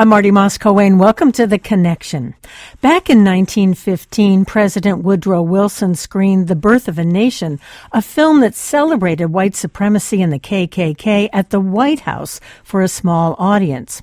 I'm 0.00 0.08
Marty 0.08 0.30
Moss-Coane. 0.30 0.96
Welcome 0.96 1.30
to 1.32 1.46
The 1.46 1.58
Connection. 1.58 2.34
Back 2.80 3.10
in 3.10 3.18
1915, 3.18 4.46
President 4.46 5.04
Woodrow 5.04 5.42
Wilson 5.42 5.94
screened 5.94 6.48
The 6.48 6.56
Birth 6.56 6.88
of 6.88 6.98
a 6.98 7.04
Nation, 7.04 7.60
a 7.92 8.00
film 8.00 8.40
that 8.40 8.54
celebrated 8.54 9.26
white 9.26 9.54
supremacy 9.54 10.22
and 10.22 10.32
the 10.32 10.38
KKK 10.38 11.28
at 11.34 11.50
the 11.50 11.60
White 11.60 12.00
House 12.00 12.40
for 12.64 12.80
a 12.80 12.88
small 12.88 13.36
audience. 13.38 14.00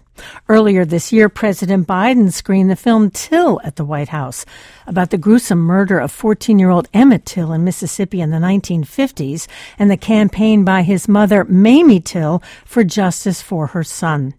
Earlier 0.49 0.85
this 0.85 1.11
year, 1.11 1.29
President 1.29 1.88
Biden 1.88 2.31
screened 2.31 2.70
the 2.70 2.75
film 2.75 3.09
Till 3.11 3.59
at 3.63 3.75
the 3.75 3.86
White 3.86 4.09
House 4.09 4.45
about 4.86 5.09
the 5.09 5.17
gruesome 5.17 5.59
murder 5.59 5.99
of 5.99 6.11
14 6.11 6.59
year 6.59 6.70
old 6.70 6.88
Emmett 6.93 7.25
Till 7.25 7.54
in 7.54 7.63
Mississippi 7.63 8.21
in 8.21 8.31
the 8.31 8.38
1950s 8.38 9.48
and 9.77 9.89
the 9.89 9.98
campaign 9.98 10.63
by 10.63 10.81
his 10.84 11.07
mother, 11.07 11.43
Mamie 11.45 11.99
Till, 11.99 12.41
for 12.66 12.84
justice 12.84 13.41
for 13.41 13.67
her 13.67 13.84
son. 13.84 14.34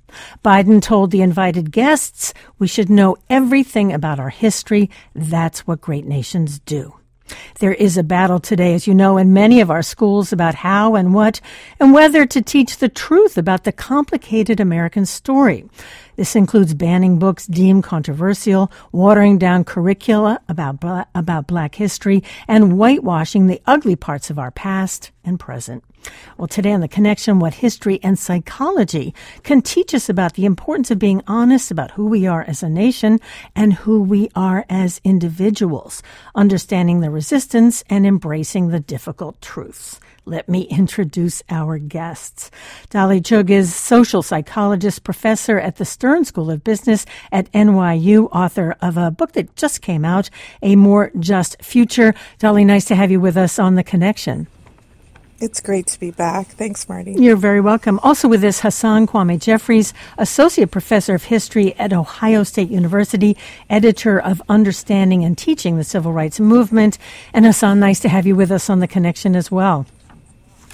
Biden 0.44 0.82
told 0.82 1.10
the 1.10 1.22
invited 1.22 1.70
guests, 1.70 2.34
we 2.58 2.66
should 2.66 2.90
know 2.90 3.16
everything 3.30 3.92
about 3.92 4.18
our 4.18 4.30
history. 4.30 4.90
That's 5.14 5.66
what 5.66 5.80
great 5.80 6.06
nations 6.06 6.58
do. 6.60 6.97
There 7.58 7.72
is 7.72 7.96
a 7.96 8.02
battle 8.02 8.40
today, 8.40 8.74
as 8.74 8.86
you 8.86 8.94
know, 8.94 9.16
in 9.16 9.32
many 9.32 9.60
of 9.60 9.70
our 9.70 9.82
schools 9.82 10.32
about 10.32 10.54
how 10.54 10.94
and 10.94 11.14
what 11.14 11.40
and 11.80 11.92
whether 11.92 12.26
to 12.26 12.42
teach 12.42 12.78
the 12.78 12.88
truth 12.88 13.36
about 13.36 13.64
the 13.64 13.72
complicated 13.72 14.60
American 14.60 15.06
story. 15.06 15.64
This 16.16 16.34
includes 16.34 16.74
banning 16.74 17.18
books 17.18 17.46
deemed 17.46 17.84
controversial, 17.84 18.72
watering 18.90 19.38
down 19.38 19.64
curricula 19.64 20.40
about, 20.48 20.82
about 21.14 21.46
black 21.46 21.76
history, 21.76 22.24
and 22.48 22.72
whitewashing 22.72 23.46
the 23.46 23.62
ugly 23.66 23.94
parts 23.94 24.30
of 24.30 24.38
our 24.38 24.50
past 24.50 25.12
and 25.24 25.38
present. 25.38 25.84
Well, 26.36 26.48
today 26.48 26.72
on 26.72 26.80
The 26.80 26.88
Connection, 26.88 27.38
what 27.38 27.54
history 27.54 28.00
and 28.02 28.18
psychology 28.18 29.14
can 29.42 29.62
teach 29.62 29.94
us 29.94 30.08
about 30.08 30.34
the 30.34 30.44
importance 30.44 30.90
of 30.90 30.98
being 30.98 31.22
honest 31.26 31.70
about 31.70 31.92
who 31.92 32.06
we 32.06 32.26
are 32.26 32.42
as 32.42 32.62
a 32.62 32.68
nation 32.68 33.20
and 33.56 33.72
who 33.72 34.02
we 34.02 34.30
are 34.34 34.64
as 34.68 35.00
individuals, 35.04 36.02
understanding 36.34 37.00
the 37.00 37.10
resistance 37.10 37.82
and 37.88 38.06
embracing 38.06 38.68
the 38.68 38.80
difficult 38.80 39.40
truths. 39.40 40.00
Let 40.28 40.46
me 40.46 40.62
introduce 40.62 41.42
our 41.48 41.78
guests. 41.78 42.50
Dolly 42.90 43.22
Chugh 43.22 43.48
is 43.48 43.74
social 43.74 44.22
psychologist, 44.22 45.02
professor 45.02 45.58
at 45.58 45.76
the 45.76 45.86
Stern 45.86 46.26
School 46.26 46.50
of 46.50 46.62
Business 46.62 47.06
at 47.32 47.50
NYU, 47.52 48.28
author 48.30 48.76
of 48.82 48.98
a 48.98 49.10
book 49.10 49.32
that 49.32 49.56
just 49.56 49.80
came 49.80 50.04
out, 50.04 50.28
A 50.62 50.76
More 50.76 51.10
Just 51.18 51.62
Future. 51.62 52.14
Dolly, 52.38 52.66
nice 52.66 52.84
to 52.86 52.94
have 52.94 53.10
you 53.10 53.20
with 53.20 53.38
us 53.38 53.58
on 53.58 53.76
The 53.76 53.82
Connection. 53.82 54.48
It's 55.40 55.60
great 55.60 55.86
to 55.88 56.00
be 56.00 56.10
back. 56.10 56.48
Thanks, 56.48 56.88
Marty. 56.88 57.12
You're 57.12 57.36
very 57.36 57.60
welcome. 57.60 58.00
Also 58.02 58.26
with 58.26 58.42
us, 58.42 58.60
Hasan 58.60 59.06
Kwame 59.06 59.38
Jeffries, 59.38 59.94
Associate 60.16 60.68
Professor 60.68 61.14
of 61.14 61.24
History 61.24 61.74
at 61.78 61.92
Ohio 61.92 62.42
State 62.42 62.70
University, 62.70 63.36
editor 63.70 64.18
of 64.18 64.42
Understanding 64.48 65.24
and 65.24 65.38
Teaching 65.38 65.76
the 65.76 65.84
Civil 65.84 66.12
Rights 66.12 66.40
Movement. 66.40 66.98
And 67.32 67.44
Hasan, 67.44 67.78
nice 67.78 68.00
to 68.00 68.08
have 68.08 68.26
you 68.26 68.34
with 68.34 68.50
us 68.50 68.68
on 68.68 68.80
the 68.80 68.88
connection 68.88 69.36
as 69.36 69.48
well. 69.48 69.86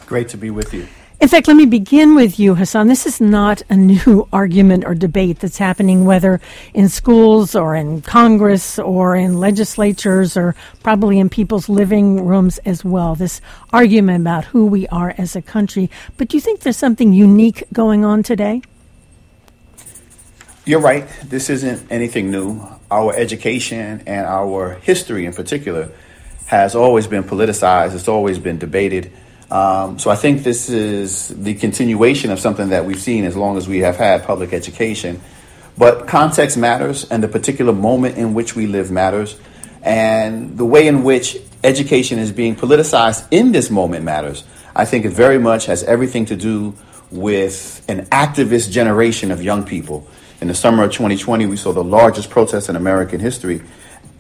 Great 0.07 0.31
to 0.31 0.39
be 0.39 0.49
with 0.49 0.73
you. 0.73 0.89
In 1.21 1.29
fact, 1.29 1.47
let 1.47 1.57
me 1.57 1.65
begin 1.65 2.17
with 2.17 2.39
you, 2.39 2.57
Hasan. 2.57 2.89
This 2.89 3.07
is 3.07 3.21
not 3.21 3.63
a 3.71 3.77
new 3.77 4.29
argument 4.33 4.85
or 4.85 4.95
debate 4.95 5.39
that's 5.39 5.59
happening, 5.59 6.05
whether 6.05 6.41
in 6.75 6.89
schools 6.89 7.55
or 7.55 7.77
in 7.77 8.03
Congress 8.03 8.79
or 8.79 9.15
in 9.17 9.39
legislatures 9.39 10.37
or 10.37 10.55
probably 10.83 11.19
in 11.19 11.29
people's 11.29 11.69
living 11.69 12.27
rooms 12.27 12.59
as 12.67 12.85
well. 12.85 13.15
This 13.15 13.41
argument 13.73 14.23
about 14.23 14.47
who 14.47 14.67
we 14.67 14.89
are 14.89 15.15
as 15.17 15.37
a 15.37 15.41
country. 15.41 15.89
But 16.17 16.29
do 16.29 16.37
you 16.37 16.41
think 16.41 16.61
there's 16.61 16.77
something 16.77 17.13
unique 17.13 17.65
going 17.73 18.05
on 18.05 18.23
today? 18.23 18.61
You're 20.67 20.81
right. 20.81 21.07
This 21.25 21.49
isn't 21.49 21.91
anything 21.93 22.31
new. 22.31 22.67
Our 22.91 23.15
education 23.15 24.03
and 24.07 24.27
our 24.27 24.75
history 24.75 25.27
in 25.27 25.33
particular 25.33 25.93
has 26.47 26.75
always 26.75 27.07
been 27.07 27.25
politicized, 27.25 27.95
it's 27.95 28.09
always 28.09 28.39
been 28.39 28.59
debated. 28.59 29.13
Um, 29.55 30.01
so 30.01 30.11
I 30.11 30.17
think 30.17 30.43
this 30.43 30.69
is 30.69 31.29
the 31.29 31.55
continuation 31.55 32.33
of 32.33 32.41
something 32.41 32.71
that 32.71 32.85
we've 32.85 33.01
seen 33.01 33.25
as 33.25 33.37
long 33.37 33.57
as 33.57 33.69
we 33.69 33.79
have 33.81 33.95
had 33.95 34.25
public 34.25 34.53
education. 34.53 35.21
But 35.79 36.09
context 36.09 36.57
matters, 36.57 37.09
and 37.09 37.23
the 37.23 37.29
particular 37.29 37.73
moment 37.73 38.19
in 38.19 38.35
which 38.35 38.57
we 38.57 38.67
live 38.67 38.91
matters, 38.91 39.39
and 39.81 40.59
the 40.59 40.65
way 40.65 40.89
in 40.89 41.05
which 41.05 41.37
education 41.63 42.19
is 42.19 42.33
being 42.33 42.57
politicized 42.57 43.29
in 43.31 43.53
this 43.53 43.71
moment 43.71 44.05
matters. 44.05 44.43
I 44.75 44.87
think 44.87 45.05
it 45.05 45.11
very 45.11 45.39
much 45.39 45.67
has 45.67 45.85
everything 45.85 46.25
to 46.27 46.37
do 46.37 46.75
with 47.13 47.85
an 47.89 48.07
activist 48.07 48.73
generation 48.73 49.31
of 49.31 49.41
young 49.41 49.65
people. 49.65 50.05
In 50.41 50.49
the 50.49 50.55
summer 50.55 50.83
of 50.83 50.91
2020, 50.91 51.47
we 51.47 51.57
saw 51.57 51.73
the 51.73 51.85
largest 51.85 52.29
protest 52.29 52.69
in 52.69 52.75
American 52.75 53.21
history, 53.21 53.63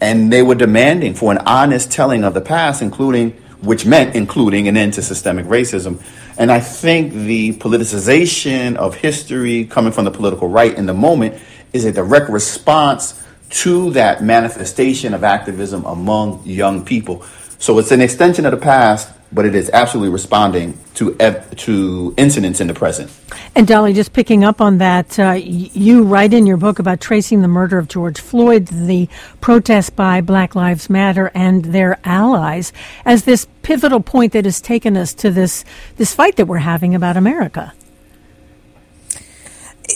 and 0.01 0.33
they 0.33 0.43
were 0.45 0.55
demanding 0.55 1.15
for 1.15 1.33
an 1.33 1.39
honest 1.39 1.91
telling 1.91 2.23
of 2.23 2.35
the 2.35 2.41
past, 2.41 2.83
including 2.83 3.37
which 3.61 3.87
meant 3.87 4.15
including 4.15 4.69
an 4.69 4.77
end 4.77 4.95
to 4.95 5.03
systemic 5.03 5.47
racism. 5.47 6.03
And 6.37 6.51
I 6.51 6.61
think 6.61 7.13
the 7.13 7.55
politicization 7.55 8.77
of 8.77 8.95
history 8.97 9.65
coming 9.65 9.93
from 9.93 10.05
the 10.05 10.11
political 10.11 10.49
right 10.49 10.75
in 10.75 10.87
the 10.87 10.95
moment 10.95 11.41
is 11.73 11.85
a 11.85 11.93
direct 11.93 12.31
response 12.31 13.21
to 13.51 13.91
that 13.93 14.23
manifestation 14.23 15.15
of 15.15 15.23
activism 15.23 15.85
among 15.85 16.43
young 16.45 16.85
people. 16.85 17.25
So 17.59 17.79
it's 17.79 17.93
an 17.93 18.01
extension 18.01 18.47
of 18.47 18.51
the 18.51 18.59
past, 18.59 19.11
but 19.35 19.45
it 19.45 19.55
is 19.55 19.69
absolutely 19.73 20.13
responding 20.13 20.79
to 20.95 21.15
to 21.57 22.15
incidents 22.17 22.61
in 22.61 22.69
the 22.69 22.75
present. 22.75 23.11
And 23.55 23.67
Dolly, 23.67 23.93
just 23.93 24.13
picking 24.13 24.45
up 24.45 24.61
on 24.61 24.79
that, 24.79 25.19
uh, 25.19 25.33
you 25.33 26.05
write 26.05 26.33
in 26.33 26.47
your 26.47 26.57
book 26.57 26.79
about 26.79 27.01
tracing 27.01 27.43
the 27.43 27.49
murder 27.49 27.79
of 27.79 27.89
George 27.89 28.21
Floyd, 28.21 28.67
the 28.69 29.09
protest 29.41 29.97
by 29.97 30.21
Black 30.21 30.55
Lives 30.55 30.89
Matter 30.89 31.31
and 31.35 31.65
their 31.67 31.99
allies, 32.05 32.73
as 33.05 33.25
this 33.25 33.47
pivotal 33.63 34.01
point 34.01 34.33
that 34.33 34.45
has 34.45 34.61
taken 34.61 34.97
us 34.97 35.13
to 35.15 35.31
this 35.31 35.65
this 35.97 36.15
fight 36.15 36.37
that 36.37 36.47
we're 36.47 36.59
having 36.59 36.95
about 36.95 37.17
America. 37.17 37.73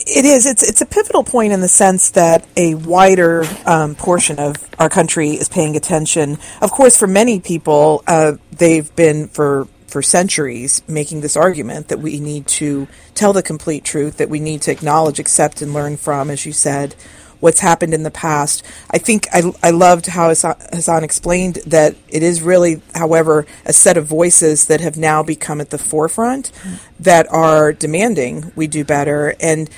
It 0.09 0.25
is. 0.25 0.45
It's 0.45 0.63
it's 0.63 0.81
a 0.81 0.85
pivotal 0.85 1.23
point 1.23 1.53
in 1.53 1.61
the 1.61 1.67
sense 1.67 2.11
that 2.11 2.47
a 2.57 2.73
wider 2.75 3.43
um, 3.65 3.95
portion 3.95 4.39
of 4.39 4.55
our 4.79 4.89
country 4.89 5.31
is 5.31 5.47
paying 5.47 5.75
attention. 5.75 6.37
Of 6.61 6.71
course, 6.71 6.97
for 6.97 7.07
many 7.07 7.39
people, 7.39 8.03
uh, 8.07 8.33
they've 8.51 8.93
been 8.95 9.27
for 9.27 9.67
for 9.87 10.01
centuries 10.01 10.81
making 10.87 11.21
this 11.21 11.35
argument 11.35 11.87
that 11.89 11.99
we 11.99 12.19
need 12.19 12.47
to 12.47 12.87
tell 13.13 13.33
the 13.33 13.43
complete 13.43 13.83
truth, 13.83 14.17
that 14.17 14.29
we 14.29 14.39
need 14.39 14.61
to 14.63 14.71
acknowledge, 14.71 15.19
accept, 15.19 15.61
and 15.61 15.73
learn 15.73 15.97
from, 15.97 16.29
as 16.29 16.45
you 16.45 16.53
said, 16.53 16.95
what's 17.39 17.59
happened 17.59 17.93
in 17.93 18.03
the 18.03 18.11
past. 18.11 18.63
I 18.91 18.97
think 18.97 19.27
I, 19.33 19.51
I 19.63 19.71
loved 19.71 20.07
how 20.07 20.29
Hasan 20.29 21.03
explained 21.03 21.55
that 21.67 21.95
it 22.07 22.23
is 22.23 22.41
really, 22.41 22.81
however, 22.93 23.45
a 23.65 23.73
set 23.73 23.97
of 23.97 24.05
voices 24.05 24.67
that 24.67 24.81
have 24.81 24.97
now 24.97 25.23
become 25.23 25.61
at 25.61 25.69
the 25.69 25.77
forefront 25.77 26.51
that 26.99 27.27
are 27.31 27.73
demanding 27.73 28.51
we 28.55 28.67
do 28.67 28.83
better. 28.83 29.35
And 29.39 29.69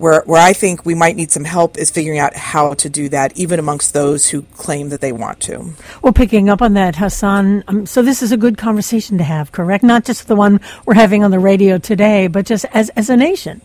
where, 0.00 0.22
where 0.22 0.40
I 0.40 0.54
think 0.54 0.86
we 0.86 0.94
might 0.94 1.14
need 1.14 1.30
some 1.30 1.44
help 1.44 1.76
is 1.76 1.90
figuring 1.90 2.18
out 2.18 2.34
how 2.34 2.72
to 2.74 2.88
do 2.88 3.10
that, 3.10 3.36
even 3.36 3.58
amongst 3.58 3.92
those 3.92 4.30
who 4.30 4.42
claim 4.56 4.88
that 4.88 5.02
they 5.02 5.12
want 5.12 5.40
to. 5.40 5.74
Well, 6.00 6.14
picking 6.14 6.48
up 6.48 6.62
on 6.62 6.72
that, 6.72 6.96
Hasan, 6.96 7.62
um, 7.68 7.84
so 7.84 8.00
this 8.00 8.22
is 8.22 8.32
a 8.32 8.38
good 8.38 8.56
conversation 8.56 9.18
to 9.18 9.24
have, 9.24 9.52
correct? 9.52 9.84
Not 9.84 10.06
just 10.06 10.26
the 10.26 10.34
one 10.34 10.60
we're 10.86 10.94
having 10.94 11.22
on 11.22 11.30
the 11.30 11.38
radio 11.38 11.76
today, 11.76 12.28
but 12.28 12.46
just 12.46 12.64
as, 12.72 12.88
as 12.90 13.10
a 13.10 13.16
nation 13.16 13.60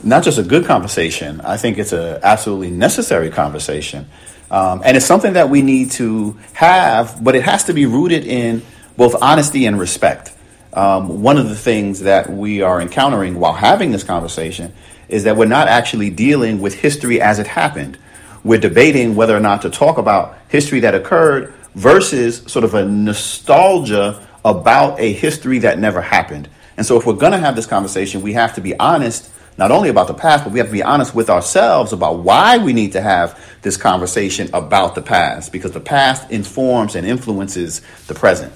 not 0.00 0.22
just 0.22 0.38
a 0.38 0.44
good 0.44 0.64
conversation. 0.64 1.40
I 1.40 1.56
think 1.56 1.76
it's 1.76 1.92
an 1.92 2.20
absolutely 2.22 2.70
necessary 2.70 3.30
conversation. 3.30 4.08
Um, 4.48 4.80
and 4.84 4.96
it's 4.96 5.04
something 5.04 5.32
that 5.32 5.50
we 5.50 5.60
need 5.60 5.90
to 5.92 6.38
have, 6.52 7.22
but 7.22 7.34
it 7.34 7.42
has 7.42 7.64
to 7.64 7.72
be 7.72 7.84
rooted 7.84 8.24
in 8.24 8.62
both 8.96 9.20
honesty 9.20 9.66
and 9.66 9.76
respect. 9.76 10.32
Um, 10.78 11.22
one 11.22 11.38
of 11.38 11.48
the 11.48 11.56
things 11.56 12.02
that 12.02 12.30
we 12.30 12.62
are 12.62 12.80
encountering 12.80 13.40
while 13.40 13.52
having 13.52 13.90
this 13.90 14.04
conversation 14.04 14.72
is 15.08 15.24
that 15.24 15.36
we're 15.36 15.46
not 15.46 15.66
actually 15.66 16.08
dealing 16.08 16.60
with 16.60 16.72
history 16.72 17.20
as 17.20 17.40
it 17.40 17.48
happened. 17.48 17.98
We're 18.44 18.60
debating 18.60 19.16
whether 19.16 19.36
or 19.36 19.40
not 19.40 19.62
to 19.62 19.70
talk 19.70 19.98
about 19.98 20.38
history 20.46 20.78
that 20.80 20.94
occurred 20.94 21.52
versus 21.74 22.44
sort 22.46 22.64
of 22.64 22.74
a 22.74 22.84
nostalgia 22.84 24.24
about 24.44 25.00
a 25.00 25.12
history 25.12 25.58
that 25.58 25.80
never 25.80 26.00
happened. 26.00 26.48
And 26.76 26.86
so, 26.86 26.96
if 26.96 27.04
we're 27.04 27.14
going 27.14 27.32
to 27.32 27.38
have 27.38 27.56
this 27.56 27.66
conversation, 27.66 28.22
we 28.22 28.34
have 28.34 28.54
to 28.54 28.60
be 28.60 28.78
honest 28.78 29.32
not 29.58 29.72
only 29.72 29.88
about 29.88 30.06
the 30.06 30.14
past, 30.14 30.44
but 30.44 30.52
we 30.52 30.60
have 30.60 30.68
to 30.68 30.72
be 30.72 30.82
honest 30.82 31.14
with 31.14 31.28
ourselves 31.28 31.92
about 31.92 32.20
why 32.20 32.58
we 32.58 32.72
need 32.72 32.92
to 32.92 33.00
have 33.00 33.38
this 33.62 33.76
conversation 33.76 34.48
about 34.54 34.94
the 34.94 35.02
past, 35.02 35.52
because 35.52 35.72
the 35.72 35.80
past 35.80 36.30
informs 36.30 36.94
and 36.94 37.06
influences 37.06 37.82
the 38.06 38.14
present. 38.14 38.52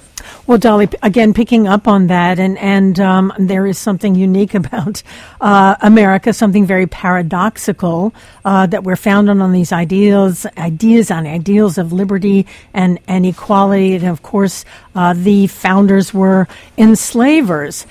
Well, 0.47 0.57
Dolly, 0.57 0.89
again, 1.01 1.33
picking 1.33 1.67
up 1.67 1.87
on 1.87 2.07
that, 2.07 2.39
and 2.39 2.57
and 2.57 2.99
um, 2.99 3.33
there 3.37 3.65
is 3.65 3.77
something 3.77 4.15
unique 4.15 4.53
about 4.63 5.03
uh, 5.41 5.75
America, 5.81 6.33
something 6.33 6.65
very 6.65 6.87
paradoxical 6.87 8.13
uh, 8.45 8.65
that 8.67 8.83
we're 8.83 8.95
founded 8.95 9.39
on 9.39 9.51
these 9.51 9.71
ideals, 9.71 10.45
ideas 10.57 11.11
on 11.11 11.27
ideals 11.27 11.77
of 11.77 11.91
liberty 11.91 12.45
and 12.73 12.99
and 13.07 13.25
equality, 13.25 13.95
and 13.95 14.05
of 14.05 14.21
course, 14.21 14.65
uh, 14.95 15.13
the 15.13 15.47
founders 15.47 16.13
were 16.13 16.47
enslavers. 16.77 17.85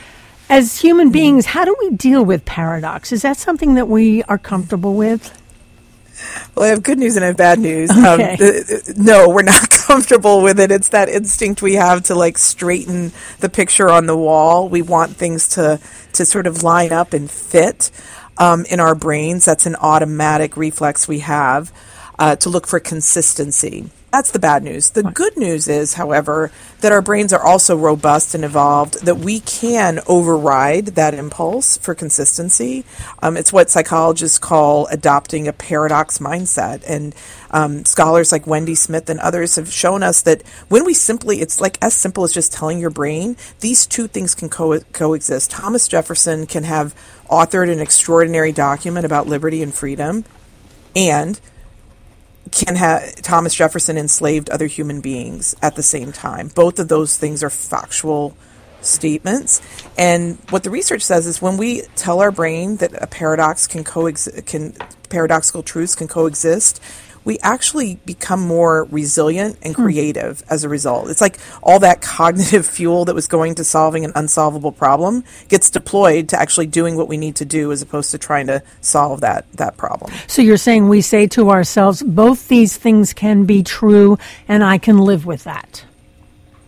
As 0.52 0.78
human 0.78 1.10
beings, 1.10 1.46
how 1.46 1.64
do 1.64 1.74
we 1.80 1.90
deal 1.90 2.22
with 2.22 2.44
paradox? 2.44 3.10
Is 3.10 3.22
that 3.22 3.38
something 3.38 3.74
that 3.76 3.88
we 3.88 4.22
are 4.24 4.36
comfortable 4.36 4.94
with? 4.94 5.38
Well, 6.54 6.66
I 6.66 6.68
have 6.68 6.82
good 6.82 6.98
news 6.98 7.16
and 7.16 7.24
I 7.24 7.28
have 7.28 7.38
bad 7.38 7.58
news. 7.58 7.90
Okay. 7.90 8.34
Um, 8.34 8.94
no, 8.96 9.30
we're 9.30 9.42
not 9.42 9.70
comfortable 9.86 10.42
with 10.42 10.60
it. 10.60 10.70
It's 10.70 10.90
that 10.90 11.08
instinct 11.08 11.62
we 11.62 11.74
have 11.74 12.02
to 12.04 12.14
like 12.14 12.36
straighten 12.36 13.12
the 13.40 13.48
picture 13.48 13.88
on 13.88 14.04
the 14.04 14.16
wall. 14.16 14.68
We 14.68 14.82
want 14.82 15.16
things 15.16 15.48
to 15.48 15.80
to 16.12 16.24
sort 16.26 16.46
of 16.46 16.62
line 16.62 16.92
up 16.92 17.14
and 17.14 17.30
fit 17.30 17.90
um, 18.36 18.66
in 18.66 18.78
our 18.78 18.94
brains. 18.94 19.46
That's 19.46 19.64
an 19.64 19.76
automatic 19.76 20.58
reflex 20.58 21.08
we 21.08 21.20
have 21.20 21.72
uh, 22.18 22.36
to 22.36 22.50
look 22.50 22.66
for 22.66 22.78
consistency. 22.78 23.90
That's 24.12 24.30
the 24.30 24.38
bad 24.38 24.62
news. 24.62 24.90
The 24.90 25.04
good 25.04 25.38
news 25.38 25.68
is, 25.68 25.94
however, 25.94 26.50
that 26.82 26.92
our 26.92 27.00
brains 27.00 27.32
are 27.32 27.42
also 27.42 27.78
robust 27.78 28.34
and 28.34 28.44
evolved, 28.44 29.06
that 29.06 29.16
we 29.16 29.40
can 29.40 30.00
override 30.06 30.88
that 30.88 31.14
impulse 31.14 31.78
for 31.78 31.94
consistency. 31.94 32.84
Um, 33.22 33.38
it's 33.38 33.54
what 33.54 33.70
psychologists 33.70 34.38
call 34.38 34.86
adopting 34.88 35.48
a 35.48 35.54
paradox 35.54 36.18
mindset. 36.18 36.84
And 36.86 37.14
um, 37.52 37.86
scholars 37.86 38.32
like 38.32 38.46
Wendy 38.46 38.74
Smith 38.74 39.08
and 39.08 39.18
others 39.18 39.56
have 39.56 39.72
shown 39.72 40.02
us 40.02 40.20
that 40.22 40.46
when 40.68 40.84
we 40.84 40.92
simply, 40.92 41.40
it's 41.40 41.58
like 41.58 41.78
as 41.80 41.94
simple 41.94 42.22
as 42.22 42.34
just 42.34 42.52
telling 42.52 42.78
your 42.80 42.90
brain, 42.90 43.38
these 43.60 43.86
two 43.86 44.08
things 44.08 44.34
can 44.34 44.50
co- 44.50 44.80
coexist. 44.92 45.50
Thomas 45.50 45.88
Jefferson 45.88 46.46
can 46.46 46.64
have 46.64 46.94
authored 47.30 47.72
an 47.72 47.80
extraordinary 47.80 48.52
document 48.52 49.06
about 49.06 49.26
liberty 49.26 49.62
and 49.62 49.72
freedom 49.72 50.26
and 50.94 51.40
can 52.52 52.76
have 52.76 53.16
Thomas 53.16 53.54
Jefferson 53.54 53.96
enslaved 53.98 54.50
other 54.50 54.66
human 54.66 55.00
beings 55.00 55.56
at 55.62 55.74
the 55.74 55.82
same 55.82 56.12
time. 56.12 56.48
Both 56.48 56.78
of 56.78 56.88
those 56.88 57.16
things 57.16 57.42
are 57.42 57.50
factual 57.50 58.36
statements. 58.82 59.60
And 59.96 60.38
what 60.50 60.62
the 60.62 60.70
research 60.70 61.02
says 61.02 61.26
is 61.26 61.40
when 61.40 61.56
we 61.56 61.82
tell 61.96 62.20
our 62.20 62.30
brain 62.30 62.76
that 62.76 62.92
a 63.00 63.06
paradox 63.06 63.66
can 63.66 63.84
coexist, 63.84 64.46
can 64.46 64.74
paradoxical 65.08 65.62
truths 65.62 65.94
can 65.94 66.08
coexist, 66.08 66.80
we 67.24 67.38
actually 67.40 67.96
become 68.06 68.40
more 68.40 68.84
resilient 68.84 69.58
and 69.62 69.74
hmm. 69.74 69.82
creative 69.82 70.38
mm. 70.38 70.50
as 70.50 70.64
a 70.64 70.68
result. 70.68 71.10
It's 71.10 71.20
like 71.20 71.38
all 71.62 71.78
that 71.80 72.00
cognitive 72.00 72.66
fuel 72.78 73.04
that 73.04 73.14
was 73.14 73.26
going 73.26 73.54
to 73.56 73.64
solving 73.64 74.04
an 74.04 74.12
unsolvable 74.14 74.72
problem 74.72 75.24
gets 75.48 75.70
deployed 75.70 76.28
to 76.30 76.40
actually 76.40 76.66
doing 76.66 76.96
what 76.96 77.08
we 77.08 77.16
need 77.16 77.36
to 77.36 77.44
do 77.44 77.72
as 77.72 77.82
opposed 77.82 78.10
to 78.10 78.18
trying 78.18 78.46
to 78.48 78.62
solve 78.80 79.20
that 79.20 79.50
that 79.52 79.76
problem. 79.76 80.12
So 80.26 80.42
you're 80.42 80.56
saying 80.56 80.88
we 80.88 81.00
say 81.00 81.26
to 81.28 81.50
ourselves 81.50 82.02
both 82.02 82.48
these 82.48 82.76
things 82.76 83.12
can 83.12 83.44
be 83.44 83.62
true 83.62 84.18
and 84.48 84.64
I 84.64 84.78
can 84.78 84.98
live 84.98 85.26
with 85.26 85.44
that. 85.44 85.84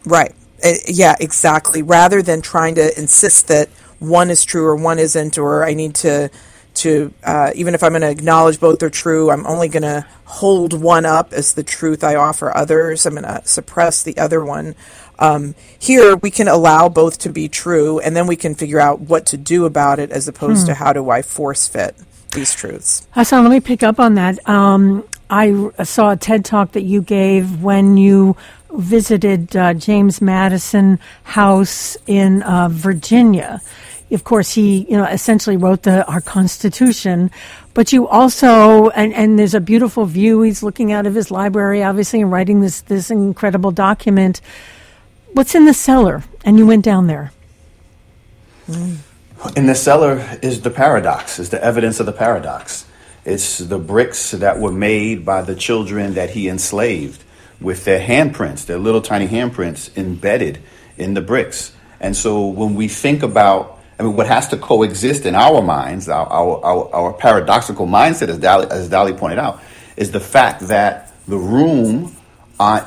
Right. 0.05 0.35
Uh, 0.65 0.73
yeah, 0.87 1.15
exactly. 1.21 1.83
Rather 1.83 2.23
than 2.23 2.43
trying 2.43 2.75
to 2.77 2.99
insist 2.99 3.49
that 3.49 3.69
one 3.99 4.31
is 4.31 4.45
true 4.45 4.67
or 4.67 4.77
one 4.77 4.99
isn't 4.99 5.39
or 5.39 5.65
I 5.65 5.75
need 5.75 5.95
to 5.97 6.31
to 6.75 7.13
uh, 7.23 7.51
even 7.55 7.75
if 7.75 7.83
I'm 7.83 7.93
going 7.93 8.03
to 8.03 8.11
acknowledge 8.11 8.61
both 8.61 8.83
are 8.83 8.91
true, 8.91 9.31
I'm 9.31 9.47
only 9.47 9.69
going 9.69 9.83
to 9.83 10.07
hold 10.25 10.73
one 10.81 11.07
up 11.07 11.33
as 11.33 11.55
the 11.55 11.63
truth 11.63 12.03
I 12.03 12.17
offer 12.17 12.55
others. 12.55 13.07
I'm 13.07 13.15
going 13.15 13.25
to 13.25 13.43
suppress 13.45 14.03
the 14.03 14.19
other 14.19 14.45
one. 14.45 14.75
Um, 15.19 15.55
here, 15.79 16.17
we 16.17 16.31
can 16.31 16.49
allow 16.49 16.89
both 16.89 17.19
to 17.21 17.29
be 17.29 17.49
true, 17.49 18.01
and 18.01 18.17
then 18.17 18.27
we 18.27 18.37
can 18.37 18.55
figure 18.55 18.81
out 18.81 19.01
what 19.01 19.27
to 19.27 19.37
do 19.37 19.65
about 19.65 20.01
it, 20.01 20.11
as 20.11 20.27
opposed 20.27 20.63
hmm. 20.63 20.69
to 20.69 20.75
how 20.75 20.93
do 20.93 21.09
I 21.11 21.23
force 21.23 21.69
fit 21.69 21.97
these 22.33 22.55
truths. 22.55 23.07
Hasan, 23.15 23.45
let 23.45 23.51
me 23.51 23.61
pick 23.61 23.83
up 23.83 24.01
on 24.01 24.15
that. 24.15 24.47
Um, 24.49 25.05
I 25.31 25.71
saw 25.85 26.11
a 26.11 26.17
TED 26.17 26.45
talk 26.45 26.73
that 26.73 26.83
you 26.83 27.01
gave 27.01 27.63
when 27.63 27.97
you 27.97 28.37
visited 28.73 29.57
uh, 29.57 29.75
James 29.75 30.21
Madison 30.21 30.99
House 31.23 31.97
in 32.07 32.43
uh, 32.43 32.69
Virginia 32.71 33.63
of 34.15 34.25
course, 34.25 34.53
he, 34.53 34.87
you 34.91 34.97
know, 34.97 35.05
essentially 35.05 35.57
wrote 35.57 35.83
the, 35.83 36.07
our 36.07 36.21
Constitution. 36.21 37.31
But 37.75 37.93
you 37.93 38.09
also, 38.09 38.89
and, 38.91 39.13
and 39.13 39.39
there's 39.39 39.55
a 39.55 39.61
beautiful 39.61 40.07
view. 40.07 40.43
He's 40.43 40.63
looking 40.63 40.93
out 40.93 41.07
of 41.07 41.15
his 41.15 41.31
library, 41.31 41.83
obviously, 41.83 42.21
and 42.21 42.31
writing 42.31 42.61
this, 42.61 42.81
this 42.83 43.11
incredible 43.11 43.73
document. 43.73 44.41
What's 45.33 45.55
in 45.55 45.67
the 45.67 45.75
cellar? 45.75 46.23
And 46.45 46.59
you 46.59 46.67
went 46.67 46.85
down 46.85 47.09
there. 47.09 47.33
Mm. 48.69 48.97
In 49.57 49.67
the 49.67 49.75
cellar 49.75 50.39
is 50.41 50.63
the 50.63 50.71
paradox, 50.71 51.39
is 51.39 51.51
the 51.51 51.63
evidence 51.63 52.01
of 52.01 52.07
the 52.07 52.13
paradox. 52.13 52.87
It's 53.25 53.59
the 53.59 53.79
bricks 53.79 54.31
that 54.31 54.59
were 54.59 54.73
made 54.73 55.25
by 55.25 55.43
the 55.43 55.55
children 55.55 56.15
that 56.15 56.31
he 56.31 56.49
enslaved 56.49 57.23
with 57.61 57.85
their 57.85 58.01
handprints, 58.01 58.67
their 58.67 58.79
little 58.79 59.03
tiny 59.03 59.27
handprints 59.27 59.95
embedded 59.97 60.63
in 60.97 61.15
the 61.15 61.21
bricks. 61.21 61.73
And 62.01 62.17
so 62.17 62.47
when 62.47 62.75
we 62.75 62.89
think 62.89 63.23
about 63.23 63.74
I 63.99 64.03
mean, 64.03 64.17
what 64.17 64.27
has 64.27 64.49
to 64.49 64.57
coexist 64.57 65.25
in 65.25 65.35
our 65.35 65.63
minds, 65.63 66.09
our, 66.09 66.27
our, 66.27 66.65
our, 66.65 66.95
our 66.95 67.13
paradoxical 67.13 67.87
mindset, 67.87 68.29
as 68.29 68.39
Dolly, 68.39 68.67
as 68.71 69.21
pointed 69.21 69.39
out, 69.39 69.63
is 69.97 70.11
the 70.11 70.21
fact 70.21 70.63
that 70.69 71.13
the 71.29 71.37
room 71.37 72.15
on, 72.59 72.85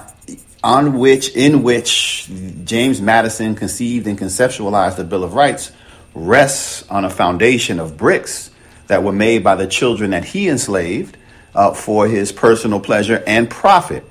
on 0.63 0.99
which, 0.99 1.35
in 1.35 1.63
which 1.63 2.29
James 2.65 2.99
Madison 2.99 3.55
conceived 3.55 4.07
and 4.07 4.19
conceptualized 4.19 4.97
the 4.97 5.05
Bill 5.05 5.23
of 5.23 5.33
Rights 5.33 5.71
rests 6.13 6.87
on 6.89 7.05
a 7.05 7.09
foundation 7.09 7.79
of 7.79 7.95
bricks 7.95 8.51
that 8.87 9.03
were 9.03 9.13
made 9.13 9.43
by 9.43 9.55
the 9.55 9.67
children 9.67 10.11
that 10.11 10.25
he 10.25 10.49
enslaved 10.49 11.17
uh, 11.55 11.73
for 11.73 12.07
his 12.07 12.31
personal 12.31 12.79
pleasure 12.79 13.23
and 13.25 13.49
profit. 13.49 14.03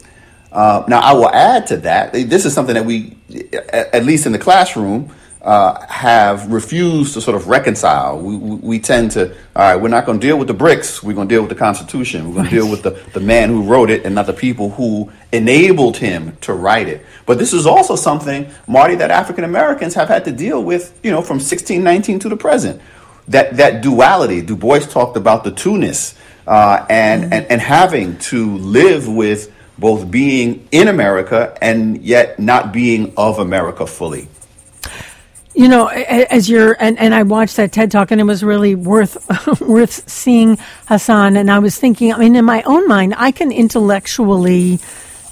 Uh, 0.51 0.85
now, 0.89 1.01
I 1.01 1.13
will 1.13 1.29
add 1.29 1.67
to 1.69 1.77
that. 1.79 2.13
This 2.13 2.47
is 2.47 2.55
something 2.55 2.75
that 2.75 2.87
we, 2.87 3.17
at 3.71 4.05
least 4.05 4.25
in 4.25 4.33
the 4.33 4.39
classroom, 4.39 5.13
uh, 5.47 5.81
have 5.87 6.51
refused 6.51 7.15
to 7.15 7.21
sort 7.21 7.37
of 7.37 7.47
reconcile. 7.47 8.19
We, 8.19 8.37
we, 8.37 8.57
we, 8.57 8.79
tend 8.81 9.13
to, 9.13 9.31
all 9.31 9.37
right, 9.55 9.77
we're 9.77 9.89
not 9.89 10.05
going 10.05 10.19
to 10.19 10.27
deal 10.27 10.37
with 10.37 10.49
the 10.49 10.55
bricks. 10.55 11.05
We're 11.05 11.13
going 11.15 11.29
to 11.29 11.35
deal 11.35 11.43
with 11.43 11.51
the 11.51 11.57
Constitution. 11.57 12.27
We're 12.27 12.35
going 12.35 12.47
to 12.47 12.51
deal 12.51 12.69
with 12.69 12.83
the, 12.83 13.01
the 13.13 13.21
man 13.21 13.51
who 13.51 13.63
wrote 13.63 13.89
it 13.89 14.05
and 14.05 14.13
not 14.17 14.27
the 14.27 14.33
people 14.33 14.71
who 14.71 15.13
enabled 15.31 15.99
him 15.99 16.37
to 16.41 16.53
write 16.53 16.89
it. 16.89 17.07
But 17.27 17.39
this 17.39 17.53
is 17.53 17.65
also 17.65 17.95
something, 17.95 18.51
Marty, 18.67 18.97
that 18.97 19.13
African 19.13 19.45
Americans 19.45 19.95
have 19.95 20.09
had 20.09 20.25
to 20.25 20.33
deal 20.33 20.65
with, 20.65 20.99
you 21.05 21.13
know, 21.13 21.23
from 21.23 21.37
1619 21.37 22.19
to 22.19 22.29
the 22.29 22.37
present. 22.37 22.83
That, 23.29 23.57
that 23.59 23.83
duality, 23.83 24.43
Du 24.43 24.57
Bois 24.57 24.81
talked 24.81 25.17
about 25.17 25.45
the 25.45 25.53
two-ness 25.53 26.19
uh, 26.49 26.85
and, 26.91 27.23
mm-hmm. 27.23 27.33
and, 27.33 27.47
and 27.47 27.61
having 27.61 28.19
to 28.19 28.57
live 28.59 29.07
with 29.09 29.53
both 29.79 30.11
being 30.11 30.67
in 30.73 30.89
America 30.89 31.57
and 31.63 32.03
yet 32.03 32.41
not 32.41 32.73
being 32.73 33.15
of 33.17 33.39
America 33.39 33.87
fully. 33.87 34.27
You 35.57 35.69
know, 35.69 35.87
as 35.89 36.51
you're, 36.51 36.77
and, 36.79 36.99
and 36.99 37.15
I 37.15 37.23
watched 37.23 37.57
that 37.57 37.73
TED 37.73 37.91
talk 37.91 38.11
and 38.11 38.21
it 38.21 38.25
was 38.25 38.45
really 38.45 38.75
worth, 38.75 39.17
worth 39.61 40.07
seeing 40.09 40.59
Hasan. 40.87 41.39
And 41.39 41.51
I 41.51 41.61
was 41.61 41.79
thinking, 41.79 42.13
I 42.13 42.19
mean, 42.19 42.37
in 42.37 42.45
my 42.45 42.63
own 42.65 42.87
mind, 42.87 43.15
I 43.17 43.33
can 43.33 43.51
intellectually 43.51 44.81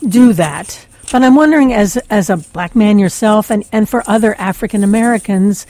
do 0.09 0.33
that. 0.33 0.87
But 1.13 1.23
I'm 1.23 1.37
wondering, 1.37 1.75
as, 1.75 1.99
as 2.09 2.31
a 2.31 2.39
black 2.39 2.75
man 2.75 2.99
yourself 2.99 3.51
and, 3.51 3.65
and 3.71 3.87
for 3.87 4.03
other 4.07 4.35
African 4.37 4.83
Americans, 4.83 5.67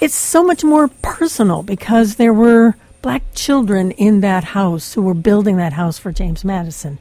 it's 0.00 0.14
so 0.14 0.42
much 0.42 0.64
more 0.64 0.88
personal 0.88 1.62
because 1.62 2.16
there 2.16 2.32
were 2.32 2.76
black 3.02 3.22
children 3.34 3.90
in 3.92 4.20
that 4.20 4.42
house 4.42 4.94
who 4.94 5.02
were 5.02 5.14
building 5.14 5.58
that 5.58 5.74
house 5.74 5.98
for 5.98 6.12
James 6.12 6.44
Madison. 6.44 6.98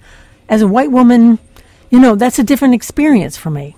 As 0.50 0.62
a 0.62 0.68
white 0.68 0.92
woman, 0.92 1.40
you 1.90 2.00
know, 2.00 2.16
that's 2.16 2.38
a 2.38 2.44
different 2.44 2.74
experience 2.74 3.38
for 3.38 3.50
me. 3.50 3.76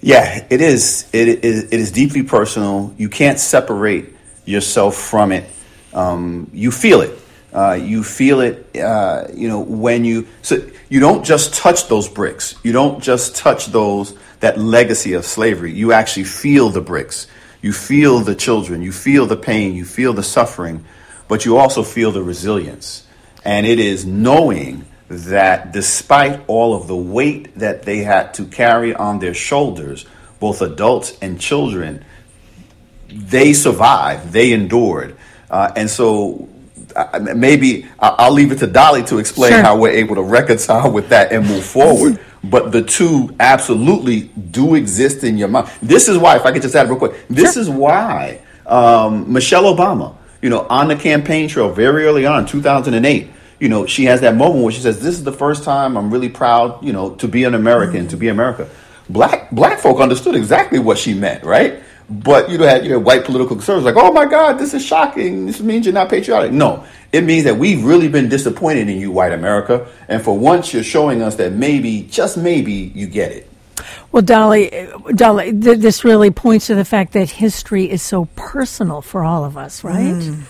Yeah, 0.00 0.46
it 0.48 0.60
is. 0.60 1.08
It 1.12 1.44
is. 1.44 1.64
It 1.64 1.74
is 1.74 1.90
deeply 1.90 2.22
personal. 2.22 2.94
You 2.96 3.08
can't 3.08 3.38
separate 3.38 4.14
yourself 4.44 4.96
from 4.96 5.32
it. 5.32 5.44
Um, 5.92 6.50
you 6.52 6.70
feel 6.70 7.00
it. 7.00 7.18
Uh, 7.52 7.72
you 7.72 8.04
feel 8.04 8.40
it. 8.40 8.76
Uh, 8.76 9.26
you 9.32 9.48
know 9.48 9.60
when 9.60 10.04
you. 10.04 10.26
So 10.42 10.62
you 10.88 11.00
don't 11.00 11.24
just 11.24 11.54
touch 11.54 11.88
those 11.88 12.08
bricks. 12.08 12.54
You 12.62 12.72
don't 12.72 13.02
just 13.02 13.36
touch 13.36 13.66
those 13.66 14.14
that 14.40 14.58
legacy 14.58 15.14
of 15.14 15.24
slavery. 15.24 15.72
You 15.72 15.92
actually 15.92 16.24
feel 16.24 16.68
the 16.68 16.80
bricks. 16.80 17.26
You 17.60 17.72
feel 17.72 18.20
the 18.20 18.36
children. 18.36 18.82
You 18.82 18.92
feel 18.92 19.26
the 19.26 19.36
pain. 19.36 19.74
You 19.74 19.84
feel 19.84 20.12
the 20.12 20.22
suffering, 20.22 20.84
but 21.26 21.44
you 21.44 21.56
also 21.56 21.82
feel 21.82 22.12
the 22.12 22.22
resilience. 22.22 23.04
And 23.44 23.66
it 23.66 23.80
is 23.80 24.06
knowing 24.06 24.84
that 25.08 25.72
despite 25.72 26.42
all 26.46 26.74
of 26.74 26.86
the 26.86 26.96
weight 26.96 27.54
that 27.56 27.82
they 27.82 27.98
had 27.98 28.34
to 28.34 28.44
carry 28.44 28.94
on 28.94 29.18
their 29.18 29.34
shoulders, 29.34 30.06
both 30.38 30.60
adults 30.62 31.16
and 31.20 31.40
children, 31.40 32.04
they 33.08 33.52
survived, 33.52 34.32
they 34.32 34.52
endured. 34.52 35.16
Uh, 35.50 35.72
and 35.76 35.88
so 35.88 36.48
maybe 37.34 37.86
I'll 37.98 38.32
leave 38.32 38.52
it 38.52 38.58
to 38.58 38.66
Dolly 38.66 39.02
to 39.04 39.18
explain 39.18 39.52
sure. 39.52 39.62
how 39.62 39.78
we're 39.78 39.90
able 39.90 40.16
to 40.16 40.22
reconcile 40.22 40.90
with 40.90 41.08
that 41.08 41.32
and 41.32 41.46
move 41.46 41.64
forward. 41.64 42.20
but 42.44 42.70
the 42.70 42.82
two 42.82 43.34
absolutely 43.40 44.22
do 44.50 44.74
exist 44.74 45.24
in 45.24 45.38
your 45.38 45.48
mind. 45.48 45.68
This 45.82 46.08
is 46.08 46.18
why, 46.18 46.36
if 46.36 46.44
I 46.44 46.52
could 46.52 46.62
just 46.62 46.74
add 46.74 46.88
real 46.88 46.98
quick, 46.98 47.26
this 47.28 47.54
sure. 47.54 47.62
is 47.62 47.70
why 47.70 48.40
um, 48.66 49.32
Michelle 49.32 49.64
Obama, 49.64 50.14
you 50.42 50.50
know, 50.50 50.66
on 50.68 50.88
the 50.88 50.96
campaign 50.96 51.48
trail 51.48 51.70
very 51.70 52.04
early 52.04 52.26
on, 52.26 52.46
2008, 52.46 53.28
you 53.60 53.68
know, 53.68 53.86
she 53.86 54.04
has 54.04 54.20
that 54.20 54.36
moment 54.36 54.62
where 54.62 54.72
she 54.72 54.80
says, 54.80 55.00
"This 55.00 55.14
is 55.14 55.24
the 55.24 55.32
first 55.32 55.64
time 55.64 55.96
I'm 55.96 56.10
really 56.10 56.28
proud, 56.28 56.82
you 56.84 56.92
know, 56.92 57.14
to 57.16 57.28
be 57.28 57.44
an 57.44 57.54
American, 57.54 58.00
mm-hmm. 58.02 58.08
to 58.08 58.16
be 58.16 58.28
America." 58.28 58.68
Black 59.08 59.50
black 59.50 59.78
folk 59.78 60.00
understood 60.00 60.34
exactly 60.34 60.78
what 60.78 60.98
she 60.98 61.14
meant, 61.14 61.44
right? 61.44 61.82
But 62.10 62.48
you 62.48 62.56
know, 62.56 62.66
had 62.66 62.84
you 62.84 62.90
know, 62.90 62.98
white 62.98 63.24
political 63.24 63.54
conservatives 63.54 63.84
like, 63.84 64.02
oh 64.02 64.12
my 64.12 64.24
God, 64.24 64.58
this 64.58 64.72
is 64.72 64.84
shocking. 64.84 65.46
This 65.46 65.60
means 65.60 65.84
you're 65.84 65.92
not 65.92 66.08
patriotic. 66.08 66.52
No, 66.52 66.86
it 67.12 67.22
means 67.22 67.44
that 67.44 67.56
we've 67.56 67.84
really 67.84 68.08
been 68.08 68.30
disappointed 68.30 68.88
in 68.88 68.98
you, 68.98 69.10
white 69.10 69.32
America. 69.32 69.86
And 70.08 70.22
for 70.22 70.36
once, 70.38 70.72
you're 70.72 70.82
showing 70.82 71.20
us 71.20 71.36
that 71.36 71.52
maybe, 71.52 72.02
just 72.02 72.38
maybe, 72.38 72.72
you 72.72 73.06
get 73.06 73.32
it. 73.32 73.50
Well, 74.10 74.22
Dolly, 74.22 74.88
Dolly, 75.14 75.52
th- 75.52 75.78
this 75.78 76.02
really 76.02 76.30
points 76.30 76.68
to 76.68 76.74
the 76.74 76.84
fact 76.84 77.12
that 77.12 77.28
history 77.28 77.90
is 77.90 78.02
so 78.02 78.26
personal 78.36 79.02
for 79.02 79.22
all 79.22 79.44
of 79.44 79.58
us, 79.58 79.84
right? 79.84 80.14
Mm. 80.14 80.44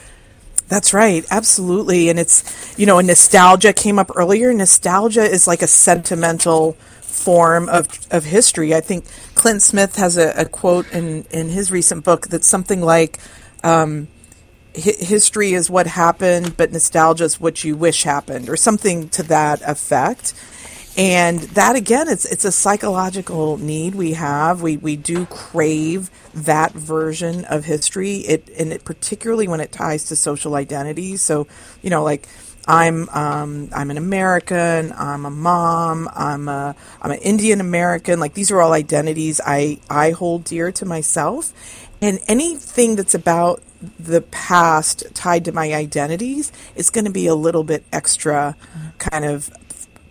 That's 0.68 0.92
right, 0.92 1.24
absolutely. 1.30 2.10
And 2.10 2.18
it's, 2.18 2.44
you 2.78 2.86
know, 2.86 3.00
nostalgia 3.00 3.72
came 3.72 3.98
up 3.98 4.10
earlier. 4.14 4.52
Nostalgia 4.52 5.22
is 5.22 5.46
like 5.46 5.62
a 5.62 5.66
sentimental 5.66 6.74
form 7.00 7.68
of, 7.68 7.88
of 8.10 8.24
history. 8.24 8.74
I 8.74 8.80
think 8.80 9.06
Clint 9.34 9.62
Smith 9.62 9.96
has 9.96 10.18
a, 10.18 10.30
a 10.32 10.44
quote 10.44 10.90
in, 10.92 11.24
in 11.30 11.48
his 11.48 11.70
recent 11.70 12.04
book 12.04 12.28
that's 12.28 12.46
something 12.46 12.82
like, 12.82 13.18
um, 13.64 14.08
history 14.74 15.54
is 15.54 15.70
what 15.70 15.86
happened, 15.86 16.56
but 16.56 16.70
nostalgia 16.70 17.24
is 17.24 17.40
what 17.40 17.64
you 17.64 17.76
wish 17.76 18.04
happened, 18.04 18.48
or 18.48 18.56
something 18.56 19.08
to 19.08 19.22
that 19.24 19.60
effect. 19.62 20.34
And 20.98 21.38
that 21.54 21.76
again, 21.76 22.08
it's 22.08 22.24
it's 22.24 22.44
a 22.44 22.50
psychological 22.50 23.56
need 23.56 23.94
we 23.94 24.14
have. 24.14 24.62
We 24.62 24.76
we 24.76 24.96
do 24.96 25.26
crave 25.26 26.10
that 26.34 26.72
version 26.72 27.44
of 27.44 27.64
history. 27.64 28.16
It 28.16 28.48
and 28.58 28.72
it 28.72 28.84
particularly 28.84 29.46
when 29.46 29.60
it 29.60 29.70
ties 29.70 30.04
to 30.06 30.16
social 30.16 30.56
identity. 30.56 31.16
So 31.16 31.46
you 31.82 31.90
know, 31.90 32.02
like 32.02 32.28
I'm 32.66 33.08
um, 33.10 33.68
I'm 33.72 33.92
an 33.92 33.96
American. 33.96 34.92
I'm 34.92 35.24
a 35.24 35.30
mom. 35.30 36.10
I'm 36.16 36.48
a 36.48 36.74
I'm 37.00 37.12
an 37.12 37.20
Indian 37.20 37.60
American. 37.60 38.18
Like 38.18 38.34
these 38.34 38.50
are 38.50 38.60
all 38.60 38.72
identities 38.72 39.40
I 39.46 39.78
I 39.88 40.10
hold 40.10 40.42
dear 40.42 40.72
to 40.72 40.84
myself, 40.84 41.52
and 42.02 42.18
anything 42.26 42.96
that's 42.96 43.14
about 43.14 43.62
the 44.00 44.22
past 44.22 45.04
tied 45.14 45.44
to 45.44 45.52
my 45.52 45.72
identities 45.72 46.50
is 46.74 46.90
going 46.90 47.04
to 47.04 47.12
be 47.12 47.28
a 47.28 47.34
little 47.36 47.62
bit 47.62 47.84
extra 47.92 48.56
kind 48.98 49.24
of 49.24 49.48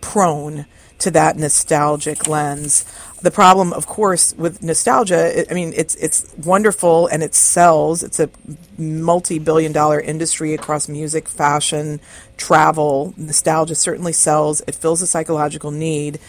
prone 0.00 0.66
to 0.98 1.10
that 1.12 1.36
nostalgic 1.36 2.26
lens. 2.26 2.84
The 3.22 3.30
problem, 3.30 3.72
of 3.72 3.86
course, 3.86 4.34
with 4.34 4.62
nostalgia, 4.62 5.50
I 5.50 5.54
mean, 5.54 5.72
it's 5.76 5.94
it's 5.96 6.32
wonderful 6.44 7.08
and 7.08 7.22
it 7.22 7.34
sells. 7.34 8.02
It's 8.02 8.20
a 8.20 8.30
multi-billion-dollar 8.76 10.00
industry 10.00 10.54
across 10.54 10.88
music, 10.88 11.28
fashion, 11.28 12.00
travel. 12.36 13.14
Nostalgia 13.16 13.74
certainly 13.74 14.12
sells. 14.12 14.62
It 14.68 14.76
fills 14.76 15.02
a 15.02 15.06
psychological 15.06 15.72
need, 15.72 16.20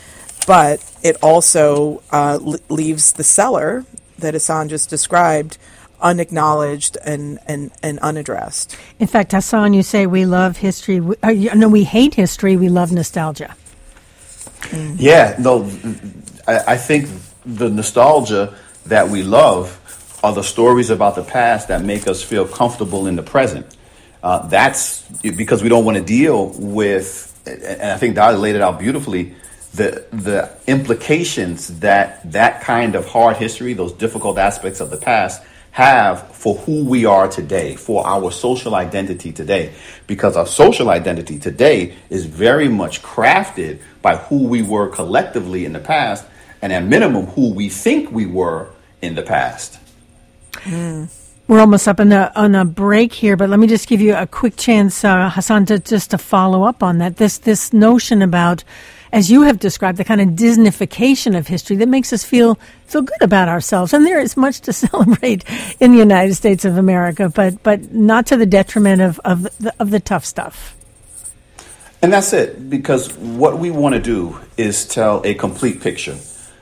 but 0.48 0.84
it 1.04 1.16
also 1.22 2.02
uh, 2.12 2.38
leaves 2.70 3.14
the 3.14 3.24
cellar 3.24 3.86
that 4.18 4.34
Hasan 4.34 4.70
just 4.70 4.90
described 4.90 5.58
unacknowledged 6.02 6.98
and, 7.04 7.40
and, 7.48 7.72
and 7.84 8.00
unaddressed. 8.00 8.76
In 9.00 9.08
fact, 9.08 9.32
Hasan, 9.32 9.74
you 9.74 9.84
say 9.84 10.06
we 10.06 10.26
love 10.26 10.58
history. 10.58 11.02
Uh, 11.22 11.32
no, 11.56 11.68
we 11.70 11.84
hate 11.84 12.16
history. 12.16 12.56
We 12.58 12.70
love 12.70 12.92
nostalgia. 12.92 13.56
Mm-hmm. 14.62 14.96
Yeah, 14.98 15.36
no, 15.40 15.70
I, 16.48 16.74
I 16.74 16.78
think 16.78 17.10
the 17.46 17.70
nostalgia 17.70 18.56
that 18.86 19.10
we 19.10 19.24
love 19.24 19.76
are 20.24 20.34
the 20.34 20.44
stories 20.44 20.90
about 20.90 21.16
the 21.16 21.24
past 21.24 21.70
that 21.70 21.84
make 21.84 22.08
us 22.08 22.22
feel 22.22 22.48
comfortable 22.48 23.08
in 23.08 23.16
the 23.16 23.24
present. 23.24 23.66
Uh, 24.22 24.46
that's 24.48 25.08
because 25.22 25.64
we 25.64 25.70
don't 25.70 25.86
want 25.86 25.98
to 25.98 26.04
deal 26.04 26.48
with, 26.58 27.42
and 27.46 27.92
I 27.92 27.98
think 27.98 28.16
Dolly 28.16 28.36
laid 28.36 28.56
it 28.56 28.62
out 28.62 28.80
beautifully, 28.80 29.34
the 29.74 30.06
the 30.12 30.52
implications 30.68 31.80
that 31.80 32.30
that 32.32 32.62
kind 32.62 32.96
of 32.96 33.06
hard 33.06 33.38
history, 33.38 33.74
those 33.74 33.94
difficult 33.94 34.38
aspects 34.38 34.82
of 34.82 34.90
the 34.90 34.98
past, 34.98 35.42
have 35.72 36.28
for 36.36 36.56
who 36.56 36.86
we 36.86 37.06
are 37.06 37.28
today, 37.28 37.76
for 37.76 38.06
our 38.06 38.32
social 38.32 38.76
identity 38.76 39.32
today. 39.32 39.74
Because 40.08 40.36
our 40.36 40.48
social 40.48 40.90
identity 40.90 41.40
today 41.40 41.96
is 42.10 42.26
very 42.26 42.68
much 42.70 43.02
crafted 43.02 43.80
by 44.02 44.18
who 44.18 44.48
we 44.48 44.62
were 44.62 44.88
collectively 44.88 45.66
in 45.66 45.74
the 45.74 45.80
past, 45.80 46.26
and 46.62 46.74
at 46.74 46.84
minimum, 46.84 47.26
who 47.28 47.54
we 47.54 47.70
think 47.70 48.12
we 48.12 48.26
were 48.26 48.70
in 49.02 49.16
the 49.16 49.24
past. 49.24 49.80
Mm. 50.64 51.10
We're 51.48 51.62
almost 51.62 51.88
up 51.88 52.00
on 52.00 52.12
a, 52.12 52.32
on 52.36 52.54
a 52.54 52.64
break 52.64 53.12
here, 53.12 53.36
but 53.36 53.50
let 53.50 53.60
me 53.60 53.66
just 53.66 53.88
give 53.88 54.02
you 54.02 54.16
a 54.16 54.28
quick 54.28 54.56
chance, 54.56 55.04
uh, 55.04 55.30
Hasan, 55.30 55.66
to 55.68 55.80
just 55.80 56.12
to 56.12 56.20
follow 56.20 56.64
up 56.64 56.84
on 56.84 57.00
that. 57.00 57.18
This 57.18 57.40
this 57.40 57.74
notion 57.74 58.22
about 58.22 58.64
as 59.12 59.32
you 59.32 59.44
have 59.44 59.60
described, 59.60 59.98
the 59.98 60.04
kind 60.04 60.22
of 60.22 60.30
Disneyfication 60.30 61.38
of 61.38 61.48
history 61.48 61.76
that 61.78 61.90
makes 61.90 62.14
us 62.14 62.24
feel 62.24 62.60
feel 62.86 63.02
good 63.02 63.22
about 63.22 63.48
ourselves. 63.48 63.94
And 63.94 64.06
there 64.06 64.20
is 64.20 64.36
much 64.36 64.62
to 64.62 64.74
celebrate 64.86 65.44
in 65.80 65.92
the 65.92 65.98
United 65.98 66.36
States 66.36 66.66
of 66.66 66.78
America, 66.78 67.30
but 67.30 67.62
but 67.64 67.94
not 67.94 68.28
to 68.28 68.38
the 68.38 68.46
detriment 68.46 69.02
of 69.02 69.20
of 69.26 69.44
the, 69.60 69.74
of 69.80 69.92
the 69.92 70.00
tough 70.00 70.26
stuff. 70.26 70.76
And 72.02 72.14
that's 72.14 72.32
it, 72.32 72.70
because 72.70 73.14
what 73.18 73.60
we 73.60 73.72
want 73.72 73.94
to 73.94 74.02
do 74.02 74.40
is 74.56 74.88
tell 74.88 75.22
a 75.26 75.34
complete 75.34 75.82
picture. 75.82 76.18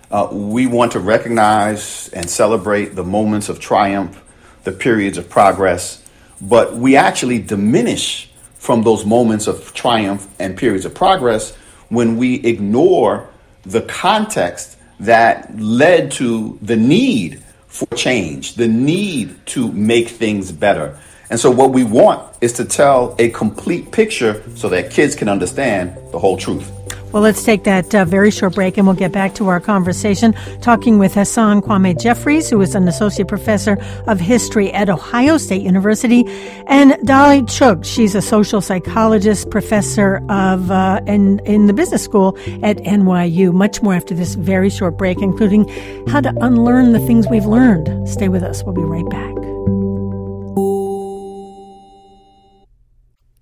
Uh, 0.10 0.30
we 0.32 0.66
want 0.66 0.94
to 0.94 1.00
recognize 1.00 2.10
and 2.10 2.28
celebrate 2.28 2.96
the 2.96 3.04
moments 3.04 3.48
of 3.48 3.60
triumph, 3.60 4.24
the 4.64 4.72
periods 4.72 5.18
of 5.18 5.30
progress, 5.30 6.04
but 6.42 6.76
we 6.76 6.96
actually 6.96 7.40
diminish 7.40 8.32
from 8.58 8.82
those 8.82 9.06
moments 9.06 9.46
of 9.46 9.74
triumph 9.74 10.28
and 10.40 10.58
periods 10.58 10.86
of 10.86 10.96
progress 10.96 11.56
when 11.90 12.18
we 12.18 12.36
ignore 12.36 13.30
the 13.64 13.82
context 13.82 14.78
that 15.00 15.60
led 15.60 16.12
to 16.12 16.58
the 16.62 16.76
need 16.76 17.44
for 17.68 17.86
change, 17.96 18.56
the 18.56 18.68
need 18.68 19.46
to 19.48 19.72
make 19.72 20.10
things 20.10 20.52
better. 20.52 20.98
And 21.30 21.40
so, 21.40 21.52
what 21.52 21.72
we 21.72 21.84
want 21.84 22.36
is 22.40 22.54
to 22.54 22.66
tell 22.66 23.16
a 23.20 23.30
complete 23.30 23.92
picture 23.92 24.44
so 24.56 24.70
that 24.70 24.92
kids 24.92 25.16
can 25.16 25.28
understand 25.28 25.98
the 26.12 26.20
whole 26.20 26.38
truth. 26.38 26.72
Well, 27.12 27.24
let's 27.24 27.44
take 27.44 27.64
that 27.64 27.96
uh, 27.96 28.04
very 28.06 28.32
short 28.32 28.56
break 28.56 28.78
and 28.78 28.86
we'll 28.86 28.96
get 28.96 29.14
back 29.14 29.34
to 29.36 29.48
our 29.48 29.60
conversation 29.60 30.34
talking 30.62 31.00
with 31.00 31.14
Hasan 31.14 31.62
Kwame 31.62 32.00
Jeffries, 32.00 32.50
who 32.50 32.62
is 32.62 32.76
an 32.76 32.88
associate 32.88 33.28
professor 33.28 33.78
of 34.08 34.20
history 34.20 34.72
at 34.74 34.90
Ohio 34.90 35.38
State 35.38 35.62
University, 35.62 36.26
and 36.68 36.98
Dolly 37.08 37.44
Chugh. 37.44 37.84
She's 37.86 38.14
a 38.14 38.22
social 38.22 38.60
psychologist, 38.60 39.50
professor 39.50 40.22
of 40.30 40.70
uh, 40.70 41.02
in, 41.08 41.40
in 41.46 41.68
the 41.68 41.74
business 41.74 42.04
school 42.04 42.38
at 42.62 42.78
NYU. 42.78 43.54
Much 43.54 43.82
more 43.82 43.94
after 43.94 44.14
this 44.14 44.36
very 44.36 44.70
short 44.70 44.98
break, 44.98 45.22
including 45.22 45.68
how 46.08 46.20
to 46.20 46.34
unlearn 46.42 46.92
the 46.92 47.00
things 47.00 47.28
we've 47.30 47.46
learned. 47.46 48.08
Stay 48.08 48.28
with 48.28 48.44
us. 48.44 48.64
We'll 48.64 48.76
be 48.76 48.82
right 48.82 49.10
back. 49.10 49.57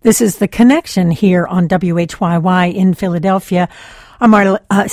This 0.05 0.21
is 0.21 0.37
The 0.37 0.47
Connection 0.47 1.09
here 1.09 1.47
on 1.47 1.67
WHYY 1.67 2.75
in 2.75 2.93
Philadelphia. 2.93 3.67
I'm 4.21 4.29
Marty, 4.29 4.55
uh, 4.69 4.87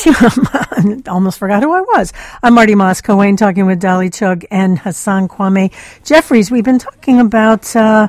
almost 1.06 1.38
forgot 1.38 1.62
who 1.62 1.70
I 1.70 1.82
was. 1.82 2.14
I'm 2.42 2.54
Marty 2.54 2.74
Moss-Coane 2.74 3.36
talking 3.36 3.66
with 3.66 3.78
Dolly 3.78 4.08
Chugh 4.08 4.46
and 4.50 4.78
Hasan 4.78 5.28
Kwame 5.28 5.70
Jeffries. 6.02 6.50
We've 6.50 6.64
been 6.64 6.78
talking 6.78 7.20
about 7.20 7.76
uh, 7.76 8.08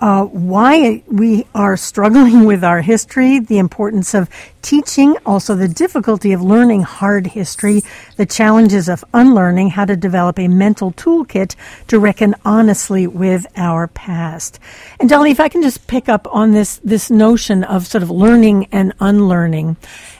uh, 0.00 0.24
why 0.24 1.02
we 1.06 1.46
are 1.54 1.76
struggling 1.76 2.44
with 2.50 2.64
our 2.64 2.82
history, 2.82 3.38
the 3.38 3.58
importance 3.58 4.14
of 4.14 4.28
teaching, 4.62 5.16
also 5.26 5.54
the 5.54 5.68
difficulty 5.68 6.32
of 6.32 6.42
learning 6.42 6.82
hard 6.82 7.26
history, 7.28 7.82
the 8.16 8.26
challenges 8.26 8.88
of 8.88 9.04
unlearning, 9.12 9.70
how 9.70 9.84
to 9.84 9.96
develop 9.96 10.38
a 10.38 10.48
mental 10.48 10.92
toolkit 10.92 11.54
to 11.86 11.98
reckon 11.98 12.34
honestly 12.44 13.06
with 13.06 13.46
our 13.56 13.86
past. 13.88 14.58
And 14.98 15.08
Dolly, 15.08 15.30
if 15.30 15.40
I 15.40 15.48
can 15.48 15.62
just 15.62 15.86
pick 15.86 16.08
up 16.08 16.26
on 16.34 16.52
this 16.52 16.80
this 16.84 17.10
notion 17.10 17.62
of 17.64 17.86
sort 17.86 18.02
of 18.02 18.10
learning 18.10 18.68
and 18.72 18.92
unlearning, 19.00 19.76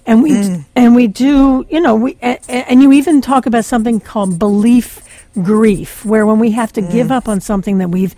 and 0.06 0.22
we 0.22 0.32
mm. 0.32 0.64
and 0.76 0.94
we 0.94 1.06
do, 1.06 1.66
you 1.70 1.80
know, 1.80 1.96
we 1.96 2.16
and, 2.20 2.38
and 2.48 2.82
you 2.82 2.92
even 2.92 3.20
talk 3.20 3.46
about 3.46 3.64
something 3.64 4.00
called 4.00 4.38
belief 4.38 5.00
grief, 5.42 6.04
where 6.04 6.26
when 6.26 6.38
we 6.38 6.52
have 6.52 6.72
to 6.74 6.80
mm. 6.80 6.92
give 6.92 7.10
up 7.10 7.28
on 7.28 7.40
something 7.40 7.78
that 7.78 7.88
we've 7.88 8.14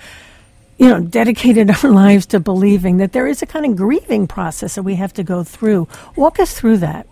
you 0.78 0.88
know, 0.88 1.00
dedicated 1.00 1.70
our 1.84 1.90
lives 1.90 2.26
to 2.26 2.40
believing 2.40 2.98
that 2.98 3.12
there 3.12 3.26
is 3.26 3.42
a 3.42 3.46
kind 3.46 3.66
of 3.66 3.76
grieving 3.76 4.26
process 4.26 4.74
that 4.74 4.82
we 4.82 4.96
have 4.96 5.12
to 5.14 5.22
go 5.22 5.44
through. 5.44 5.88
Walk 6.14 6.38
us 6.38 6.58
through 6.58 6.78
that. 6.78 7.06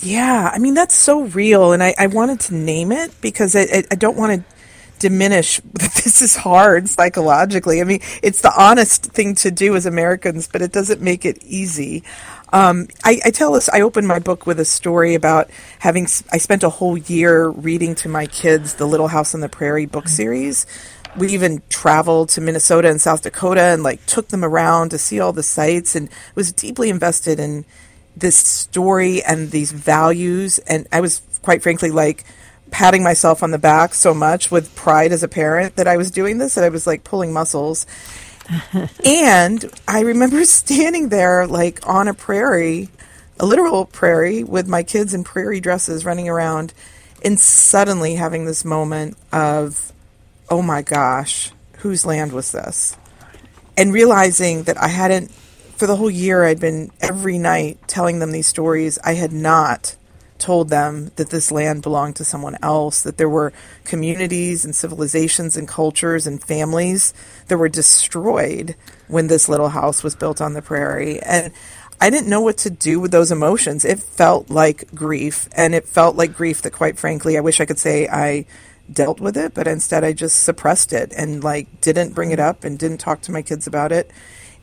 Yeah, 0.00 0.50
I 0.52 0.58
mean, 0.58 0.74
that's 0.74 0.94
so 0.94 1.22
real. 1.22 1.72
And 1.72 1.82
I, 1.82 1.94
I 1.98 2.06
wanted 2.08 2.40
to 2.40 2.54
name 2.54 2.92
it 2.92 3.18
because 3.20 3.56
I, 3.56 3.84
I, 3.90 3.94
don't 3.94 4.16
want 4.16 4.40
to 4.40 4.54
diminish 4.98 5.60
that 5.72 5.92
this 5.94 6.20
is 6.20 6.36
hard 6.36 6.88
psychologically. 6.88 7.80
I 7.80 7.84
mean, 7.84 8.00
it's 8.22 8.42
the 8.42 8.52
honest 8.56 9.06
thing 9.06 9.34
to 9.36 9.50
do 9.50 9.74
as 9.74 9.86
Americans, 9.86 10.48
but 10.48 10.60
it 10.60 10.72
doesn't 10.72 11.00
make 11.00 11.24
it 11.24 11.42
easy. 11.42 12.04
Um, 12.52 12.88
I, 13.04 13.20
I, 13.24 13.30
tell 13.30 13.54
us, 13.54 13.68
I 13.68 13.80
open 13.80 14.06
my 14.06 14.18
book 14.18 14.46
with 14.46 14.60
a 14.60 14.64
story 14.64 15.14
about 15.14 15.50
having, 15.78 16.06
I 16.30 16.38
spent 16.38 16.62
a 16.62 16.70
whole 16.70 16.96
year 16.96 17.48
reading 17.48 17.94
to 17.96 18.08
my 18.08 18.26
kids 18.26 18.74
the 18.74 18.86
Little 18.86 19.08
House 19.08 19.34
on 19.34 19.40
the 19.40 19.48
Prairie 19.48 19.86
book 19.86 20.08
series 20.08 20.66
we 21.18 21.32
even 21.32 21.62
traveled 21.68 22.28
to 22.30 22.40
Minnesota 22.40 22.88
and 22.88 23.00
South 23.00 23.22
Dakota 23.22 23.62
and 23.62 23.82
like 23.82 24.04
took 24.06 24.28
them 24.28 24.44
around 24.44 24.90
to 24.90 24.98
see 24.98 25.20
all 25.20 25.32
the 25.32 25.42
sites 25.42 25.94
and 25.94 26.08
was 26.34 26.52
deeply 26.52 26.90
invested 26.90 27.40
in 27.40 27.64
this 28.16 28.36
story 28.36 29.22
and 29.22 29.50
these 29.50 29.72
values. 29.72 30.58
And 30.58 30.86
I 30.92 31.00
was 31.00 31.22
quite 31.42 31.62
frankly 31.62 31.90
like, 31.90 32.24
patting 32.70 33.02
myself 33.02 33.42
on 33.42 33.50
the 33.50 33.58
back 33.58 33.94
so 33.94 34.12
much 34.12 34.50
with 34.50 34.74
pride 34.74 35.12
as 35.12 35.22
a 35.22 35.28
parent 35.28 35.76
that 35.76 35.86
I 35.86 35.96
was 35.96 36.10
doing 36.10 36.38
this 36.38 36.54
that 36.54 36.64
I 36.64 36.68
was 36.68 36.86
like 36.86 37.04
pulling 37.04 37.32
muscles. 37.32 37.86
and 39.04 39.64
I 39.88 40.00
remember 40.00 40.44
standing 40.44 41.08
there 41.08 41.46
like 41.46 41.86
on 41.86 42.08
a 42.08 42.14
prairie, 42.14 42.88
a 43.38 43.46
literal 43.46 43.86
prairie, 43.86 44.44
with 44.44 44.68
my 44.68 44.82
kids 44.82 45.14
in 45.14 45.24
prairie 45.24 45.60
dresses 45.60 46.04
running 46.04 46.28
around, 46.28 46.72
and 47.24 47.38
suddenly 47.38 48.14
having 48.14 48.44
this 48.44 48.64
moment 48.64 49.16
of, 49.32 49.92
oh 50.48 50.62
my 50.62 50.82
gosh, 50.82 51.52
whose 51.78 52.06
land 52.06 52.32
was 52.32 52.52
this? 52.52 52.96
And 53.76 53.92
realizing 53.92 54.64
that 54.64 54.80
I 54.80 54.88
hadn't, 54.88 55.30
for 55.76 55.86
the 55.86 55.96
whole 55.96 56.10
year, 56.10 56.44
I'd 56.44 56.60
been 56.60 56.90
every 57.00 57.38
night 57.38 57.78
telling 57.86 58.18
them 58.18 58.32
these 58.32 58.46
stories. 58.46 58.98
I 59.04 59.14
had 59.14 59.32
not 59.32 59.96
told 60.38 60.68
them 60.68 61.10
that 61.16 61.30
this 61.30 61.50
land 61.50 61.82
belonged 61.82 62.16
to 62.16 62.24
someone 62.24 62.56
else, 62.62 63.02
that 63.02 63.18
there 63.18 63.28
were 63.28 63.52
communities 63.84 64.64
and 64.64 64.74
civilizations 64.74 65.56
and 65.56 65.66
cultures 65.66 66.26
and 66.26 66.42
families 66.42 67.14
that 67.48 67.58
were 67.58 67.68
destroyed 67.68 68.76
when 69.08 69.26
this 69.26 69.48
little 69.48 69.70
house 69.70 70.02
was 70.02 70.14
built 70.14 70.40
on 70.40 70.54
the 70.54 70.62
prairie. 70.62 71.20
And 71.22 71.52
I 72.00 72.10
didn't 72.10 72.28
know 72.28 72.42
what 72.42 72.58
to 72.58 72.70
do 72.70 73.00
with 73.00 73.10
those 73.10 73.32
emotions. 73.32 73.84
It 73.84 74.00
felt 74.00 74.50
like 74.50 74.94
grief, 74.94 75.48
and 75.52 75.74
it 75.74 75.88
felt 75.88 76.16
like 76.16 76.34
grief 76.34 76.62
that, 76.62 76.72
quite 76.72 76.98
frankly, 76.98 77.38
I 77.38 77.40
wish 77.40 77.60
I 77.60 77.64
could 77.64 77.78
say 77.78 78.06
I 78.06 78.46
dealt 78.92 79.20
with 79.20 79.36
it, 79.36 79.54
but 79.54 79.66
instead 79.66 80.04
I 80.04 80.12
just 80.12 80.42
suppressed 80.42 80.92
it 80.92 81.12
and 81.16 81.42
like 81.42 81.80
didn't 81.80 82.14
bring 82.14 82.30
it 82.30 82.40
up 82.40 82.64
and 82.64 82.78
didn't 82.78 82.98
talk 82.98 83.20
to 83.22 83.32
my 83.32 83.42
kids 83.42 83.66
about 83.66 83.92
it. 83.92 84.10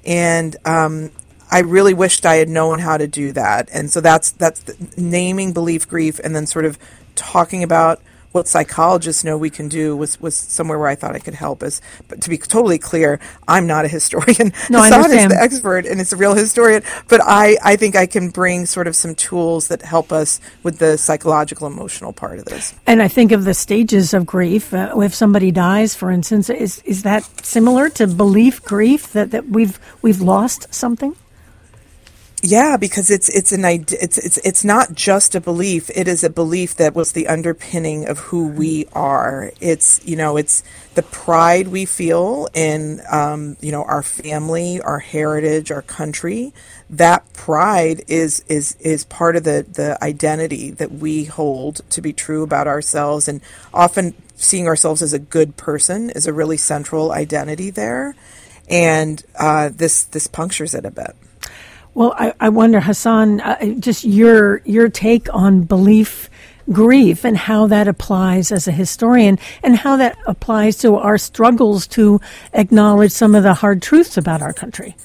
And 0.05 0.55
um, 0.65 1.11
I 1.51 1.59
really 1.59 1.93
wished 1.93 2.25
I 2.25 2.35
had 2.35 2.49
known 2.49 2.79
how 2.79 2.97
to 2.97 3.07
do 3.07 3.31
that. 3.33 3.69
And 3.71 3.91
so 3.91 4.01
that's 4.01 4.31
that's 4.31 4.63
naming 4.97 5.53
belief 5.53 5.87
grief 5.87 6.19
and 6.23 6.35
then 6.35 6.47
sort 6.47 6.65
of 6.65 6.77
talking 7.15 7.63
about 7.63 8.01
what 8.33 8.47
psychologists 8.47 9.23
know 9.23 9.37
we 9.37 9.49
can 9.49 9.69
do 9.69 9.95
was, 9.95 10.19
was 10.19 10.35
somewhere 10.35 10.77
where 10.77 10.89
I 10.89 10.95
thought 10.95 11.15
I 11.15 11.19
could 11.19 11.35
help 11.35 11.63
us. 11.63 11.81
But 12.07 12.21
to 12.23 12.29
be 12.29 12.37
totally 12.37 12.79
clear, 12.79 13.19
I'm 13.47 13.65
not 13.67 13.85
a 13.85 13.87
historian. 13.87 14.51
No, 14.69 14.79
I 14.79 14.89
understand. 14.89 15.31
is 15.31 15.37
the 15.37 15.43
expert 15.43 15.85
and 15.85 16.01
it's 16.01 16.13
a 16.13 16.17
real 16.17 16.33
historian. 16.33 16.83
But 17.07 17.21
I, 17.23 17.57
I 17.63 17.75
think 17.75 17.95
I 17.95 18.07
can 18.07 18.29
bring 18.29 18.65
sort 18.65 18.87
of 18.87 18.95
some 18.95 19.13
tools 19.13 19.67
that 19.67 19.83
help 19.83 20.11
us 20.11 20.39
with 20.63 20.79
the 20.79 20.97
psychological 20.97 21.67
emotional 21.67 22.11
part 22.11 22.39
of 22.39 22.45
this. 22.45 22.73
And 22.87 23.03
I 23.03 23.07
think 23.07 23.31
of 23.31 23.43
the 23.43 23.53
stages 23.53 24.13
of 24.13 24.25
grief. 24.25 24.73
Uh, 24.73 24.99
if 25.01 25.13
somebody 25.13 25.51
dies, 25.51 25.93
for 25.93 26.09
instance, 26.09 26.49
is 26.49 26.81
is 26.85 27.03
that 27.03 27.23
similar 27.45 27.89
to 27.89 28.07
belief 28.07 28.63
grief 28.63 29.11
that, 29.13 29.31
that 29.31 29.49
we've 29.49 29.79
we've 30.01 30.21
lost 30.21 30.73
something? 30.73 31.15
Yeah, 32.45 32.75
because 32.75 33.09
it's 33.09 33.29
it's 33.29 33.53
an 33.53 33.63
it's 33.63 33.93
it's 34.17 34.37
it's 34.39 34.65
not 34.65 34.93
just 34.93 35.33
a 35.33 35.39
belief. 35.39 35.89
It 35.95 36.09
is 36.09 36.25
a 36.25 36.29
belief 36.29 36.75
that 36.75 36.93
was 36.93 37.13
the 37.13 37.29
underpinning 37.29 38.05
of 38.05 38.19
who 38.19 38.49
we 38.49 38.85
are. 38.91 39.53
It's 39.61 40.05
you 40.05 40.17
know 40.17 40.35
it's 40.35 40.61
the 40.93 41.03
pride 41.03 41.69
we 41.69 41.85
feel 41.85 42.49
in 42.53 43.01
um, 43.09 43.55
you 43.61 43.71
know 43.71 43.83
our 43.83 44.03
family, 44.03 44.81
our 44.81 44.99
heritage, 44.99 45.71
our 45.71 45.83
country. 45.83 46.53
That 46.89 47.31
pride 47.31 48.03
is 48.09 48.43
is 48.49 48.75
is 48.81 49.05
part 49.05 49.37
of 49.37 49.45
the 49.45 49.65
the 49.71 49.97
identity 50.03 50.69
that 50.71 50.91
we 50.91 51.23
hold 51.23 51.79
to 51.91 52.01
be 52.01 52.11
true 52.11 52.43
about 52.43 52.67
ourselves, 52.67 53.29
and 53.29 53.39
often 53.73 54.15
seeing 54.35 54.67
ourselves 54.67 55.01
as 55.01 55.13
a 55.13 55.19
good 55.19 55.55
person 55.55 56.09
is 56.09 56.27
a 56.27 56.33
really 56.33 56.57
central 56.57 57.13
identity 57.13 57.69
there. 57.69 58.15
And 58.69 59.23
uh, 59.39 59.69
this 59.73 60.03
this 60.03 60.27
punctures 60.27 60.73
it 60.75 60.83
a 60.83 60.91
bit. 60.91 61.15
Well, 61.95 62.15
I, 62.17 62.33
I 62.39 62.49
wonder, 62.49 62.79
Hasan, 62.79 63.39
uh, 63.41 63.65
just 63.79 64.03
your 64.03 64.61
your 64.65 64.89
take 64.89 65.33
on 65.33 65.63
belief 65.63 66.29
grief 66.71 67.25
and 67.25 67.37
how 67.37 67.67
that 67.67 67.87
applies 67.87 68.51
as 68.51 68.67
a 68.67 68.71
historian 68.71 69.37
and 69.61 69.75
how 69.75 69.97
that 69.97 70.17
applies 70.25 70.77
to 70.77 70.95
our 70.95 71.17
struggles 71.17 71.85
to 71.87 72.21
acknowledge 72.53 73.11
some 73.11 73.35
of 73.35 73.43
the 73.43 73.53
hard 73.53 73.81
truths 73.81 74.17
about 74.17 74.41
our 74.41 74.53
country. 74.53 74.95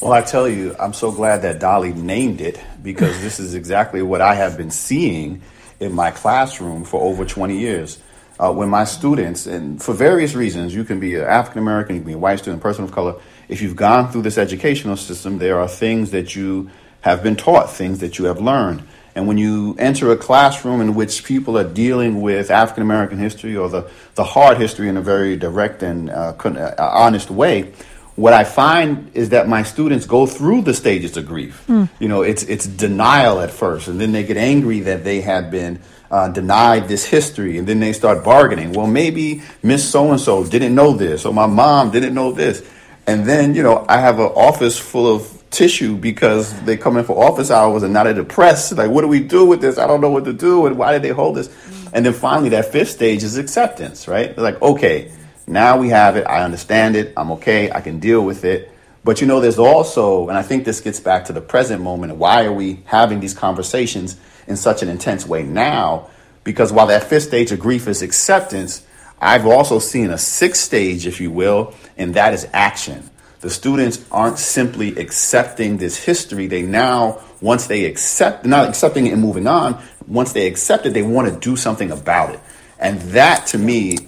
Well, 0.00 0.12
I 0.12 0.22
tell 0.22 0.48
you, 0.48 0.74
I'm 0.80 0.94
so 0.94 1.12
glad 1.12 1.42
that 1.42 1.60
Dolly 1.60 1.92
named 1.92 2.40
it 2.40 2.60
because 2.82 3.20
this 3.20 3.38
is 3.38 3.54
exactly 3.54 4.02
what 4.02 4.20
I 4.20 4.34
have 4.34 4.56
been 4.56 4.70
seeing 4.70 5.42
in 5.80 5.92
my 5.92 6.10
classroom 6.10 6.84
for 6.84 7.00
over 7.00 7.24
20 7.24 7.56
years. 7.56 7.98
Uh, 8.42 8.50
when 8.50 8.68
my 8.68 8.82
students, 8.82 9.46
and 9.46 9.80
for 9.80 9.94
various 9.94 10.34
reasons, 10.34 10.74
you 10.74 10.82
can 10.82 10.98
be 10.98 11.14
an 11.14 11.22
African 11.22 11.62
American, 11.62 11.94
you 11.94 12.02
can 12.02 12.08
be 12.08 12.14
a 12.14 12.18
white 12.18 12.40
student, 12.40 12.60
person 12.60 12.82
of 12.82 12.90
color, 12.90 13.14
if 13.48 13.62
you've 13.62 13.76
gone 13.76 14.10
through 14.10 14.22
this 14.22 14.36
educational 14.36 14.96
system, 14.96 15.38
there 15.38 15.60
are 15.60 15.68
things 15.68 16.10
that 16.10 16.34
you 16.34 16.68
have 17.02 17.22
been 17.22 17.36
taught, 17.36 17.70
things 17.70 18.00
that 18.00 18.18
you 18.18 18.24
have 18.24 18.40
learned. 18.40 18.82
And 19.14 19.28
when 19.28 19.38
you 19.38 19.76
enter 19.78 20.10
a 20.10 20.16
classroom 20.16 20.80
in 20.80 20.94
which 20.96 21.22
people 21.22 21.56
are 21.56 21.68
dealing 21.68 22.20
with 22.20 22.50
African 22.50 22.82
American 22.82 23.18
history 23.18 23.56
or 23.56 23.68
the, 23.68 23.88
the 24.16 24.24
hard 24.24 24.58
history 24.58 24.88
in 24.88 24.96
a 24.96 25.02
very 25.02 25.36
direct 25.36 25.84
and 25.84 26.10
uh, 26.10 26.34
uh, 26.44 26.74
honest 26.78 27.30
way, 27.30 27.72
what 28.16 28.32
I 28.32 28.44
find 28.44 29.14
is 29.14 29.28
that 29.28 29.48
my 29.48 29.62
students 29.62 30.04
go 30.04 30.26
through 30.26 30.62
the 30.62 30.74
stages 30.74 31.16
of 31.16 31.26
grief. 31.26 31.64
Mm. 31.68 31.88
You 32.00 32.08
know, 32.08 32.22
it's 32.22 32.42
it's 32.42 32.66
denial 32.66 33.40
at 33.40 33.50
first, 33.50 33.88
and 33.88 34.00
then 34.00 34.12
they 34.12 34.24
get 34.24 34.36
angry 34.36 34.80
that 34.80 35.04
they 35.04 35.20
have 35.20 35.50
been 35.50 35.80
uh, 36.12 36.28
denied 36.28 36.88
this 36.88 37.06
history, 37.06 37.56
and 37.56 37.66
then 37.66 37.80
they 37.80 37.94
start 37.94 38.22
bargaining. 38.22 38.74
Well, 38.74 38.86
maybe 38.86 39.42
Miss 39.62 39.90
So 39.90 40.10
and 40.10 40.20
So 40.20 40.44
didn't 40.44 40.74
know 40.74 40.92
this, 40.92 41.24
or 41.24 41.32
my 41.32 41.46
mom 41.46 41.90
didn't 41.90 42.14
know 42.14 42.32
this. 42.32 42.62
And 43.06 43.24
then, 43.24 43.54
you 43.54 43.62
know, 43.62 43.84
I 43.88 43.98
have 43.98 44.18
an 44.20 44.26
office 44.26 44.78
full 44.78 45.12
of 45.12 45.42
tissue 45.50 45.96
because 45.96 46.52
they 46.62 46.76
come 46.76 46.96
in 46.98 47.04
for 47.04 47.24
office 47.24 47.50
hours 47.50 47.82
and 47.82 47.92
now 47.92 48.04
they're 48.04 48.14
depressed. 48.14 48.72
Like, 48.72 48.90
what 48.90 49.00
do 49.00 49.08
we 49.08 49.20
do 49.20 49.44
with 49.44 49.60
this? 49.60 49.76
I 49.76 49.86
don't 49.86 50.00
know 50.00 50.10
what 50.10 50.24
to 50.26 50.32
do. 50.32 50.66
And 50.66 50.78
why 50.78 50.92
did 50.92 51.02
they 51.02 51.08
hold 51.08 51.36
this? 51.36 51.48
And 51.92 52.06
then 52.06 52.12
finally, 52.12 52.50
that 52.50 52.66
fifth 52.66 52.90
stage 52.90 53.24
is 53.24 53.36
acceptance, 53.38 54.06
right? 54.06 54.34
They're 54.34 54.44
like, 54.44 54.62
okay, 54.62 55.10
now 55.46 55.78
we 55.78 55.88
have 55.88 56.16
it. 56.16 56.26
I 56.26 56.44
understand 56.44 56.94
it. 56.94 57.12
I'm 57.16 57.32
okay. 57.32 57.72
I 57.72 57.80
can 57.80 57.98
deal 57.98 58.24
with 58.24 58.44
it. 58.44 58.70
But 59.02 59.20
you 59.20 59.26
know, 59.26 59.40
there's 59.40 59.58
also, 59.58 60.28
and 60.28 60.38
I 60.38 60.42
think 60.42 60.64
this 60.64 60.80
gets 60.80 61.00
back 61.00 61.24
to 61.24 61.32
the 61.32 61.40
present 61.40 61.82
moment. 61.82 62.16
Why 62.16 62.44
are 62.44 62.52
we 62.52 62.82
having 62.84 63.18
these 63.18 63.34
conversations 63.34 64.16
in 64.46 64.56
such 64.56 64.82
an 64.82 64.88
intense 64.88 65.26
way 65.26 65.42
now? 65.42 66.08
Because 66.44 66.72
while 66.72 66.88
that 66.88 67.04
fifth 67.04 67.24
stage 67.24 67.52
of 67.52 67.60
grief 67.60 67.86
is 67.86 68.02
acceptance, 68.02 68.84
I've 69.20 69.46
also 69.46 69.78
seen 69.78 70.10
a 70.10 70.18
sixth 70.18 70.62
stage, 70.62 71.06
if 71.06 71.20
you 71.20 71.30
will, 71.30 71.74
and 71.96 72.14
that 72.14 72.34
is 72.34 72.48
action. 72.52 73.08
The 73.40 73.50
students 73.50 74.04
aren't 74.10 74.38
simply 74.38 74.96
accepting 74.96 75.76
this 75.76 75.96
history. 75.96 76.46
They 76.48 76.62
now, 76.62 77.20
once 77.40 77.66
they 77.66 77.84
accept, 77.84 78.44
not 78.44 78.68
accepting 78.68 79.06
it 79.06 79.12
and 79.12 79.22
moving 79.22 79.46
on, 79.46 79.80
once 80.06 80.32
they 80.32 80.46
accept 80.46 80.86
it, 80.86 80.90
they 80.90 81.02
want 81.02 81.32
to 81.32 81.38
do 81.38 81.56
something 81.56 81.90
about 81.90 82.34
it. 82.34 82.40
And 82.78 83.00
that 83.12 83.46
to 83.48 83.58
me 83.58 83.98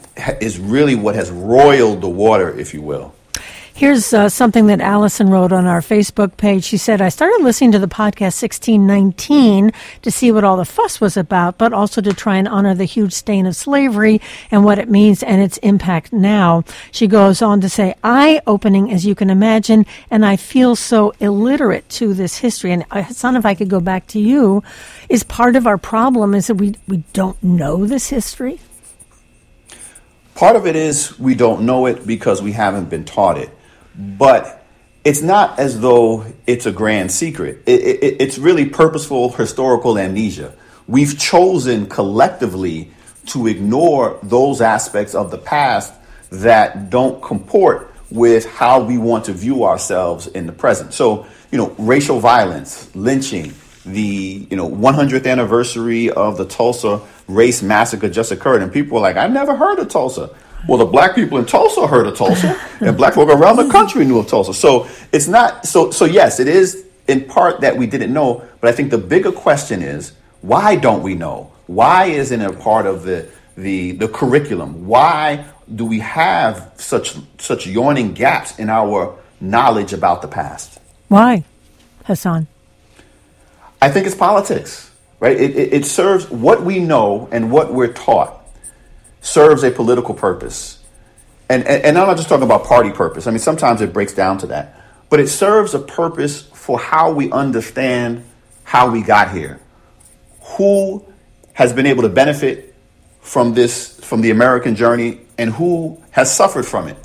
is 0.40 0.58
really 0.58 0.96
what 0.96 1.14
has 1.14 1.30
roiled 1.30 2.00
the 2.00 2.08
water, 2.08 2.50
if 2.58 2.74
you 2.74 2.82
will. 2.82 3.13
Here's 3.76 4.14
uh, 4.14 4.28
something 4.28 4.68
that 4.68 4.80
Allison 4.80 5.30
wrote 5.30 5.50
on 5.50 5.66
our 5.66 5.80
Facebook 5.80 6.36
page. 6.36 6.62
She 6.62 6.76
said, 6.76 7.02
I 7.02 7.08
started 7.08 7.42
listening 7.42 7.72
to 7.72 7.80
the 7.80 7.88
podcast 7.88 8.40
1619 8.40 9.72
to 10.02 10.10
see 10.12 10.30
what 10.30 10.44
all 10.44 10.56
the 10.56 10.64
fuss 10.64 11.00
was 11.00 11.16
about, 11.16 11.58
but 11.58 11.72
also 11.72 12.00
to 12.00 12.12
try 12.12 12.36
and 12.36 12.46
honor 12.46 12.72
the 12.76 12.84
huge 12.84 13.12
stain 13.12 13.46
of 13.46 13.56
slavery 13.56 14.20
and 14.52 14.64
what 14.64 14.78
it 14.78 14.88
means 14.88 15.24
and 15.24 15.42
its 15.42 15.56
impact 15.58 16.12
now. 16.12 16.62
She 16.92 17.08
goes 17.08 17.42
on 17.42 17.60
to 17.62 17.68
say, 17.68 17.96
eye 18.04 18.40
opening 18.46 18.92
as 18.92 19.04
you 19.04 19.16
can 19.16 19.28
imagine, 19.28 19.86
and 20.08 20.24
I 20.24 20.36
feel 20.36 20.76
so 20.76 21.12
illiterate 21.18 21.88
to 21.88 22.14
this 22.14 22.38
history. 22.38 22.70
And 22.70 22.84
uh, 22.92 23.02
Hasan, 23.02 23.34
if 23.34 23.44
I 23.44 23.56
could 23.56 23.68
go 23.68 23.80
back 23.80 24.06
to 24.08 24.20
you, 24.20 24.62
is 25.08 25.24
part 25.24 25.56
of 25.56 25.66
our 25.66 25.78
problem 25.78 26.32
is 26.32 26.46
that 26.46 26.54
we, 26.54 26.76
we 26.86 26.98
don't 27.12 27.42
know 27.42 27.86
this 27.86 28.08
history? 28.08 28.60
Part 30.36 30.54
of 30.54 30.64
it 30.64 30.76
is 30.76 31.18
we 31.18 31.34
don't 31.34 31.66
know 31.66 31.86
it 31.86 32.06
because 32.06 32.40
we 32.40 32.52
haven't 32.52 32.88
been 32.88 33.04
taught 33.04 33.36
it 33.36 33.50
but 33.96 34.64
it's 35.04 35.22
not 35.22 35.58
as 35.58 35.80
though 35.80 36.24
it's 36.46 36.66
a 36.66 36.72
grand 36.72 37.12
secret. 37.12 37.62
It, 37.66 37.80
it, 37.80 38.16
it's 38.20 38.38
really 38.38 38.66
purposeful 38.66 39.30
historical 39.30 39.98
amnesia. 39.98 40.54
We've 40.86 41.18
chosen 41.18 41.86
collectively 41.86 42.90
to 43.26 43.46
ignore 43.46 44.18
those 44.22 44.60
aspects 44.60 45.14
of 45.14 45.30
the 45.30 45.38
past 45.38 45.92
that 46.30 46.90
don't 46.90 47.22
comport 47.22 47.92
with 48.10 48.46
how 48.46 48.80
we 48.80 48.98
want 48.98 49.26
to 49.26 49.32
view 49.32 49.64
ourselves 49.64 50.26
in 50.26 50.46
the 50.46 50.52
present. 50.52 50.92
So, 50.92 51.26
you 51.50 51.58
know, 51.58 51.74
racial 51.78 52.20
violence, 52.20 52.94
lynching, 52.94 53.54
the 53.84 54.46
you 54.50 54.56
know 54.56 54.68
100th 54.68 55.30
anniversary 55.30 56.10
of 56.10 56.38
the 56.38 56.46
Tulsa 56.46 57.02
race 57.28 57.62
massacre 57.62 58.08
just 58.08 58.32
occurred, 58.32 58.62
and 58.62 58.72
people 58.72 58.94
were 58.94 59.02
like, 59.02 59.16
I've 59.16 59.32
never 59.32 59.54
heard 59.54 59.78
of 59.78 59.88
Tulsa." 59.88 60.30
Well, 60.68 60.78
the 60.78 60.86
black 60.86 61.14
people 61.14 61.38
in 61.38 61.46
Tulsa 61.46 61.86
heard 61.86 62.06
of 62.06 62.16
Tulsa, 62.16 62.58
and 62.80 62.96
black 62.96 63.14
folk 63.14 63.28
around 63.28 63.56
the 63.56 63.68
country 63.68 64.04
knew 64.04 64.18
of 64.18 64.28
Tulsa. 64.28 64.54
So 64.54 64.88
it's 65.12 65.28
not 65.28 65.66
so. 65.66 65.90
So 65.90 66.04
yes, 66.04 66.40
it 66.40 66.48
is 66.48 66.86
in 67.06 67.24
part 67.24 67.60
that 67.60 67.76
we 67.76 67.86
didn't 67.86 68.12
know, 68.12 68.46
but 68.60 68.68
I 68.68 68.72
think 68.72 68.90
the 68.90 68.98
bigger 68.98 69.32
question 69.32 69.82
is 69.82 70.12
why 70.40 70.76
don't 70.76 71.02
we 71.02 71.14
know? 71.14 71.52
Why 71.66 72.06
isn't 72.06 72.40
it 72.40 72.50
a 72.50 72.54
part 72.54 72.86
of 72.86 73.02
the 73.02 73.28
the 73.56 73.92
the 73.92 74.08
curriculum? 74.08 74.86
Why 74.86 75.44
do 75.74 75.84
we 75.84 76.00
have 76.00 76.72
such 76.76 77.16
such 77.38 77.66
yawning 77.66 78.14
gaps 78.14 78.58
in 78.58 78.70
our 78.70 79.18
knowledge 79.40 79.92
about 79.92 80.22
the 80.22 80.28
past? 80.28 80.80
Why, 81.08 81.44
Hasan? 82.06 82.46
I 83.82 83.90
think 83.90 84.06
it's 84.06 84.16
politics 84.16 84.90
right? 85.24 85.40
It, 85.40 85.56
it, 85.56 85.72
it 85.72 85.84
serves 85.86 86.30
what 86.30 86.62
we 86.62 86.80
know 86.80 87.28
and 87.32 87.50
what 87.50 87.72
we're 87.72 87.92
taught 87.92 88.43
serves 89.24 89.64
a 89.64 89.70
political 89.70 90.14
purpose. 90.14 90.78
And, 91.48 91.66
and, 91.66 91.82
and 91.82 91.98
I'm 91.98 92.06
not 92.06 92.16
just 92.16 92.28
talking 92.28 92.44
about 92.44 92.64
party 92.64 92.90
purpose. 92.90 93.26
I 93.26 93.30
mean, 93.30 93.38
sometimes 93.38 93.80
it 93.80 93.92
breaks 93.92 94.12
down 94.12 94.38
to 94.38 94.46
that. 94.48 94.80
But 95.08 95.20
it 95.20 95.28
serves 95.28 95.74
a 95.74 95.78
purpose 95.78 96.42
for 96.42 96.78
how 96.78 97.12
we 97.12 97.32
understand 97.32 98.24
how 98.64 98.90
we 98.90 99.02
got 99.02 99.32
here. 99.32 99.60
Who 100.56 101.04
has 101.54 101.72
been 101.72 101.86
able 101.86 102.02
to 102.02 102.08
benefit 102.08 102.74
from 103.20 103.54
this, 103.54 103.98
from 104.00 104.20
the 104.20 104.30
American 104.30 104.76
journey, 104.76 105.20
and 105.38 105.50
who 105.50 106.02
has 106.10 106.34
suffered 106.34 106.66
from 106.66 106.88
it. 106.88 106.96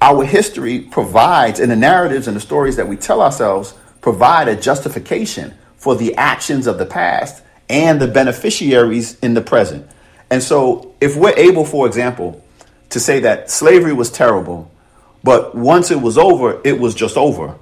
Our 0.00 0.24
history 0.24 0.80
provides, 0.80 1.60
and 1.60 1.70
the 1.70 1.76
narratives 1.76 2.26
and 2.26 2.36
the 2.36 2.40
stories 2.40 2.76
that 2.76 2.88
we 2.88 2.96
tell 2.96 3.20
ourselves 3.20 3.74
provide 4.00 4.48
a 4.48 4.56
justification 4.56 5.54
for 5.76 5.94
the 5.94 6.14
actions 6.14 6.66
of 6.66 6.78
the 6.78 6.86
past 6.86 7.42
and 7.68 8.00
the 8.00 8.08
beneficiaries 8.08 9.18
in 9.20 9.34
the 9.34 9.42
present. 9.42 9.90
And 10.30 10.42
so, 10.42 10.94
if 11.00 11.16
we're 11.16 11.36
able, 11.36 11.64
for 11.64 11.86
example, 11.86 12.42
to 12.90 13.00
say 13.00 13.20
that 13.20 13.50
slavery 13.50 13.92
was 13.92 14.10
terrible, 14.10 14.70
but 15.22 15.54
once 15.54 15.90
it 15.90 16.00
was 16.00 16.18
over, 16.18 16.60
it 16.64 16.78
was 16.78 16.94
just 16.94 17.16
over, 17.16 17.56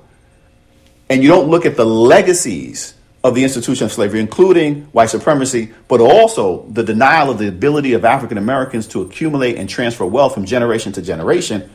and 1.11 1.23
you 1.23 1.29
don't 1.29 1.49
look 1.49 1.67
at 1.67 1.77
the 1.77 1.85
legacies 1.85 2.95
of 3.23 3.35
the 3.35 3.43
institution 3.43 3.87
of 3.87 3.93
slavery, 3.93 4.21
including 4.21 4.83
white 4.93 5.09
supremacy, 5.09 5.73
but 5.89 6.01
also 6.01 6.67
the 6.71 6.83
denial 6.83 7.31
of 7.31 7.39
the 7.39 7.49
ability 7.49 7.95
of 7.95 8.05
African 8.05 8.37
Americans 8.37 8.87
to 8.89 9.01
accumulate 9.01 9.57
and 9.57 9.69
transfer 9.69 10.05
wealth 10.05 10.35
from 10.35 10.45
generation 10.45 10.93
to 10.93 11.03
generation, 11.03 11.71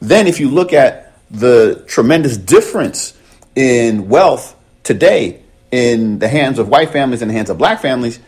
then 0.00 0.26
if 0.26 0.40
you 0.40 0.48
look 0.48 0.72
at 0.72 1.12
the 1.30 1.84
tremendous 1.86 2.38
difference 2.38 3.16
in 3.54 4.08
wealth 4.08 4.56
today 4.82 5.42
in 5.70 6.18
the 6.18 6.28
hands 6.28 6.58
of 6.58 6.68
white 6.68 6.90
families 6.90 7.20
and 7.20 7.30
the 7.30 7.34
hands 7.34 7.50
of 7.50 7.58
black 7.58 7.80
families, 7.80 8.18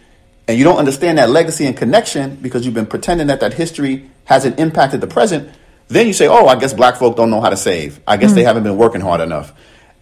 and 0.49 0.59
you 0.59 0.65
don't 0.65 0.79
understand 0.79 1.19
that 1.19 1.31
legacy 1.31 1.67
and 1.67 1.77
connection 1.77 2.37
because 2.37 2.65
you've 2.65 2.75
been 2.75 2.87
pretending 2.87 3.27
that 3.29 3.41
that 3.41 3.55
history 3.55 4.11
hasn't 4.25 4.59
impacted 4.59 5.01
the 5.01 5.07
present, 5.07 5.51
then 5.89 6.07
you 6.07 6.13
say, 6.13 6.27
oh, 6.27 6.47
I 6.47 6.59
guess 6.59 6.73
black 6.73 6.97
folk 6.97 7.17
don't 7.17 7.31
know 7.31 7.41
how 7.41 7.51
to 7.51 7.57
save. 7.57 8.01
I 8.07 8.17
guess 8.17 8.33
mm. 8.33 8.37
they 8.37 8.45
haven't 8.45 8.63
been 8.63 8.77
working 8.77 9.01
hard 9.01 9.21
enough. 9.21 9.53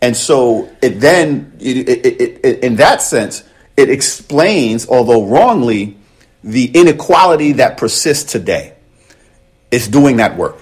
And 0.01 0.17
so 0.17 0.71
it 0.83 1.01
then, 1.01 1.53
it, 1.61 1.89
it, 1.89 2.41
it, 2.45 2.65
in 2.65 2.77
that 2.77 3.01
sense, 3.01 3.43
it 3.77 3.91
explains, 3.91 4.89
although 4.89 5.27
wrongly, 5.27 5.97
the 6.43 6.67
inequality 6.67 7.53
that 7.53 7.79
persists 7.79 8.31
today. 8.31 8.75
It's 9.71 9.89
doing 9.89 10.19
that 10.19 10.37
work. 10.37 10.59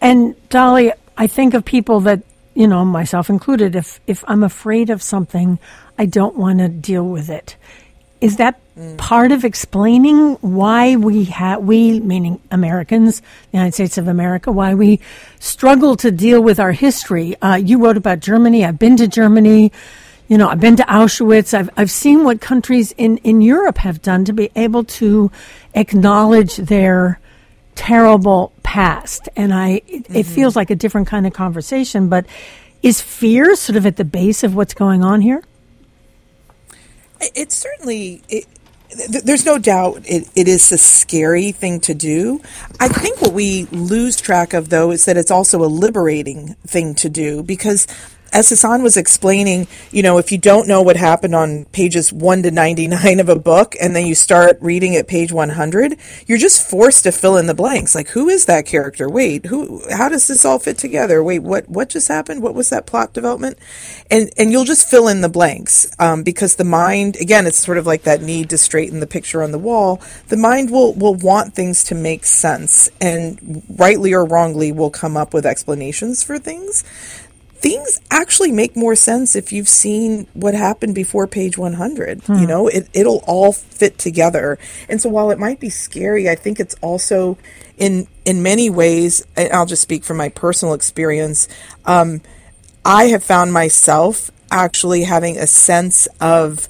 And 0.00 0.36
Dolly, 0.48 0.92
I 1.16 1.26
think 1.26 1.54
of 1.54 1.64
people 1.64 2.00
that, 2.00 2.22
you 2.54 2.66
know, 2.66 2.84
myself 2.84 3.28
included, 3.28 3.76
if, 3.76 4.00
if 4.06 4.24
I'm 4.26 4.42
afraid 4.42 4.88
of 4.88 5.02
something, 5.02 5.58
I 5.98 6.06
don't 6.06 6.36
want 6.36 6.60
to 6.60 6.68
deal 6.68 7.06
with 7.06 7.28
it. 7.28 7.56
Is 8.22 8.36
that 8.36 8.60
mm. 8.78 8.96
part 8.98 9.32
of 9.32 9.44
explaining 9.44 10.34
why 10.36 10.94
we 10.94 11.24
have, 11.24 11.60
we, 11.60 11.98
meaning 11.98 12.40
Americans, 12.52 13.20
the 13.20 13.58
United 13.58 13.74
States 13.74 13.98
of 13.98 14.06
America, 14.06 14.52
why 14.52 14.74
we 14.74 15.00
struggle 15.40 15.96
to 15.96 16.12
deal 16.12 16.40
with 16.40 16.60
our 16.60 16.70
history? 16.70 17.34
Uh, 17.42 17.56
you 17.56 17.82
wrote 17.82 17.96
about 17.96 18.20
Germany. 18.20 18.64
I've 18.64 18.78
been 18.78 18.96
to 18.98 19.08
Germany. 19.08 19.72
You 20.28 20.38
know, 20.38 20.48
I've 20.48 20.60
been 20.60 20.76
to 20.76 20.84
Auschwitz. 20.84 21.52
I've, 21.52 21.68
I've 21.76 21.90
seen 21.90 22.22
what 22.22 22.40
countries 22.40 22.94
in, 22.96 23.18
in 23.18 23.40
Europe 23.40 23.78
have 23.78 24.00
done 24.00 24.24
to 24.26 24.32
be 24.32 24.52
able 24.54 24.84
to 24.84 25.32
acknowledge 25.74 26.56
their 26.58 27.18
terrible 27.74 28.52
past. 28.62 29.28
And 29.34 29.52
I, 29.52 29.82
it, 29.88 30.04
mm-hmm. 30.04 30.16
it 30.16 30.26
feels 30.26 30.54
like 30.54 30.70
a 30.70 30.76
different 30.76 31.08
kind 31.08 31.26
of 31.26 31.32
conversation, 31.32 32.08
but 32.08 32.24
is 32.84 33.00
fear 33.00 33.56
sort 33.56 33.76
of 33.76 33.84
at 33.84 33.96
the 33.96 34.04
base 34.04 34.44
of 34.44 34.54
what's 34.54 34.74
going 34.74 35.02
on 35.02 35.22
here? 35.22 35.42
It's 37.34 37.56
certainly. 37.56 38.22
It, 38.28 38.46
there's 39.08 39.46
no 39.46 39.56
doubt 39.58 40.02
it, 40.04 40.28
it 40.36 40.48
is 40.48 40.70
a 40.70 40.76
scary 40.76 41.50
thing 41.52 41.80
to 41.80 41.94
do. 41.94 42.42
I 42.78 42.88
think 42.88 43.22
what 43.22 43.32
we 43.32 43.64
lose 43.72 44.20
track 44.20 44.52
of, 44.52 44.68
though, 44.68 44.90
is 44.90 45.06
that 45.06 45.16
it's 45.16 45.30
also 45.30 45.64
a 45.64 45.66
liberating 45.66 46.56
thing 46.66 46.94
to 46.96 47.08
do 47.08 47.42
because 47.42 47.86
as 48.32 48.48
Hasan 48.48 48.82
was 48.82 48.96
explaining, 48.96 49.66
you 49.90 50.02
know, 50.02 50.18
if 50.18 50.32
you 50.32 50.38
don't 50.38 50.66
know 50.66 50.80
what 50.80 50.96
happened 50.96 51.34
on 51.34 51.66
pages 51.66 52.12
1 52.12 52.42
to 52.44 52.50
99 52.50 53.20
of 53.20 53.28
a 53.28 53.38
book 53.38 53.74
and 53.80 53.94
then 53.94 54.06
you 54.06 54.14
start 54.14 54.58
reading 54.60 54.96
at 54.96 55.06
page 55.06 55.32
100, 55.32 55.96
you're 56.26 56.38
just 56.38 56.68
forced 56.68 57.04
to 57.04 57.12
fill 57.12 57.36
in 57.36 57.46
the 57.46 57.54
blanks. 57.54 57.94
Like, 57.94 58.08
who 58.08 58.28
is 58.28 58.46
that 58.46 58.64
character? 58.64 59.08
Wait, 59.08 59.46
who, 59.46 59.82
how 59.90 60.08
does 60.08 60.28
this 60.28 60.44
all 60.44 60.58
fit 60.58 60.78
together? 60.78 61.22
Wait, 61.22 61.40
what, 61.40 61.68
what 61.68 61.90
just 61.90 62.08
happened? 62.08 62.42
What 62.42 62.54
was 62.54 62.70
that 62.70 62.86
plot 62.86 63.12
development? 63.12 63.58
And, 64.10 64.30
and 64.38 64.50
you'll 64.50 64.64
just 64.64 64.88
fill 64.88 65.08
in 65.08 65.20
the 65.20 65.28
blanks, 65.28 65.94
um, 65.98 66.22
because 66.22 66.56
the 66.56 66.64
mind, 66.64 67.16
again, 67.20 67.46
it's 67.46 67.58
sort 67.58 67.78
of 67.78 67.86
like 67.86 68.02
that 68.02 68.22
need 68.22 68.48
to 68.50 68.58
straighten 68.58 69.00
the 69.00 69.06
picture 69.06 69.42
on 69.42 69.52
the 69.52 69.58
wall. 69.58 70.00
The 70.28 70.36
mind 70.38 70.70
will, 70.70 70.94
will 70.94 71.14
want 71.14 71.54
things 71.54 71.84
to 71.84 71.94
make 71.94 72.24
sense 72.24 72.88
and 73.00 73.62
rightly 73.68 74.14
or 74.14 74.24
wrongly 74.24 74.72
will 74.72 74.90
come 74.90 75.16
up 75.16 75.34
with 75.34 75.44
explanations 75.44 76.22
for 76.22 76.38
things 76.38 76.84
things 77.62 78.00
actually 78.10 78.50
make 78.50 78.76
more 78.76 78.96
sense 78.96 79.36
if 79.36 79.52
you've 79.52 79.68
seen 79.68 80.26
what 80.34 80.52
happened 80.52 80.96
before 80.96 81.28
page 81.28 81.56
100 81.56 82.20
hmm. 82.24 82.34
you 82.34 82.46
know 82.46 82.66
it, 82.66 82.88
it'll 82.92 83.22
all 83.26 83.52
fit 83.52 83.96
together 83.98 84.58
and 84.88 85.00
so 85.00 85.08
while 85.08 85.30
it 85.30 85.38
might 85.38 85.60
be 85.60 85.70
scary 85.70 86.28
i 86.28 86.34
think 86.34 86.58
it's 86.58 86.74
also 86.82 87.38
in 87.78 88.06
in 88.24 88.42
many 88.42 88.68
ways 88.68 89.24
and 89.36 89.50
i'll 89.52 89.64
just 89.64 89.80
speak 89.80 90.02
from 90.02 90.16
my 90.16 90.28
personal 90.28 90.74
experience 90.74 91.46
um, 91.84 92.20
i 92.84 93.04
have 93.04 93.22
found 93.22 93.52
myself 93.52 94.30
actually 94.50 95.04
having 95.04 95.38
a 95.38 95.46
sense 95.46 96.08
of 96.20 96.68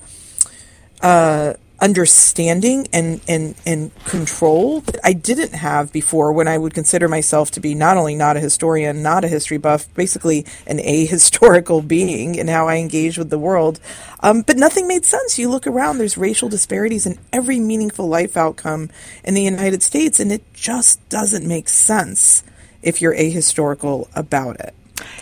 uh, 1.01 1.55
understanding 1.83 2.87
and, 2.93 3.21
and, 3.27 3.57
and 3.67 3.93
control 4.05 4.81
that 4.83 5.01
I 5.03 5.13
didn't 5.13 5.53
have 5.53 5.93
before 5.93 6.33
when 6.33 6.47
I 6.47 6.57
would 6.57 6.75
consider 6.75 7.09
myself 7.09 7.51
to 7.51 7.61
be 7.61 7.75
not 7.75 7.97
only 7.97 8.15
not 8.15 8.37
a 8.37 8.41
historian, 8.41 9.03
not 9.03 9.25
a 9.25 9.29
history 9.29 9.59
buff, 9.59 9.93
basically 9.95 10.47
an 10.67 10.79
ahistorical 10.79 11.87
being 11.89 12.37
in 12.37 12.47
how 12.47 12.69
I 12.69 12.77
engage 12.77 13.19
with 13.19 13.31
the 13.31 13.39
world. 13.39 13.81
Um, 14.21 14.43
but 14.43 14.57
nothing 14.57 14.87
made 14.87 15.05
sense. 15.05 15.41
You 15.41 15.51
look 15.51 15.67
around, 15.67 15.99
there's 15.99 16.17
racial 16.17 16.49
disparities 16.49 17.05
in 17.05 17.19
every 17.33 17.59
meaningful 17.59 18.07
life 18.07 18.37
outcome 18.37 18.89
in 19.25 19.35
the 19.35 19.43
United 19.43 19.83
States, 19.83 20.21
and 20.21 20.31
it 20.31 20.45
just 20.55 21.07
doesn't 21.09 21.47
make 21.47 21.69
sense 21.69 22.45
if 22.81 23.03
you're 23.03 23.15
ahistorical 23.15 24.09
about 24.15 24.61
it 24.61 24.75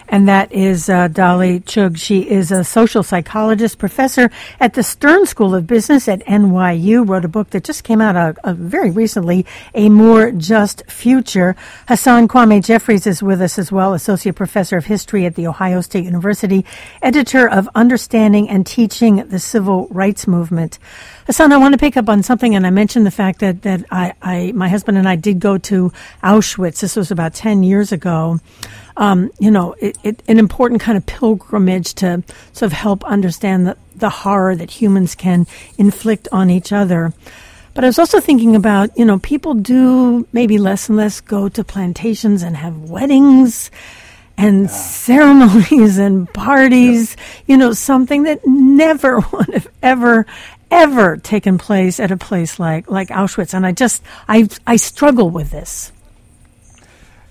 and 0.09 0.29
that 0.29 0.51
is 0.53 0.89
uh, 0.89 1.09
Dolly 1.09 1.61
Chugh. 1.61 1.97
She 1.97 2.29
is 2.29 2.51
a 2.51 2.65
social 2.65 3.03
psychologist, 3.03 3.79
professor 3.79 4.31
at 4.59 4.75
the 4.75 4.83
Stern 4.83 5.27
School 5.27 5.55
of 5.55 5.67
Business 5.67 6.09
at 6.09 6.25
NYU. 6.27 7.09
Wrote 7.09 7.25
a 7.25 7.29
book 7.29 7.51
that 7.51 7.65
just 7.65 7.85
came 7.85 8.01
out 8.01 8.17
uh, 8.17 8.33
uh, 8.45 8.55
very 8.55 8.91
recently, 8.91 9.47
"A 9.75 9.89
More 9.89 10.31
Just 10.33 10.83
Future." 10.91 11.57
Hasan 11.89 12.29
Kwame 12.29 12.65
Jeffries 12.65 13.07
is 13.07 13.23
with 13.23 13.41
us 13.41 13.59
as 13.59 13.71
well, 13.71 13.95
associate 13.95 14.37
professor 14.37 14.77
of 14.77 14.87
history 14.87 15.27
at 15.27 15.35
the 15.35 15.47
Ohio 15.47 15.81
State 15.81 16.05
University, 16.05 16.65
editor 17.03 17.49
of 17.49 17.69
Understanding 17.75 18.49
and 18.49 18.67
Teaching 18.67 19.29
the 19.29 19.39
Civil 19.39 19.87
Rights 19.91 20.27
Movement. 20.27 20.79
Hasan, 21.27 21.53
I 21.53 21.59
want 21.59 21.73
to 21.73 21.79
pick 21.79 21.97
up 21.97 22.09
on 22.09 22.23
something, 22.23 22.55
and 22.55 22.67
I 22.67 22.71
mentioned 22.71 23.07
the 23.07 23.11
fact 23.11 23.41
that 23.41 23.63
that 23.63 23.85
I, 23.91 24.15
I 24.23 24.53
my 24.53 24.69
husband 24.69 24.99
and 24.99 25.09
I 25.09 25.17
did 25.17 25.41
go 25.41 25.59
to 25.59 25.93
Auschwitz. 26.23 26.81
This 26.81 26.97
was 26.97 27.11
about 27.11 27.35
ten 27.35 27.63
years 27.63 27.93
ago 27.93 28.41
um, 29.01 29.31
you 29.39 29.51
know, 29.51 29.75
it, 29.81 29.97
it, 30.03 30.23
an 30.29 30.39
important 30.39 30.81
kind 30.81 30.99
of 30.99 31.07
pilgrimage 31.07 31.95
to 31.95 32.23
sort 32.53 32.71
of 32.71 32.73
help 32.73 33.03
understand 33.05 33.67
the, 33.67 33.77
the 33.97 34.11
horror 34.11 34.55
that 34.55 34.71
humans 34.71 35.15
can 35.15 35.47
inflict 35.79 36.29
on 36.31 36.51
each 36.51 36.71
other. 36.71 37.15
But 37.73 37.85
I 37.85 37.87
was 37.87 37.99
also 37.99 38.21
thinking 38.21 38.55
about, 38.55 38.97
you 38.99 39.07
know, 39.07 39.19
people 39.19 39.55
do 39.55 40.29
maybe 40.33 40.59
less 40.59 40.91
and 40.91 40.99
less 40.99 41.21
go 41.23 41.49
to 41.49 41.65
plantations 41.65 42.43
and 42.43 42.57
have 42.57 42.91
weddings 42.91 43.71
and 44.37 44.63
yeah. 44.63 44.69
ceremonies 44.69 45.97
and 45.97 46.31
parties, 46.35 47.17
yeah. 47.17 47.25
you 47.47 47.57
know, 47.57 47.73
something 47.73 48.25
that 48.25 48.47
never 48.47 49.21
would 49.33 49.55
have 49.55 49.69
ever, 49.83 50.27
ever 50.71 51.17
taken 51.17 51.59
place 51.59 52.01
at 52.01 52.11
a 52.11 52.17
place 52.17 52.59
like, 52.59 52.91
like 52.91 53.09
Auschwitz. 53.09 53.55
And 53.55 53.67
I 53.67 53.73
just, 53.73 54.03
I, 54.29 54.49
I 54.67 54.77
struggle 54.77 55.31
with 55.31 55.51
this. 55.51 55.93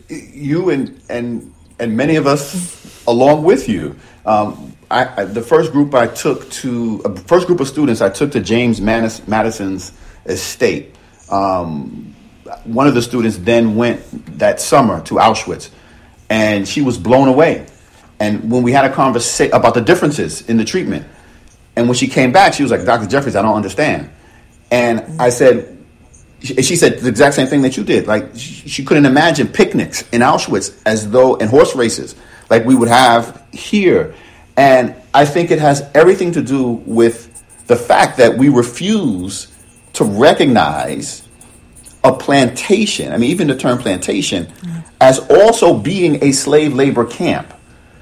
You 0.09 0.71
and, 0.71 0.99
and 1.09 1.53
and 1.79 1.95
many 1.95 2.17
of 2.17 2.27
us 2.27 3.05
along 3.07 3.43
with 3.43 3.67
you. 3.67 3.95
Um, 4.25 4.73
I, 4.91 5.21
I, 5.21 5.25
the 5.25 5.41
first 5.41 5.71
group 5.71 5.93
I 5.95 6.07
took 6.07 6.49
to, 6.51 7.01
uh, 7.05 7.15
first 7.15 7.47
group 7.47 7.59
of 7.59 7.67
students 7.67 8.01
I 8.01 8.09
took 8.09 8.31
to 8.33 8.41
James 8.41 8.79
Madis, 8.79 9.27
Madison's 9.27 9.93
estate. 10.25 10.95
Um, 11.29 12.15
one 12.63 12.87
of 12.87 12.95
the 12.95 13.01
students 13.01 13.37
then 13.37 13.75
went 13.75 14.39
that 14.39 14.59
summer 14.59 15.01
to 15.03 15.15
Auschwitz, 15.15 15.69
and 16.29 16.67
she 16.67 16.81
was 16.81 16.97
blown 16.97 17.27
away. 17.27 17.67
And 18.19 18.51
when 18.51 18.63
we 18.63 18.71
had 18.71 18.85
a 18.85 18.91
conversation 18.91 19.53
about 19.53 19.75
the 19.75 19.81
differences 19.81 20.41
in 20.49 20.57
the 20.57 20.65
treatment, 20.65 21.07
and 21.79 21.87
when 21.87 21.95
she 21.95 22.07
came 22.07 22.31
back, 22.31 22.53
she 22.53 22.61
was 22.61 22.71
like, 22.71 22.85
"Dr. 22.85 23.07
Jeffries, 23.07 23.35
I 23.35 23.41
don't 23.41 23.55
understand." 23.55 24.09
And 24.69 25.19
I 25.19 25.29
said, 25.29 25.77
she 26.41 26.75
said 26.75 26.99
the 26.99 27.09
exact 27.09 27.35
same 27.35 27.47
thing 27.47 27.61
that 27.63 27.75
you 27.75 27.83
did. 27.83 28.07
Like 28.07 28.29
she 28.35 28.83
couldn't 28.83 29.05
imagine 29.05 29.47
picnics 29.47 30.07
in 30.09 30.21
Auschwitz 30.21 30.79
as 30.85 31.09
though 31.09 31.35
in 31.35 31.47
horse 31.47 31.75
races 31.75 32.15
like 32.49 32.65
we 32.65 32.75
would 32.75 32.87
have 32.87 33.43
here. 33.51 34.13
And 34.57 34.95
I 35.13 35.25
think 35.25 35.51
it 35.51 35.59
has 35.59 35.89
everything 35.93 36.31
to 36.33 36.41
do 36.41 36.83
with 36.85 37.27
the 37.67 37.75
fact 37.75 38.17
that 38.17 38.37
we 38.37 38.49
refuse 38.49 39.47
to 39.93 40.03
recognize 40.03 41.27
a 42.03 42.13
plantation, 42.13 43.11
I 43.11 43.17
mean, 43.17 43.29
even 43.31 43.47
the 43.47 43.55
term 43.55 43.77
plantation, 43.77 44.51
as 45.01 45.19
also 45.29 45.77
being 45.77 46.23
a 46.23 46.31
slave 46.31 46.73
labor 46.73 47.05
camp. 47.05 47.53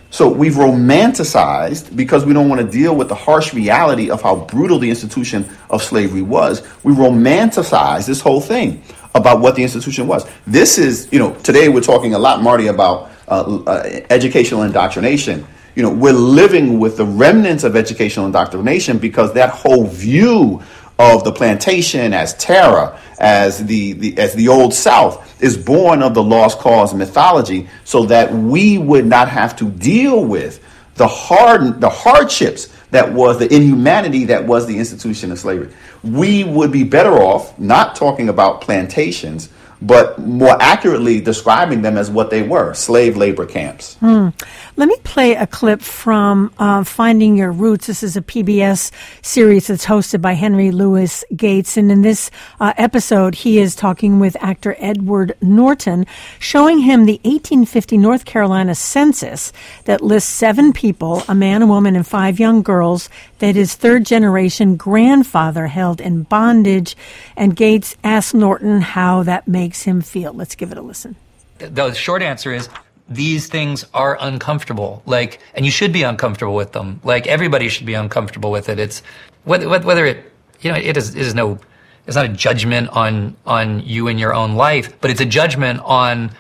So 0.10 0.30
we've 0.30 0.54
romanticized 0.54 1.96
because 1.96 2.26
we 2.26 2.34
don't 2.34 2.48
want 2.48 2.62
to 2.62 2.68
deal 2.68 2.96
with 2.96 3.10
the 3.10 3.16
harsh 3.16 3.54
reality 3.54 4.10
of 4.10 4.22
how 4.22 4.36
brutal 4.36 4.80
the 4.80 4.90
institution 4.90 5.50
of 5.70 5.84
slavery 5.84 6.22
was. 6.22 6.66
We 6.84 6.94
romanticize 6.94 8.08
this 8.08 8.22
whole 8.22 8.40
thing 8.40 8.82
about 9.14 9.42
what 9.42 9.56
the 9.56 9.64
institution 9.64 10.08
was. 10.08 10.26
This 10.46 10.78
is, 10.78 11.10
you 11.12 11.20
know, 11.20 11.34
today 11.36 11.68
we're 11.68 11.82
talking 11.82 12.14
a 12.14 12.20
lot, 12.20 12.42
Marty, 12.42 12.68
about 12.68 13.12
uh, 13.28 13.60
uh, 13.68 14.02
educational 14.10 14.64
indoctrination. 14.64 15.46
You 15.76 15.84
know, 15.84 15.92
we're 15.92 16.14
living 16.14 16.80
with 16.80 16.98
the 16.98 17.06
remnants 17.06 17.64
of 17.64 17.76
educational 17.76 18.26
indoctrination 18.26 18.98
because 18.98 19.34
that 19.34 19.50
whole 19.50 19.86
view 19.86 20.64
of 21.00 21.24
the 21.24 21.32
plantation 21.32 22.14
as 22.14 22.34
terror, 22.36 22.98
as 23.20 23.66
the, 23.66 23.94
the 23.94 24.18
as 24.18 24.34
the 24.36 24.48
old 24.48 24.74
South, 24.74 25.42
is 25.42 25.58
born 25.58 26.02
of 26.02 26.14
the 26.14 26.24
lost 26.24 26.60
cause 26.60 26.94
mythology, 26.94 27.68
so 27.84 28.06
that 28.06 28.34
we 28.34 28.78
would 28.78 29.06
not 29.06 29.30
have 29.30 29.56
to 29.58 29.70
deal 29.70 30.26
with 30.26 30.64
the 30.96 31.08
hard 31.08 31.80
the 31.80 31.90
hardships 31.90 32.74
that 32.92 33.12
was 33.12 33.38
the 33.38 33.54
inhumanity 33.54 34.26
that 34.26 34.46
was 34.46 34.66
the 34.66 34.78
institution 34.78 35.32
of 35.32 35.40
slavery. 35.40 35.74
We 36.04 36.44
would 36.44 36.72
be 36.72 36.84
better 36.84 37.14
off 37.14 37.58
not 37.60 37.96
talking 37.96 38.30
about 38.30 38.62
plantations, 38.62 39.50
but 39.82 40.18
more 40.20 40.58
accurately 40.62 41.22
describing 41.22 41.82
them 41.82 41.98
as 41.98 42.10
what 42.10 42.30
they 42.30 42.44
were 42.44 42.74
slave 42.74 43.16
labor 43.16 43.46
camps. 43.46 43.96
Hmm. 43.96 44.30
Let 44.76 44.88
me 44.90 44.96
play 45.04 45.34
a 45.34 45.48
clip 45.48 45.82
from 45.82 46.52
uh, 46.60 46.84
Finding 46.84 47.38
Your 47.38 47.52
Roots. 47.52 47.88
This 47.88 48.04
is 48.04 48.16
a 48.16 48.22
PBS 48.22 48.92
series 49.24 49.68
that's 49.68 49.86
hosted 49.86 50.22
by 50.22 50.34
Henry 50.34 50.72
Louis 50.72 51.24
Gates. 51.36 51.78
And 51.78 51.92
in 51.92 52.04
this 52.04 52.30
uh, 52.60 52.74
episode, 52.78 53.34
he 53.34 53.58
is 53.60 53.76
talking 53.76 54.20
with 54.20 54.38
actor 54.40 54.76
Edward 54.78 55.36
Norton, 55.42 56.06
showing 56.40 56.80
him 56.80 57.06
the 57.06 57.20
1850 57.24 57.98
North 57.98 58.26
Carolina 58.26 58.76
census 58.76 59.52
that 59.86 60.02
lists 60.02 60.32
seven 60.32 60.74
people, 60.74 61.24
a 61.28 61.34
man, 61.34 61.64
a 61.64 61.68
woman, 61.68 61.96
and 61.96 62.06
five 62.06 62.40
young 62.40 62.62
girls, 62.62 63.10
that 63.40 63.56
his 63.56 63.76
third 63.76 64.06
generation 64.06 64.76
grandfather 64.76 65.68
held 65.68 66.02
in 66.02 66.24
bondage. 66.24 66.96
And 67.36 67.56
Gates 67.56 67.96
asked 68.04 68.34
Norton 68.34 68.82
how 68.82 69.24
that 69.24 69.48
makes 69.48 69.84
him 69.84 70.02
feel. 70.02 70.34
Let's 70.34 70.56
give 70.56 70.72
it 70.72 70.78
a 70.78 70.82
listen. 70.82 71.16
The 71.60 71.94
short 71.94 72.22
answer 72.22 72.54
is 72.54 72.70
these 73.10 73.48
things 73.48 73.86
are 73.94 74.18
uncomfortable. 74.20 75.02
Like, 75.06 75.40
and 75.54 75.66
you 75.66 75.72
should 75.72 75.94
be 75.94 76.04
uncomfortable 76.04 76.56
with 76.56 76.72
them. 76.72 77.00
Like, 77.04 77.28
everybody 77.28 77.70
should 77.70 77.86
be 77.86 77.94
uncomfortable 77.94 78.52
with 78.52 78.70
it. 78.70 78.80
It's 78.80 79.02
whether, 79.44 79.68
whether 79.68 80.06
it, 80.06 80.32
you 80.62 80.72
know, 80.72 80.78
it 80.78 80.98
is, 80.98 81.16
it 81.16 81.22
is 81.22 81.34
no, 81.34 81.60
it's 82.06 82.16
not 82.16 82.26
a 82.26 82.30
judgment 82.30 82.90
on, 82.90 83.36
on 83.46 83.82
you 83.82 84.08
and 84.08 84.20
your 84.20 84.34
own 84.34 84.56
life, 84.56 85.00
but 85.02 85.12
it's 85.12 85.22
a 85.22 85.26
judgment 85.26 85.80
on 85.84 86.32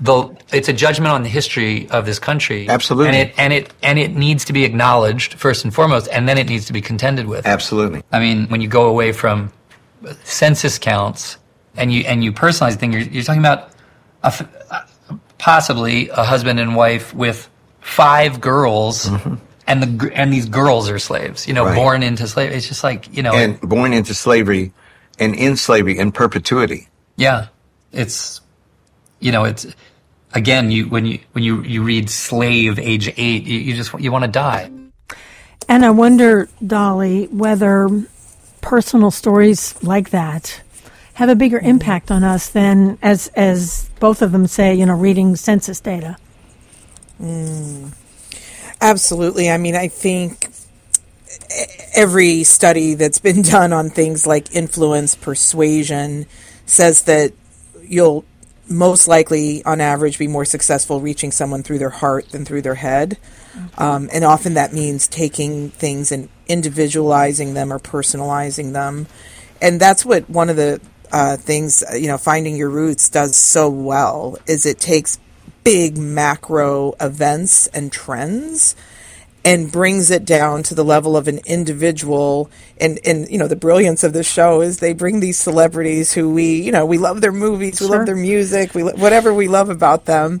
the, 0.00 0.28
it's 0.52 0.68
a 0.68 0.72
judgment 0.72 1.12
on 1.12 1.22
the 1.22 1.28
history 1.28 1.88
of 1.90 2.06
this 2.06 2.18
country. 2.18 2.68
Absolutely. 2.68 3.08
And 3.08 3.28
it, 3.28 3.34
and 3.38 3.52
it, 3.52 3.74
and 3.82 3.98
it 3.98 4.14
needs 4.14 4.44
to 4.46 4.52
be 4.52 4.64
acknowledged 4.64 5.34
first 5.34 5.64
and 5.64 5.74
foremost, 5.74 6.08
and 6.12 6.28
then 6.28 6.38
it 6.38 6.48
needs 6.48 6.66
to 6.66 6.72
be 6.72 6.80
contended 6.80 7.26
with. 7.26 7.46
Absolutely. 7.46 8.02
I 8.12 8.20
mean, 8.20 8.46
when 8.48 8.60
you 8.60 8.68
go 8.68 8.88
away 8.88 9.12
from 9.12 9.52
census 10.22 10.78
counts 10.78 11.36
and 11.76 11.92
you, 11.92 12.02
and 12.02 12.22
you 12.22 12.32
personalize 12.32 12.72
the 12.72 12.78
thing, 12.78 12.92
you're, 12.92 13.02
you're 13.02 13.24
talking 13.24 13.40
about 13.40 13.70
a, 14.22 14.46
possibly 15.38 16.08
a 16.10 16.24
husband 16.24 16.60
and 16.60 16.76
wife 16.76 17.14
with 17.14 17.48
five 17.80 18.40
girls. 18.40 19.06
Mm-hmm. 19.06 19.34
And 19.66 19.82
the 19.82 20.10
and 20.14 20.32
these 20.32 20.46
girls 20.46 20.88
are 20.88 20.98
slaves, 20.98 21.46
you 21.46 21.52
know, 21.52 21.66
right. 21.66 21.74
born 21.74 22.02
into 22.02 22.26
slavery. 22.26 22.56
It's 22.56 22.66
just 22.66 22.82
like 22.82 23.14
you 23.14 23.22
know, 23.22 23.34
and 23.34 23.60
born 23.60 23.92
into 23.92 24.14
slavery, 24.14 24.72
and 25.18 25.34
in 25.34 25.58
slavery 25.58 25.98
in 25.98 26.10
perpetuity. 26.10 26.88
Yeah, 27.16 27.48
it's 27.92 28.40
you 29.20 29.32
know, 29.32 29.44
it's 29.44 29.66
again, 30.34 30.70
you 30.70 30.88
when 30.88 31.06
you 31.06 31.18
when 31.32 31.44
you 31.44 31.62
you 31.62 31.82
read 31.82 32.10
slave 32.10 32.78
age 32.78 33.12
eight, 33.16 33.44
you, 33.44 33.58
you 33.58 33.74
just 33.74 33.92
you 33.98 34.12
want 34.12 34.24
to 34.24 34.30
die. 34.30 34.70
And 35.68 35.84
I 35.84 35.90
wonder, 35.90 36.48
Dolly, 36.66 37.26
whether 37.26 37.88
personal 38.60 39.10
stories 39.10 39.80
like 39.82 40.10
that 40.10 40.62
have 41.14 41.28
a 41.28 41.34
bigger 41.34 41.58
impact 41.58 42.10
on 42.10 42.24
us 42.24 42.48
than, 42.50 42.98
as 43.02 43.28
as 43.34 43.90
both 44.00 44.22
of 44.22 44.32
them 44.32 44.46
say, 44.46 44.74
you 44.74 44.86
know, 44.86 44.94
reading 44.94 45.36
census 45.36 45.80
data. 45.80 46.16
Mm. 47.20 47.92
Absolutely. 48.80 49.50
I 49.50 49.58
mean, 49.58 49.74
I 49.74 49.88
think 49.88 50.48
every 51.94 52.44
study 52.44 52.94
that's 52.94 53.18
been 53.18 53.42
done 53.56 53.72
on 53.72 53.90
things 53.90 54.26
like 54.26 54.54
influence, 54.54 55.14
persuasion, 55.14 56.26
says 56.66 57.02
that 57.02 57.32
you'll 57.82 58.24
most 58.68 59.08
likely, 59.08 59.64
on 59.64 59.80
average, 59.80 60.18
be 60.18 60.28
more 60.28 60.44
successful 60.44 61.00
reaching 61.00 61.32
someone 61.32 61.62
through 61.62 61.78
their 61.78 61.90
heart 61.90 62.30
than 62.30 62.44
through 62.44 62.62
their 62.62 62.74
head. 62.74 63.18
Um, 63.76 64.08
and 64.12 64.24
often 64.24 64.54
that 64.54 64.72
means 64.72 65.08
taking 65.08 65.70
things 65.70 66.12
and 66.12 66.28
individualizing 66.46 67.54
them 67.54 67.72
or 67.72 67.78
personalizing 67.78 68.72
them. 68.72 69.06
And 69.60 69.80
that's 69.80 70.04
what 70.04 70.28
one 70.30 70.50
of 70.50 70.56
the 70.56 70.80
uh, 71.10 71.36
things, 71.36 71.82
uh, 71.82 71.94
you 71.94 72.06
know, 72.06 72.18
finding 72.18 72.56
your 72.56 72.68
roots 72.68 73.08
does 73.08 73.34
so 73.34 73.68
well 73.68 74.36
is 74.46 74.66
it 74.66 74.78
takes 74.78 75.18
big 75.64 75.96
macro 75.96 76.94
events 77.00 77.66
and 77.68 77.90
trends 77.90 78.76
and 79.44 79.70
brings 79.70 80.10
it 80.10 80.24
down 80.24 80.62
to 80.64 80.74
the 80.74 80.84
level 80.84 81.16
of 81.16 81.28
an 81.28 81.38
individual 81.46 82.50
and 82.80 82.98
and 83.04 83.28
you 83.30 83.38
know 83.38 83.48
the 83.48 83.56
brilliance 83.56 84.02
of 84.02 84.12
the 84.12 84.22
show 84.22 84.60
is 84.60 84.78
they 84.78 84.92
bring 84.92 85.20
these 85.20 85.38
celebrities 85.38 86.12
who 86.12 86.32
we 86.32 86.60
you 86.60 86.72
know 86.72 86.84
we 86.84 86.98
love 86.98 87.20
their 87.20 87.32
movies 87.32 87.80
we 87.80 87.86
love 87.86 88.06
their 88.06 88.16
music 88.16 88.74
we 88.74 88.82
whatever 88.82 89.32
we 89.32 89.48
love 89.48 89.70
about 89.70 90.04
them 90.04 90.40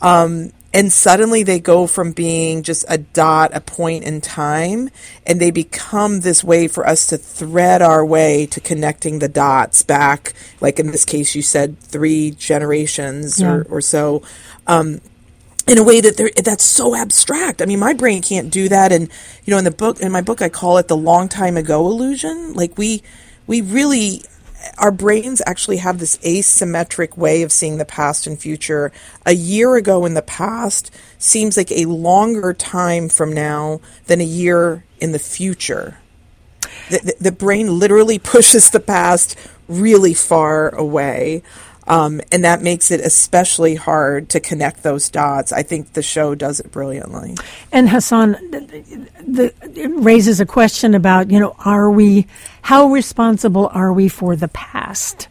um, 0.00 0.52
and 0.76 0.92
suddenly 0.92 1.42
they 1.42 1.58
go 1.58 1.86
from 1.86 2.12
being 2.12 2.62
just 2.62 2.84
a 2.86 2.98
dot, 2.98 3.52
a 3.54 3.62
point 3.62 4.04
in 4.04 4.20
time, 4.20 4.90
and 5.26 5.40
they 5.40 5.50
become 5.50 6.20
this 6.20 6.44
way 6.44 6.68
for 6.68 6.86
us 6.86 7.06
to 7.06 7.16
thread 7.16 7.80
our 7.80 8.04
way 8.04 8.44
to 8.44 8.60
connecting 8.60 9.18
the 9.18 9.28
dots 9.28 9.82
back, 9.82 10.34
like 10.60 10.78
in 10.78 10.88
this 10.88 11.06
case, 11.06 11.34
you 11.34 11.40
said 11.40 11.78
three 11.78 12.30
generations 12.32 13.40
yeah. 13.40 13.52
or, 13.52 13.62
or 13.70 13.80
so. 13.80 14.22
Um, 14.66 15.00
in 15.66 15.78
a 15.78 15.82
way 15.82 16.00
that 16.00 16.42
that's 16.44 16.64
so 16.64 16.94
abstract. 16.94 17.60
I 17.60 17.66
mean, 17.66 17.80
my 17.80 17.92
brain 17.92 18.22
can't 18.22 18.50
do 18.50 18.68
that. 18.68 18.92
And, 18.92 19.10
you 19.44 19.50
know, 19.50 19.58
in 19.58 19.64
the 19.64 19.70
book, 19.70 20.00
in 20.00 20.12
my 20.12 20.20
book, 20.20 20.40
I 20.40 20.48
call 20.48 20.78
it 20.78 20.88
the 20.88 20.96
long 20.96 21.28
time 21.28 21.56
ago 21.56 21.86
illusion. 21.86 22.52
Like 22.54 22.78
we, 22.78 23.02
we 23.46 23.60
really 23.60 24.22
our 24.78 24.90
brains 24.90 25.42
actually 25.46 25.78
have 25.78 25.98
this 25.98 26.18
asymmetric 26.18 27.16
way 27.16 27.42
of 27.42 27.52
seeing 27.52 27.78
the 27.78 27.84
past 27.84 28.26
and 28.26 28.38
future. 28.38 28.92
A 29.24 29.32
year 29.32 29.76
ago 29.76 30.04
in 30.04 30.14
the 30.14 30.22
past 30.22 30.90
seems 31.18 31.56
like 31.56 31.70
a 31.70 31.86
longer 31.86 32.52
time 32.52 33.08
from 33.08 33.32
now 33.32 33.80
than 34.06 34.20
a 34.20 34.24
year 34.24 34.84
in 34.98 35.12
the 35.12 35.18
future. 35.18 35.98
The, 36.90 36.98
the, 36.98 37.16
the 37.20 37.32
brain 37.32 37.78
literally 37.78 38.18
pushes 38.18 38.70
the 38.70 38.80
past 38.80 39.36
really 39.68 40.14
far 40.14 40.74
away. 40.74 41.42
Um, 41.88 42.20
and 42.32 42.44
that 42.44 42.62
makes 42.62 42.90
it 42.90 43.00
especially 43.00 43.76
hard 43.76 44.28
to 44.30 44.40
connect 44.40 44.82
those 44.82 45.08
dots. 45.08 45.52
I 45.52 45.62
think 45.62 45.92
the 45.92 46.02
show 46.02 46.34
does 46.34 46.58
it 46.58 46.72
brilliantly. 46.72 47.36
And 47.70 47.88
Hasan, 47.88 48.32
the, 48.50 49.54
it 49.62 49.90
raises 49.94 50.40
a 50.40 50.46
question 50.46 50.94
about, 50.94 51.30
you 51.30 51.38
know, 51.38 51.54
are 51.64 51.90
we, 51.90 52.26
how 52.62 52.88
responsible 52.88 53.70
are 53.72 53.92
we 53.92 54.08
for 54.08 54.34
the 54.34 54.48
past? 54.48 55.28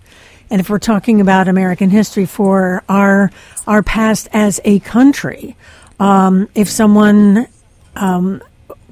And 0.50 0.62
if 0.62 0.70
we're 0.70 0.80
talking 0.80 1.20
about 1.20 1.48
American 1.48 1.90
history 1.90 2.26
for 2.26 2.84
our, 2.88 3.32
our 3.68 3.84
past 3.84 4.30
as 4.32 4.62
a 4.64 4.80
country, 4.80 5.58
um, 6.00 6.48
if 6.56 6.70
someone 6.70 7.48
um, 7.96 8.42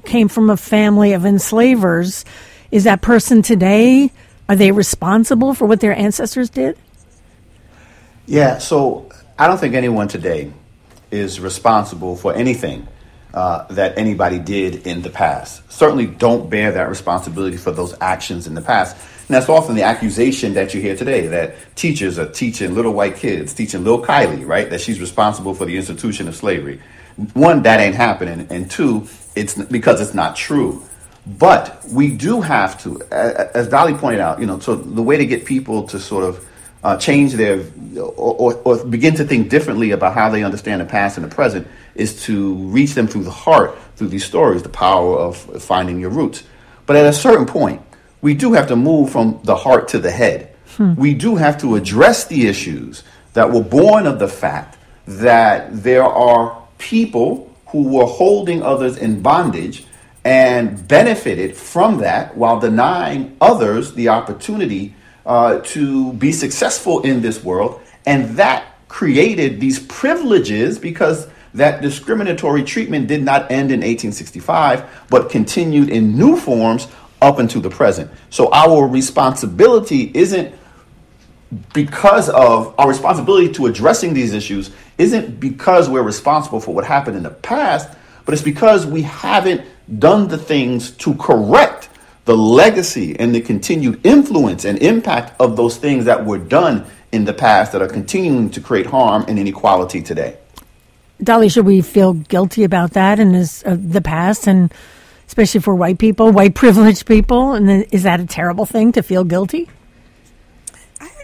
came 0.04 0.28
from 0.28 0.50
a 0.50 0.56
family 0.56 1.12
of 1.12 1.24
enslavers, 1.24 2.24
is 2.70 2.84
that 2.84 3.00
person 3.00 3.40
today, 3.40 4.10
are 4.48 4.56
they 4.56 4.72
responsible 4.72 5.54
for 5.54 5.66
what 5.66 5.80
their 5.80 5.96
ancestors 5.96 6.50
did? 6.50 6.76
Yeah, 8.26 8.58
so 8.58 9.10
I 9.38 9.46
don't 9.46 9.58
think 9.58 9.74
anyone 9.74 10.08
today 10.08 10.50
is 11.10 11.40
responsible 11.40 12.16
for 12.16 12.34
anything 12.34 12.88
uh, 13.34 13.66
that 13.68 13.98
anybody 13.98 14.38
did 14.38 14.86
in 14.86 15.02
the 15.02 15.10
past. 15.10 15.70
Certainly 15.70 16.06
don't 16.06 16.48
bear 16.48 16.72
that 16.72 16.88
responsibility 16.88 17.58
for 17.58 17.70
those 17.70 17.94
actions 18.00 18.46
in 18.46 18.54
the 18.54 18.62
past. 18.62 18.96
And 19.28 19.34
that's 19.34 19.48
often 19.48 19.74
the 19.74 19.82
accusation 19.82 20.54
that 20.54 20.72
you 20.72 20.80
hear 20.80 20.96
today 20.96 21.26
that 21.26 21.76
teachers 21.76 22.18
are 22.18 22.28
teaching 22.28 22.74
little 22.74 22.92
white 22.92 23.16
kids, 23.16 23.52
teaching 23.52 23.84
little 23.84 24.02
Kylie, 24.02 24.46
right, 24.46 24.70
that 24.70 24.80
she's 24.80 25.00
responsible 25.00 25.54
for 25.54 25.66
the 25.66 25.76
institution 25.76 26.26
of 26.26 26.34
slavery. 26.34 26.80
One, 27.34 27.62
that 27.62 27.80
ain't 27.80 27.94
happening. 27.94 28.46
And 28.50 28.70
two, 28.70 29.06
it's 29.36 29.54
because 29.54 30.00
it's 30.00 30.14
not 30.14 30.36
true. 30.36 30.82
But 31.26 31.84
we 31.90 32.10
do 32.10 32.40
have 32.40 32.82
to, 32.82 33.00
as 33.10 33.68
Dolly 33.68 33.94
pointed 33.94 34.20
out, 34.20 34.40
you 34.40 34.46
know, 34.46 34.58
so 34.58 34.74
the 34.74 35.02
way 35.02 35.16
to 35.16 35.26
get 35.26 35.44
people 35.44 35.84
to 35.88 35.98
sort 35.98 36.24
of 36.24 36.46
uh, 36.84 36.96
change 36.98 37.32
their 37.32 37.64
or, 37.96 38.34
or, 38.34 38.54
or, 38.64 38.84
begin 38.84 39.14
to 39.14 39.24
think 39.24 39.48
differently 39.48 39.92
about 39.92 40.14
how 40.14 40.28
they 40.28 40.44
understand 40.44 40.80
the 40.80 40.84
past 40.84 41.16
and 41.16 41.24
the 41.24 41.34
present 41.34 41.66
is 41.94 42.22
to 42.24 42.54
reach 42.54 42.92
them 42.94 43.06
through 43.06 43.24
the 43.24 43.30
heart 43.30 43.76
through 43.96 44.08
these 44.08 44.24
stories 44.24 44.62
the 44.62 44.68
power 44.68 45.18
of 45.18 45.36
finding 45.62 45.98
your 45.98 46.10
roots 46.10 46.44
But 46.86 46.96
at 46.96 47.06
a 47.06 47.12
certain 47.12 47.46
point, 47.46 47.80
we 48.20 48.34
do 48.34 48.52
have 48.52 48.68
to 48.68 48.76
move 48.76 49.10
from 49.10 49.40
the 49.44 49.56
heart 49.56 49.88
to 49.88 49.98
the 49.98 50.10
head. 50.10 50.54
Hmm. 50.76 50.94
We 50.94 51.14
do 51.14 51.36
have 51.36 51.58
to 51.58 51.76
address 51.76 52.26
the 52.26 52.46
issues 52.46 53.02
that 53.32 53.50
were 53.50 53.62
born 53.62 54.06
of 54.06 54.18
the 54.18 54.28
fact 54.28 54.78
that 55.06 55.82
there 55.82 56.04
are 56.04 56.62
people 56.78 57.54
who 57.68 57.88
were 57.88 58.06
holding 58.06 58.62
others 58.62 58.96
in 58.96 59.22
bondage 59.22 59.84
and 60.24 60.86
benefited 60.88 61.56
from 61.56 61.98
that 61.98 62.36
while 62.36 62.58
denying 62.60 63.36
others 63.40 63.94
the 63.94 64.08
opportunity 64.08 64.94
uh, 65.26 65.58
to 65.60 66.12
be 66.14 66.32
successful 66.32 67.00
in 67.02 67.20
this 67.22 67.42
world. 67.42 67.80
And 68.06 68.36
that 68.36 68.74
created 68.88 69.60
these 69.60 69.78
privileges 69.78 70.78
because 70.78 71.26
that 71.54 71.80
discriminatory 71.82 72.64
treatment 72.64 73.06
did 73.06 73.22
not 73.22 73.50
end 73.50 73.70
in 73.70 73.80
1865, 73.80 75.06
but 75.08 75.30
continued 75.30 75.88
in 75.88 76.18
new 76.18 76.36
forms 76.36 76.88
up 77.22 77.38
until 77.38 77.60
the 77.60 77.70
present. 77.70 78.10
So 78.30 78.52
our 78.52 78.86
responsibility 78.86 80.10
isn't 80.14 80.54
because 81.72 82.28
of 82.30 82.74
our 82.78 82.88
responsibility 82.88 83.52
to 83.52 83.66
addressing 83.66 84.12
these 84.12 84.34
issues 84.34 84.70
isn't 84.98 85.38
because 85.38 85.88
we're 85.88 86.02
responsible 86.02 86.60
for 86.60 86.74
what 86.74 86.84
happened 86.84 87.16
in 87.16 87.22
the 87.22 87.30
past, 87.30 87.96
but 88.24 88.34
it's 88.34 88.42
because 88.42 88.86
we 88.86 89.02
haven't 89.02 89.62
done 89.98 90.28
the 90.28 90.38
things 90.38 90.90
to 90.92 91.14
correct 91.14 91.88
the 92.24 92.36
legacy 92.36 93.18
and 93.18 93.34
the 93.34 93.40
continued 93.40 94.00
influence 94.04 94.64
and 94.64 94.78
impact 94.78 95.38
of 95.40 95.56
those 95.56 95.76
things 95.76 96.04
that 96.06 96.24
were 96.24 96.38
done 96.38 96.86
in 97.12 97.24
the 97.24 97.34
past 97.34 97.72
that 97.72 97.82
are 97.82 97.88
continuing 97.88 98.50
to 98.50 98.60
create 98.60 98.86
harm 98.86 99.24
and 99.28 99.38
inequality 99.38 100.02
today. 100.02 100.36
Dolly, 101.22 101.48
should 101.48 101.66
we 101.66 101.80
feel 101.80 102.14
guilty 102.14 102.64
about 102.64 102.92
that 102.92 103.20
and 103.20 103.36
uh, 103.36 103.76
the 103.78 104.00
past 104.00 104.48
and 104.48 104.72
especially 105.26 105.60
for 105.60 105.74
white 105.74 105.98
people, 105.98 106.32
white 106.32 106.54
privileged 106.64 107.06
people? 107.06 107.52
And 107.52 107.86
is 107.92 108.02
that 108.02 108.20
a 108.20 108.26
terrible 108.26 108.66
thing 108.66 108.92
to 108.92 109.02
feel 109.02 109.24
guilty? 109.24 109.68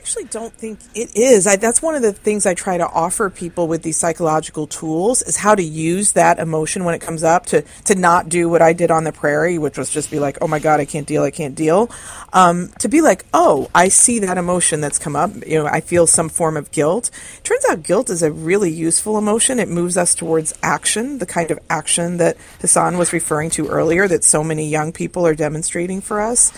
Actually 0.01 0.25
don't 0.25 0.55
think 0.55 0.79
it 0.95 1.15
is. 1.15 1.47
I, 1.47 1.57
that's 1.57 1.83
one 1.83 1.95
of 1.95 2.01
the 2.01 2.15
things 2.15 2.47
I 2.47 2.55
try 2.55 2.79
to 2.79 2.89
offer 2.89 3.29
people 3.29 3.69
with 3.69 3.83
these 3.83 3.99
psychological 3.99 4.67
tools 4.67 5.21
is 5.21 5.37
how 5.37 5.55
to 5.55 5.63
use 5.63 6.13
that 6.13 6.39
emotion 6.39 6.85
when 6.85 6.95
it 6.95 7.03
comes 7.03 7.23
up 7.23 7.45
to 7.47 7.63
to 7.85 7.95
not 7.95 8.31
do 8.31 8.49
what 8.49 8.63
I 8.63 8.73
did 8.73 8.91
on 8.91 9.05
the 9.05 9.13
prairie, 9.13 9.59
which 9.59 9.77
was 9.77 9.91
just 9.91 10.11
be 10.11 10.19
like, 10.19 10.39
oh 10.41 10.49
my 10.49 10.59
god, 10.59 10.81
I 10.81 10.87
can't 10.87 11.07
deal, 11.07 11.23
I 11.23 11.31
can't 11.31 11.55
deal. 11.55 11.91
Um, 12.33 12.73
to 12.79 12.89
be 12.89 13.03
like, 13.03 13.27
oh, 13.35 13.69
I 13.75 13.89
see 13.89 14.21
that 14.21 14.39
emotion 14.39 14.81
that's 14.81 14.99
come 14.99 15.15
up. 15.15 15.33
You 15.47 15.63
know, 15.63 15.67
I 15.67 15.83
feel 15.83 16.07
some 16.07 16.31
form 16.31 16.57
of 16.57 16.71
guilt. 16.71 17.11
Turns 17.43 17.65
out 17.69 17.83
guilt 17.83 18.09
is 18.09 18.23
a 18.23 18.33
really 18.33 18.71
useful 18.71 19.19
emotion. 19.19 19.59
It 19.59 19.69
moves 19.69 19.99
us 19.99 20.15
towards 20.15 20.55
action, 20.63 21.19
the 21.19 21.27
kind 21.27 21.51
of 21.51 21.59
action 21.69 22.17
that 22.17 22.39
Hasan 22.63 22.97
was 22.97 23.13
referring 23.13 23.51
to 23.51 23.69
earlier, 23.69 24.09
that 24.09 24.25
so 24.25 24.43
many 24.43 24.67
young 24.67 24.93
people 24.93 25.27
are 25.27 25.35
demonstrating 25.35 26.01
for 26.01 26.23
us. 26.23 26.53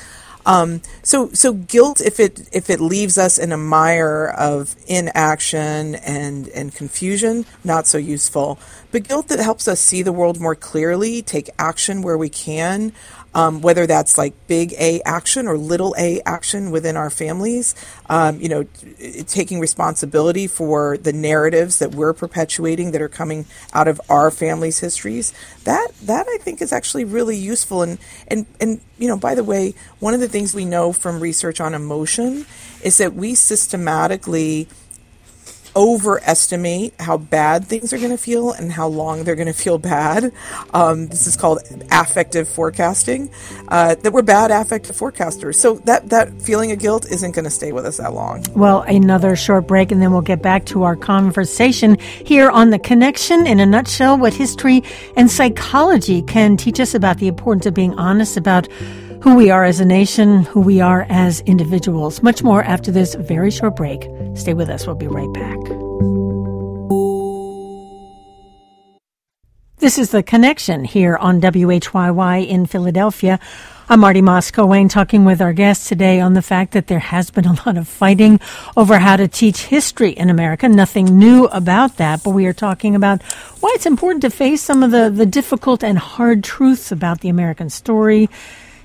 Um, 0.44 0.83
so 1.02 1.31
so 1.33 1.52
guilt 1.52 2.00
if 2.00 2.18
it 2.18 2.48
if 2.52 2.68
it 2.68 2.81
leaves 2.81 3.16
us 3.18 3.38
in 3.38 3.52
a 3.52 3.57
mire 3.57 4.35
of 4.37 4.74
inaction 4.87 5.94
and 5.96 6.48
and 6.48 6.74
confusion, 6.74 7.46
not 7.64 7.87
so 7.87 7.98
useful. 7.98 8.59
But 8.90 9.09
guilt 9.09 9.28
that 9.28 9.38
helps 9.38 9.68
us 9.68 9.81
see 9.81 10.02
the 10.02 10.12
world 10.12 10.40
more 10.40 10.55
clearly, 10.55 11.22
take 11.22 11.48
action 11.59 12.02
where 12.02 12.18
we 12.18 12.28
can, 12.28 12.92
um, 13.35 13.61
whether 13.62 13.87
that's 13.87 14.18
like 14.18 14.35
big 14.47 14.73
A 14.75 15.01
action 15.03 15.47
or 15.47 15.57
little 15.57 15.95
A 15.99 16.21
action 16.27 16.71
within 16.71 16.97
our 16.97 17.11
families, 17.11 17.75
um, 18.09 18.40
you 18.40 18.49
know, 18.49 18.64
t- 18.64 19.23
taking 19.23 19.61
responsibility 19.61 20.47
for 20.47 20.99
the 20.99 21.12
narratives 21.12 21.79
that 21.79 21.95
we're 21.95 22.12
perpetuating 22.12 22.92
that 22.92 23.01
are 23.01 23.09
coming 23.09 23.47
out 23.73 23.88
of 23.88 24.01
our 24.09 24.31
families' 24.31 24.81
histories. 24.81 25.33
That 25.64 25.88
that 26.03 26.27
I 26.29 26.38
think 26.38 26.61
is 26.61 26.73
actually 26.73 27.05
really 27.05 27.37
useful. 27.37 27.83
And 27.83 27.99
and 28.29 28.47
and 28.61 28.81
you 28.99 29.09
know, 29.09 29.16
by 29.16 29.35
the 29.35 29.45
way, 29.45 29.75
one 29.99 30.14
of 30.14 30.21
the 30.21 30.29
things 30.29 30.55
we 30.55 30.64
know 30.64 30.92
from 30.92 31.21
research 31.21 31.61
on 31.61 31.75
emotion 31.75 32.47
is 32.83 32.99
that 32.99 33.14
we 33.14 33.35
systematically 33.35 34.68
overestimate 35.75 36.95
how 37.01 37.17
bad 37.17 37.67
things 37.67 37.93
are 37.93 37.99
going 37.99 38.11
to 38.11 38.19
feel 38.19 38.53
and 38.53 38.73
how 38.73 38.87
long 38.87 39.25
they're 39.25 39.37
going 39.37 39.47
to 39.47 39.53
feel 39.53 39.79
bad. 39.79 40.33
Um, 40.73 41.09
this 41.09 41.27
is 41.27 41.37
called 41.37 41.61
affective 41.91 42.49
forecasting. 42.49 43.31
Uh, 43.69 43.95
that 43.97 44.13
we're 44.13 44.23
bad 44.23 44.51
affective 44.51 44.97
forecasters. 44.97 45.57
So 45.57 45.77
that 45.85 46.11
that 46.11 46.43
feeling 46.43 46.73
of 46.73 46.79
guilt 46.79 47.07
isn't 47.11 47.33
going 47.33 47.45
to 47.45 47.51
stay 47.51 47.73
with 47.73 47.87
us 47.87 47.97
that 47.97 48.13
long. 48.13 48.45
Well, 48.55 48.83
another 48.83 49.37
short 49.37 49.67
break, 49.67 49.93
and 49.93 50.01
then 50.01 50.13
we'll 50.13 50.21
get 50.21 50.43
back 50.43 50.67
to 50.67 50.83
our 50.83 50.97
conversation 50.97 51.99
here 51.99 52.51
on 52.51 52.71
the 52.71 52.79
connection. 52.79 53.47
In 53.47 53.61
a 53.61 53.67
nutshell, 53.67 54.19
what 54.19 54.35
history 54.35 54.83
and 55.17 55.31
psychology 55.31 56.23
can 56.23 56.57
teach 56.57 56.81
us 56.81 56.95
about 56.95 57.19
the 57.19 57.29
importance 57.29 57.67
of 57.67 57.75
being 57.75 57.95
honest 57.99 58.37
about 58.37 58.69
who 59.23 59.37
we 59.37 59.51
are 59.51 59.65
as 59.65 59.79
a 59.79 59.85
nation, 59.85 60.43
who 60.43 60.61
we 60.61 60.81
are 60.81 61.07
as 61.09 61.41
individuals. 61.43 62.25
Much 62.25 62.43
more 62.43 62.65
after 62.65 62.91
this 62.91 63.15
very 63.15 63.53
short 63.53 63.77
break. 63.77 64.09
Stay 64.35 64.53
with 64.53 64.69
us. 64.69 64.85
We'll 64.85 64.97
be 64.97 65.07
right 65.07 65.33
back. 65.33 65.59
This 69.79 69.97
is 69.97 70.11
The 70.11 70.25
Connection 70.25 70.85
here 70.85 71.17
on 71.17 71.41
WHYY 71.41 72.49
in 72.49 72.67
Philadelphia. 72.67 73.39
I'm 73.89 74.01
Marty 74.01 74.23
Moss-Coane 74.23 74.89
talking 74.89 75.25
with 75.25 75.41
our 75.41 75.53
guests 75.53 75.89
today 75.89 76.21
on 76.21 76.35
the 76.35 76.43
fact 76.43 76.73
that 76.73 76.89
there 76.89 76.99
has 76.99 77.31
been 77.31 77.47
a 77.47 77.55
lot 77.67 77.77
of 77.77 77.87
fighting 77.87 78.41
over 78.77 78.99
how 78.99 79.17
to 79.17 79.29
teach 79.29 79.67
history 79.67 80.11
in 80.11 80.31
America. 80.31 80.69
Nothing 80.69 81.19
new 81.19 81.45
about 81.47 81.97
that, 81.99 82.25
but 82.25 82.31
we 82.31 82.47
are 82.47 82.53
talking 82.53 82.97
about 82.97 83.23
why 83.61 83.71
it's 83.75 83.87
important 83.87 84.23
to 84.23 84.31
face 84.31 84.63
some 84.63 84.83
of 84.83 84.91
the, 84.91 85.11
the 85.11 85.27
difficult 85.27 85.85
and 85.85 85.99
hard 85.99 86.43
truths 86.43 86.91
about 86.91 87.21
the 87.21 87.29
American 87.29 87.71
story 87.71 88.29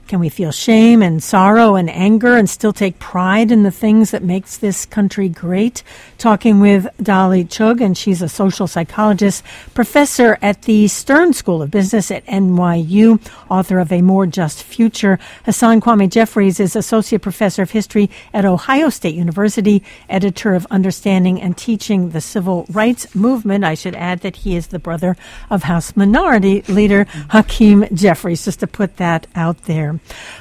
can 0.07 0.19
we 0.19 0.29
feel 0.29 0.51
shame 0.51 1.01
and 1.01 1.21
sorrow 1.21 1.75
and 1.75 1.89
anger 1.89 2.37
and 2.37 2.49
still 2.49 2.73
take 2.73 2.97
pride 2.97 3.51
in 3.51 3.63
the 3.63 3.71
things 3.71 4.11
that 4.11 4.23
makes 4.23 4.57
this 4.57 4.85
country 4.85 5.27
great? 5.27 5.83
Talking 6.17 6.59
with 6.59 6.87
Dolly 7.01 7.43
Chugh, 7.43 7.81
and 7.81 7.97
she's 7.97 8.21
a 8.21 8.29
social 8.29 8.67
psychologist, 8.67 9.43
professor 9.73 10.37
at 10.41 10.63
the 10.63 10.87
Stern 10.87 11.33
School 11.33 11.61
of 11.61 11.71
Business 11.71 12.09
at 12.09 12.25
NYU, 12.25 13.19
author 13.49 13.79
of 13.79 13.91
A 13.91 14.01
More 14.01 14.25
Just 14.25 14.63
Future. 14.63 15.19
Hasan 15.45 15.81
Kwame 15.81 16.09
Jeffries 16.09 16.59
is 16.59 16.75
associate 16.75 17.21
professor 17.21 17.61
of 17.61 17.71
history 17.71 18.09
at 18.33 18.45
Ohio 18.45 18.89
State 18.89 19.15
University, 19.15 19.83
editor 20.09 20.55
of 20.55 20.65
Understanding 20.71 21.41
and 21.41 21.57
Teaching 21.57 22.11
the 22.11 22.21
Civil 22.21 22.65
Rights 22.69 23.13
Movement. 23.13 23.63
I 23.63 23.73
should 23.73 23.95
add 23.95 24.21
that 24.21 24.37
he 24.37 24.55
is 24.55 24.67
the 24.67 24.79
brother 24.79 25.17
of 25.49 25.63
House 25.63 25.95
Minority 25.95 26.61
Leader 26.63 27.05
Hakeem 27.29 27.85
Jeffries, 27.93 28.45
just 28.45 28.61
to 28.61 28.67
put 28.67 28.97
that 28.97 29.27
out 29.35 29.63
there. 29.63 29.96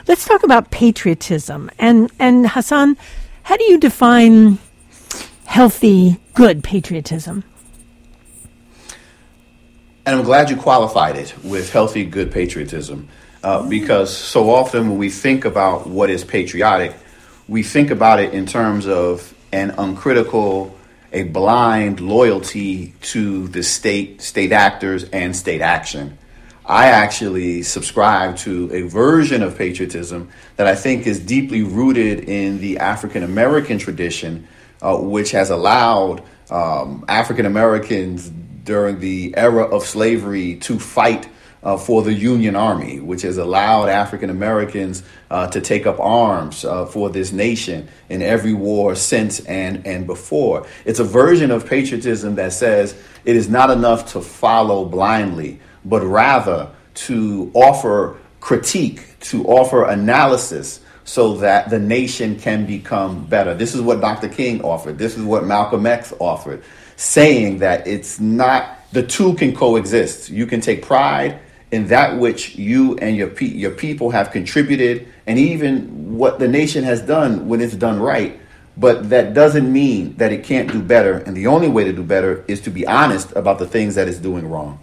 Let's 0.06 0.26
talk 0.26 0.42
about 0.42 0.70
patriotism. 0.70 1.70
And, 1.78 2.10
and 2.18 2.46
Hasan, 2.46 2.96
how 3.42 3.56
do 3.56 3.64
you 3.64 3.78
define 3.78 4.58
healthy, 5.44 6.18
good 6.34 6.64
patriotism? 6.64 7.44
And 10.04 10.14
I'm 10.14 10.24
glad 10.24 10.50
you 10.50 10.56
qualified 10.56 11.16
it 11.16 11.34
with 11.42 11.72
healthy, 11.72 12.04
good 12.04 12.30
patriotism. 12.30 13.08
Uh, 13.42 13.62
because 13.68 14.16
so 14.16 14.50
often 14.50 14.88
when 14.88 14.98
we 14.98 15.10
think 15.10 15.44
about 15.44 15.86
what 15.86 16.10
is 16.10 16.24
patriotic, 16.24 16.94
we 17.48 17.62
think 17.62 17.90
about 17.90 18.20
it 18.20 18.34
in 18.34 18.46
terms 18.46 18.86
of 18.86 19.34
an 19.52 19.70
uncritical, 19.78 20.76
a 21.12 21.22
blind 21.24 22.00
loyalty 22.00 22.94
to 23.00 23.48
the 23.48 23.62
state, 23.62 24.20
state 24.20 24.52
actors, 24.52 25.04
and 25.10 25.34
state 25.36 25.60
action. 25.60 26.18
I 26.68 26.88
actually 26.88 27.62
subscribe 27.62 28.38
to 28.38 28.68
a 28.72 28.82
version 28.82 29.44
of 29.44 29.56
patriotism 29.56 30.30
that 30.56 30.66
I 30.66 30.74
think 30.74 31.06
is 31.06 31.20
deeply 31.20 31.62
rooted 31.62 32.28
in 32.28 32.60
the 32.60 32.78
African 32.78 33.22
American 33.22 33.78
tradition, 33.78 34.48
uh, 34.82 34.96
which 34.96 35.30
has 35.30 35.50
allowed 35.50 36.24
um, 36.50 37.04
African 37.06 37.46
Americans 37.46 38.28
during 38.64 38.98
the 38.98 39.36
era 39.36 39.62
of 39.62 39.84
slavery 39.84 40.56
to 40.56 40.80
fight 40.80 41.28
uh, 41.62 41.76
for 41.76 42.02
the 42.02 42.12
Union 42.12 42.56
Army, 42.56 42.98
which 42.98 43.22
has 43.22 43.38
allowed 43.38 43.88
African 43.88 44.28
Americans 44.28 45.04
uh, 45.30 45.46
to 45.46 45.60
take 45.60 45.86
up 45.86 46.00
arms 46.00 46.64
uh, 46.64 46.84
for 46.86 47.10
this 47.10 47.30
nation 47.30 47.88
in 48.08 48.22
every 48.22 48.52
war 48.52 48.96
since 48.96 49.38
and, 49.40 49.86
and 49.86 50.04
before. 50.04 50.66
It's 50.84 50.98
a 50.98 51.04
version 51.04 51.52
of 51.52 51.64
patriotism 51.64 52.34
that 52.34 52.52
says 52.52 53.00
it 53.24 53.36
is 53.36 53.48
not 53.48 53.70
enough 53.70 54.12
to 54.14 54.20
follow 54.20 54.84
blindly 54.84 55.60
but 55.86 56.02
rather 56.02 56.70
to 56.94 57.50
offer 57.54 58.18
critique, 58.40 59.18
to 59.20 59.44
offer 59.46 59.84
analysis 59.84 60.80
so 61.04 61.36
that 61.36 61.70
the 61.70 61.78
nation 61.78 62.38
can 62.38 62.66
become 62.66 63.24
better. 63.26 63.54
This 63.54 63.74
is 63.74 63.80
what 63.80 64.00
Dr. 64.00 64.28
King 64.28 64.62
offered. 64.62 64.98
This 64.98 65.16
is 65.16 65.22
what 65.22 65.44
Malcolm 65.46 65.86
X 65.86 66.12
offered, 66.18 66.62
saying 66.96 67.58
that 67.58 67.86
it's 67.86 68.18
not, 68.18 68.78
the 68.92 69.04
two 69.04 69.34
can 69.34 69.54
coexist. 69.54 70.30
You 70.30 70.46
can 70.46 70.60
take 70.60 70.82
pride 70.82 71.40
in 71.70 71.88
that 71.88 72.18
which 72.18 72.56
you 72.56 72.96
and 72.98 73.16
your, 73.16 73.28
pe- 73.28 73.46
your 73.46 73.70
people 73.70 74.10
have 74.10 74.30
contributed, 74.32 75.08
and 75.26 75.38
even 75.38 76.16
what 76.16 76.38
the 76.38 76.48
nation 76.48 76.84
has 76.84 77.00
done 77.02 77.48
when 77.48 77.60
it's 77.60 77.74
done 77.74 78.00
right. 78.00 78.40
But 78.76 79.08
that 79.10 79.32
doesn't 79.32 79.72
mean 79.72 80.16
that 80.16 80.32
it 80.32 80.44
can't 80.44 80.70
do 80.70 80.82
better. 80.82 81.18
And 81.18 81.36
the 81.36 81.46
only 81.46 81.68
way 81.68 81.84
to 81.84 81.92
do 81.92 82.02
better 82.02 82.44
is 82.46 82.60
to 82.62 82.70
be 82.70 82.86
honest 82.86 83.32
about 83.32 83.58
the 83.58 83.66
things 83.66 83.94
that 83.94 84.06
it's 84.06 84.18
doing 84.18 84.48
wrong. 84.48 84.78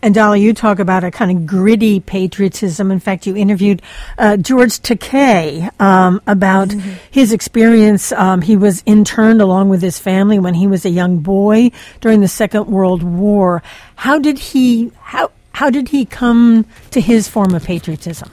And 0.00 0.14
Dolly, 0.14 0.40
you 0.40 0.54
talk 0.54 0.78
about 0.78 1.02
a 1.02 1.10
kind 1.10 1.30
of 1.30 1.44
gritty 1.44 1.98
patriotism. 1.98 2.92
In 2.92 3.00
fact, 3.00 3.26
you 3.26 3.36
interviewed 3.36 3.82
uh, 4.16 4.36
George 4.36 4.78
Takei 4.78 5.68
um, 5.80 6.22
about 6.26 6.68
mm-hmm. 6.68 6.92
his 7.10 7.32
experience. 7.32 8.12
Um, 8.12 8.40
he 8.40 8.56
was 8.56 8.84
interned 8.86 9.42
along 9.42 9.70
with 9.70 9.82
his 9.82 9.98
family 9.98 10.38
when 10.38 10.54
he 10.54 10.68
was 10.68 10.84
a 10.84 10.90
young 10.90 11.18
boy 11.18 11.72
during 12.00 12.20
the 12.20 12.28
Second 12.28 12.66
World 12.68 13.02
War. 13.02 13.60
How 13.96 14.20
did 14.20 14.38
he 14.38 14.92
how 15.00 15.32
how 15.52 15.68
did 15.68 15.88
he 15.88 16.04
come 16.04 16.66
to 16.92 17.00
his 17.00 17.26
form 17.26 17.52
of 17.52 17.64
patriotism? 17.64 18.30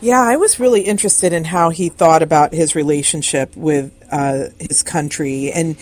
Yeah, 0.00 0.20
I 0.20 0.36
was 0.36 0.60
really 0.60 0.82
interested 0.82 1.32
in 1.32 1.44
how 1.44 1.70
he 1.70 1.88
thought 1.88 2.22
about 2.22 2.52
his 2.52 2.74
relationship 2.74 3.54
with 3.56 3.92
uh, 4.10 4.48
his 4.58 4.82
country, 4.82 5.50
and 5.50 5.76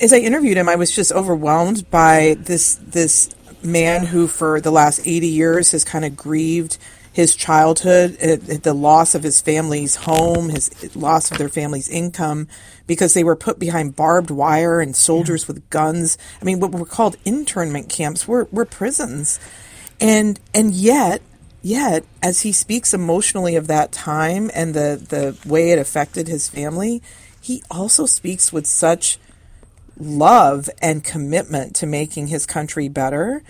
as 0.00 0.12
I 0.12 0.18
interviewed 0.18 0.56
him, 0.56 0.68
I 0.68 0.76
was 0.76 0.90
just 0.90 1.12
overwhelmed 1.12 1.90
by 1.90 2.36
this 2.38 2.76
this 2.76 3.34
man 3.62 4.06
who, 4.06 4.26
for 4.26 4.60
the 4.60 4.70
last 4.70 5.00
eighty 5.06 5.28
years, 5.28 5.72
has 5.72 5.84
kind 5.84 6.04
of 6.04 6.16
grieved 6.16 6.78
his 7.12 7.36
childhood, 7.36 8.16
uh, 8.22 8.36
the 8.62 8.72
loss 8.72 9.14
of 9.14 9.22
his 9.22 9.40
family's 9.40 9.96
home, 9.96 10.48
his 10.48 10.96
loss 10.96 11.30
of 11.30 11.36
their 11.36 11.50
family's 11.50 11.88
income, 11.90 12.48
because 12.86 13.12
they 13.12 13.22
were 13.22 13.36
put 13.36 13.58
behind 13.58 13.94
barbed 13.94 14.30
wire 14.30 14.80
and 14.80 14.96
soldiers 14.96 15.42
yeah. 15.42 15.48
with 15.48 15.70
guns. 15.70 16.16
I 16.40 16.44
mean, 16.44 16.58
what 16.58 16.72
were 16.72 16.86
called 16.86 17.16
internment 17.24 17.88
camps 17.88 18.26
were 18.26 18.48
were 18.50 18.64
prisons, 18.64 19.38
and 20.00 20.40
and 20.54 20.72
yet 20.72 21.22
Yet, 21.64 22.04
as 22.20 22.40
he 22.40 22.50
speaks 22.50 22.92
emotionally 22.92 23.54
of 23.54 23.68
that 23.68 23.92
time 23.92 24.50
and 24.52 24.74
the, 24.74 25.00
the 25.08 25.48
way 25.48 25.70
it 25.70 25.78
affected 25.78 26.26
his 26.26 26.48
family, 26.48 27.00
he 27.40 27.62
also 27.70 28.04
speaks 28.04 28.52
with 28.52 28.66
such 28.66 29.18
love 30.02 30.68
and 30.80 31.02
commitment 31.02 31.76
to 31.76 31.86
making 31.86 32.28
his 32.28 32.46
country 32.46 32.88
better. 32.88 33.42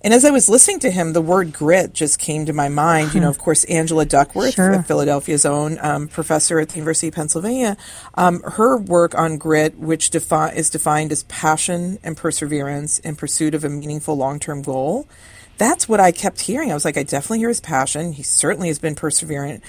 And 0.00 0.14
as 0.14 0.24
I 0.24 0.30
was 0.30 0.48
listening 0.48 0.78
to 0.80 0.90
him, 0.92 1.12
the 1.12 1.20
word 1.20 1.52
grit 1.52 1.92
just 1.92 2.20
came 2.20 2.46
to 2.46 2.52
my 2.52 2.68
mind. 2.68 3.14
You 3.14 3.20
know, 3.20 3.28
of 3.28 3.38
course, 3.38 3.64
Angela 3.64 4.06
Duckworth, 4.06 4.54
sure. 4.54 4.80
Philadelphia's 4.84 5.44
own 5.44 5.76
um, 5.80 6.06
professor 6.06 6.60
at 6.60 6.68
the 6.68 6.76
University 6.76 7.08
of 7.08 7.14
Pennsylvania, 7.14 7.76
um, 8.14 8.40
her 8.42 8.76
work 8.76 9.16
on 9.16 9.38
grit, 9.38 9.76
which 9.76 10.10
defi- 10.10 10.56
is 10.56 10.70
defined 10.70 11.10
as 11.10 11.24
passion 11.24 11.98
and 12.04 12.16
perseverance 12.16 13.00
in 13.00 13.16
pursuit 13.16 13.54
of 13.54 13.64
a 13.64 13.68
meaningful 13.68 14.16
long 14.16 14.38
term 14.38 14.62
goal, 14.62 15.08
that's 15.58 15.88
what 15.88 15.98
I 15.98 16.12
kept 16.12 16.40
hearing. 16.42 16.70
I 16.70 16.74
was 16.74 16.84
like, 16.84 16.96
I 16.96 17.02
definitely 17.02 17.40
hear 17.40 17.48
his 17.48 17.60
passion. 17.60 18.12
He 18.12 18.22
certainly 18.22 18.68
has 18.68 18.78
been 18.78 18.94
perseverant. 18.94 19.60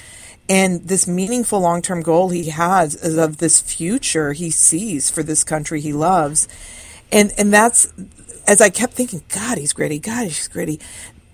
And 0.49 0.87
this 0.87 1.07
meaningful 1.07 1.59
long 1.59 1.81
term 1.81 2.01
goal 2.01 2.29
he 2.29 2.49
has 2.49 2.95
is 2.95 3.17
of 3.17 3.37
this 3.37 3.61
future 3.61 4.33
he 4.33 4.49
sees 4.49 5.11
for 5.11 5.21
this 5.21 5.43
country 5.43 5.79
he 5.79 5.93
loves. 5.93 6.47
And 7.11 7.31
and 7.37 7.53
that's 7.53 7.93
as 8.47 8.59
I 8.59 8.69
kept 8.69 8.93
thinking, 8.93 9.21
God, 9.29 9.59
he's 9.59 9.73
gritty, 9.73 9.99
God, 9.99 10.23
he's 10.23 10.47
gritty. 10.47 10.79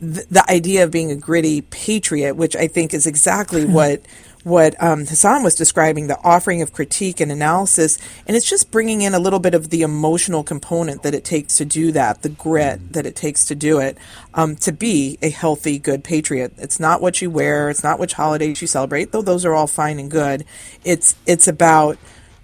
The, 0.01 0.26
the 0.30 0.51
idea 0.51 0.84
of 0.84 0.91
being 0.91 1.11
a 1.11 1.16
gritty 1.16 1.61
patriot, 1.61 2.36
which 2.36 2.57
I 2.57 2.68
think 2.68 2.93
is 2.93 3.07
exactly 3.07 3.63
what 3.80 4.01
what 4.46 4.82
um, 4.82 5.08
Hasan 5.08 5.41
was 5.41 5.56
describing, 5.56 6.06
the 6.06 6.24
offering 6.24 6.62
of 6.62 6.72
critique 6.72 7.20
and 7.20 7.32
analysis, 7.32 7.98
and 8.28 8.38
it's 8.38 8.48
just 8.48 8.70
bringing 8.70 9.02
in 9.02 9.16
a 9.16 9.20
little 9.20 9.39
bit 9.39 9.56
of 9.56 9.72
the 9.72 9.82
emotional 9.82 10.43
component 10.43 11.02
that 11.02 11.16
it 11.16 11.26
takes 11.26 11.58
to 11.58 11.66
do 11.66 11.91
that, 11.93 12.22
the 12.22 12.30
grit 12.30 12.80
mm. 12.80 12.91
that 12.93 13.08
it 13.08 13.16
takes 13.16 13.46
to 13.46 13.56
do 13.56 13.80
it, 13.80 13.98
um, 14.36 14.56
to 14.58 14.72
be 14.72 15.18
a 15.24 15.32
healthy, 15.32 15.80
good 15.80 16.04
patriot. 16.04 16.54
It's 16.60 16.80
not 16.80 17.02
what 17.02 17.24
you 17.24 17.32
wear, 17.32 17.72
it's 17.72 17.84
not 17.84 17.98
which 17.98 18.14
holidays 18.14 18.62
you 18.62 18.68
celebrate, 18.68 19.12
though 19.12 19.24
those 19.24 19.46
are 19.46 19.56
all 19.56 19.66
fine 19.66 19.98
and 19.98 20.12
good. 20.12 20.46
It's 20.84 21.16
it's 21.26 21.48
about 21.48 21.98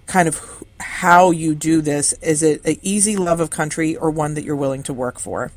kind 0.06 0.26
of 0.26 0.64
how 0.80 1.30
you 1.30 1.54
do 1.54 1.80
this. 1.80 2.14
Is 2.14 2.42
it 2.42 2.64
an 2.64 2.78
easy 2.82 3.16
love 3.16 3.38
of 3.38 3.50
country 3.50 3.94
or 3.94 4.10
one 4.10 4.34
that 4.34 4.42
you're 4.42 4.56
willing 4.56 4.82
to 4.82 4.92
work 4.92 5.20
for? 5.20 5.52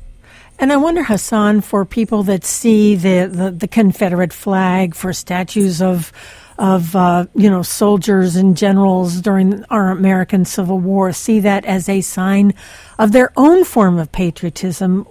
And 0.58 0.72
I 0.72 0.76
wonder, 0.76 1.04
Hasan, 1.04 1.60
for 1.60 1.84
people 1.84 2.22
that 2.24 2.44
see 2.44 2.94
the, 2.96 3.28
the, 3.30 3.50
the 3.50 3.68
Confederate 3.68 4.32
flag, 4.32 4.94
for 4.94 5.12
statues 5.12 5.82
of 5.82 6.12
of 6.58 6.96
uh, 6.96 7.26
you 7.34 7.50
know 7.50 7.62
soldiers 7.62 8.34
and 8.34 8.56
generals 8.56 9.20
during 9.20 9.62
our 9.64 9.90
American 9.90 10.46
Civil 10.46 10.78
War, 10.78 11.12
see 11.12 11.40
that 11.40 11.66
as 11.66 11.88
a 11.88 12.00
sign 12.00 12.54
of 12.98 13.12
their 13.12 13.32
own 13.36 13.64
form 13.64 13.98
of 13.98 14.10
patriotism. 14.12 15.02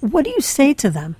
What 0.00 0.24
do 0.24 0.30
you 0.30 0.40
say 0.40 0.72
to 0.74 0.88
them? 0.88 1.16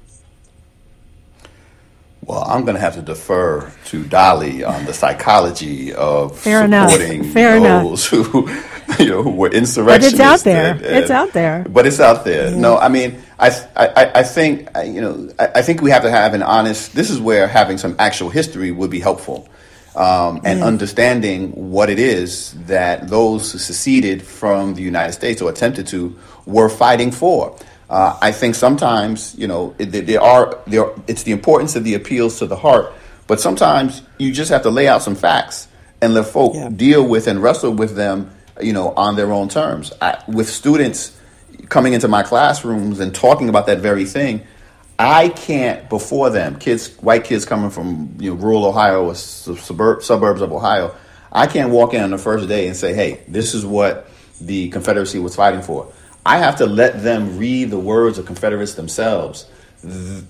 Well, 2.22 2.42
I'm 2.48 2.62
going 2.62 2.74
to 2.74 2.80
have 2.80 2.94
to 2.94 3.02
defer 3.02 3.70
to 3.86 4.04
Dolly 4.04 4.64
on 4.64 4.84
the 4.84 4.92
psychology 4.92 5.92
of 5.92 6.36
Fair 6.38 6.62
supporting 6.62 7.22
enough. 7.22 7.32
Fair 7.32 7.60
those 7.60 8.12
enough. 8.12 8.26
who, 8.26 8.46
you 8.98 9.06
know, 9.06 9.22
who 9.22 9.30
were 9.30 9.48
insurrectionists. 9.48 10.18
But 10.18 10.20
it's 10.20 10.20
out 10.20 10.44
there. 10.44 10.74
And, 10.74 10.82
and, 10.82 10.96
it's 10.96 11.10
out 11.10 11.32
there. 11.32 11.64
But 11.68 11.86
it's 11.86 12.00
out 12.00 12.24
there. 12.24 12.50
Mm-hmm. 12.50 12.60
No, 12.60 12.78
I 12.78 12.88
mean, 12.88 13.20
I, 13.38 13.50
I, 13.74 14.10
I 14.16 14.22
think, 14.22 14.68
you 14.84 15.00
know, 15.00 15.28
I, 15.38 15.46
I, 15.56 15.62
think 15.62 15.82
we 15.82 15.90
have 15.90 16.02
to 16.02 16.10
have 16.10 16.34
an 16.34 16.42
honest. 16.42 16.94
This 16.94 17.10
is 17.10 17.20
where 17.20 17.48
having 17.48 17.78
some 17.78 17.96
actual 17.98 18.30
history 18.30 18.70
would 18.70 18.90
be 18.90 19.00
helpful, 19.00 19.48
um, 19.94 20.36
and 20.44 20.60
mm-hmm. 20.60 20.62
understanding 20.62 21.50
what 21.70 21.90
it 21.90 21.98
is 21.98 22.52
that 22.66 23.08
those 23.08 23.52
who 23.52 23.58
seceded 23.58 24.22
from 24.22 24.74
the 24.74 24.82
United 24.82 25.12
States 25.12 25.42
or 25.42 25.50
attempted 25.50 25.86
to 25.88 26.16
were 26.46 26.68
fighting 26.68 27.10
for. 27.10 27.56
Uh, 27.88 28.18
I 28.20 28.32
think 28.32 28.54
sometimes, 28.54 29.34
you 29.36 29.46
know, 29.46 29.74
there 29.78 30.20
are 30.20 30.58
there. 30.66 30.90
It's 31.06 31.22
the 31.22 31.32
importance 31.32 31.76
of 31.76 31.84
the 31.84 31.94
appeals 31.94 32.38
to 32.40 32.46
the 32.46 32.56
heart, 32.56 32.92
but 33.26 33.40
sometimes 33.40 34.02
you 34.18 34.32
just 34.32 34.50
have 34.50 34.62
to 34.62 34.70
lay 34.70 34.88
out 34.88 35.02
some 35.02 35.14
facts 35.14 35.68
and 36.00 36.14
let 36.14 36.26
folk 36.26 36.54
yeah. 36.54 36.68
deal 36.68 37.06
with 37.06 37.26
and 37.26 37.42
wrestle 37.42 37.72
with 37.72 37.96
them, 37.96 38.30
you 38.60 38.72
know, 38.72 38.90
on 38.90 39.16
their 39.16 39.32
own 39.32 39.48
terms. 39.48 39.92
I, 40.00 40.22
with 40.28 40.48
students 40.48 41.18
coming 41.68 41.92
into 41.92 42.08
my 42.08 42.22
classrooms 42.22 43.00
and 43.00 43.14
talking 43.14 43.48
about 43.48 43.66
that 43.66 43.78
very 43.78 44.04
thing, 44.04 44.46
I 44.98 45.28
can't 45.28 45.88
before 45.88 46.30
them, 46.30 46.58
kids, 46.58 46.94
white 46.96 47.24
kids 47.24 47.44
coming 47.44 47.70
from 47.70 48.16
you 48.18 48.34
know 48.34 48.36
rural 48.36 48.64
Ohio 48.64 49.06
or 49.06 49.14
suburb, 49.14 50.02
suburbs 50.02 50.40
of 50.40 50.52
Ohio, 50.52 50.94
I 51.30 51.46
can't 51.46 51.70
walk 51.70 51.92
in 51.92 52.02
on 52.02 52.10
the 52.10 52.18
first 52.18 52.48
day 52.48 52.66
and 52.66 52.76
say, 52.76 52.94
"Hey, 52.94 53.20
this 53.28 53.54
is 53.54 53.66
what 53.66 54.08
the 54.40 54.70
Confederacy 54.70 55.18
was 55.18 55.36
fighting 55.36 55.62
for." 55.62 55.88
I 56.24 56.38
have 56.38 56.56
to 56.56 56.66
let 56.66 57.02
them 57.02 57.38
read 57.38 57.70
the 57.70 57.78
words 57.78 58.18
of 58.18 58.26
Confederates 58.26 58.74
themselves 58.74 59.46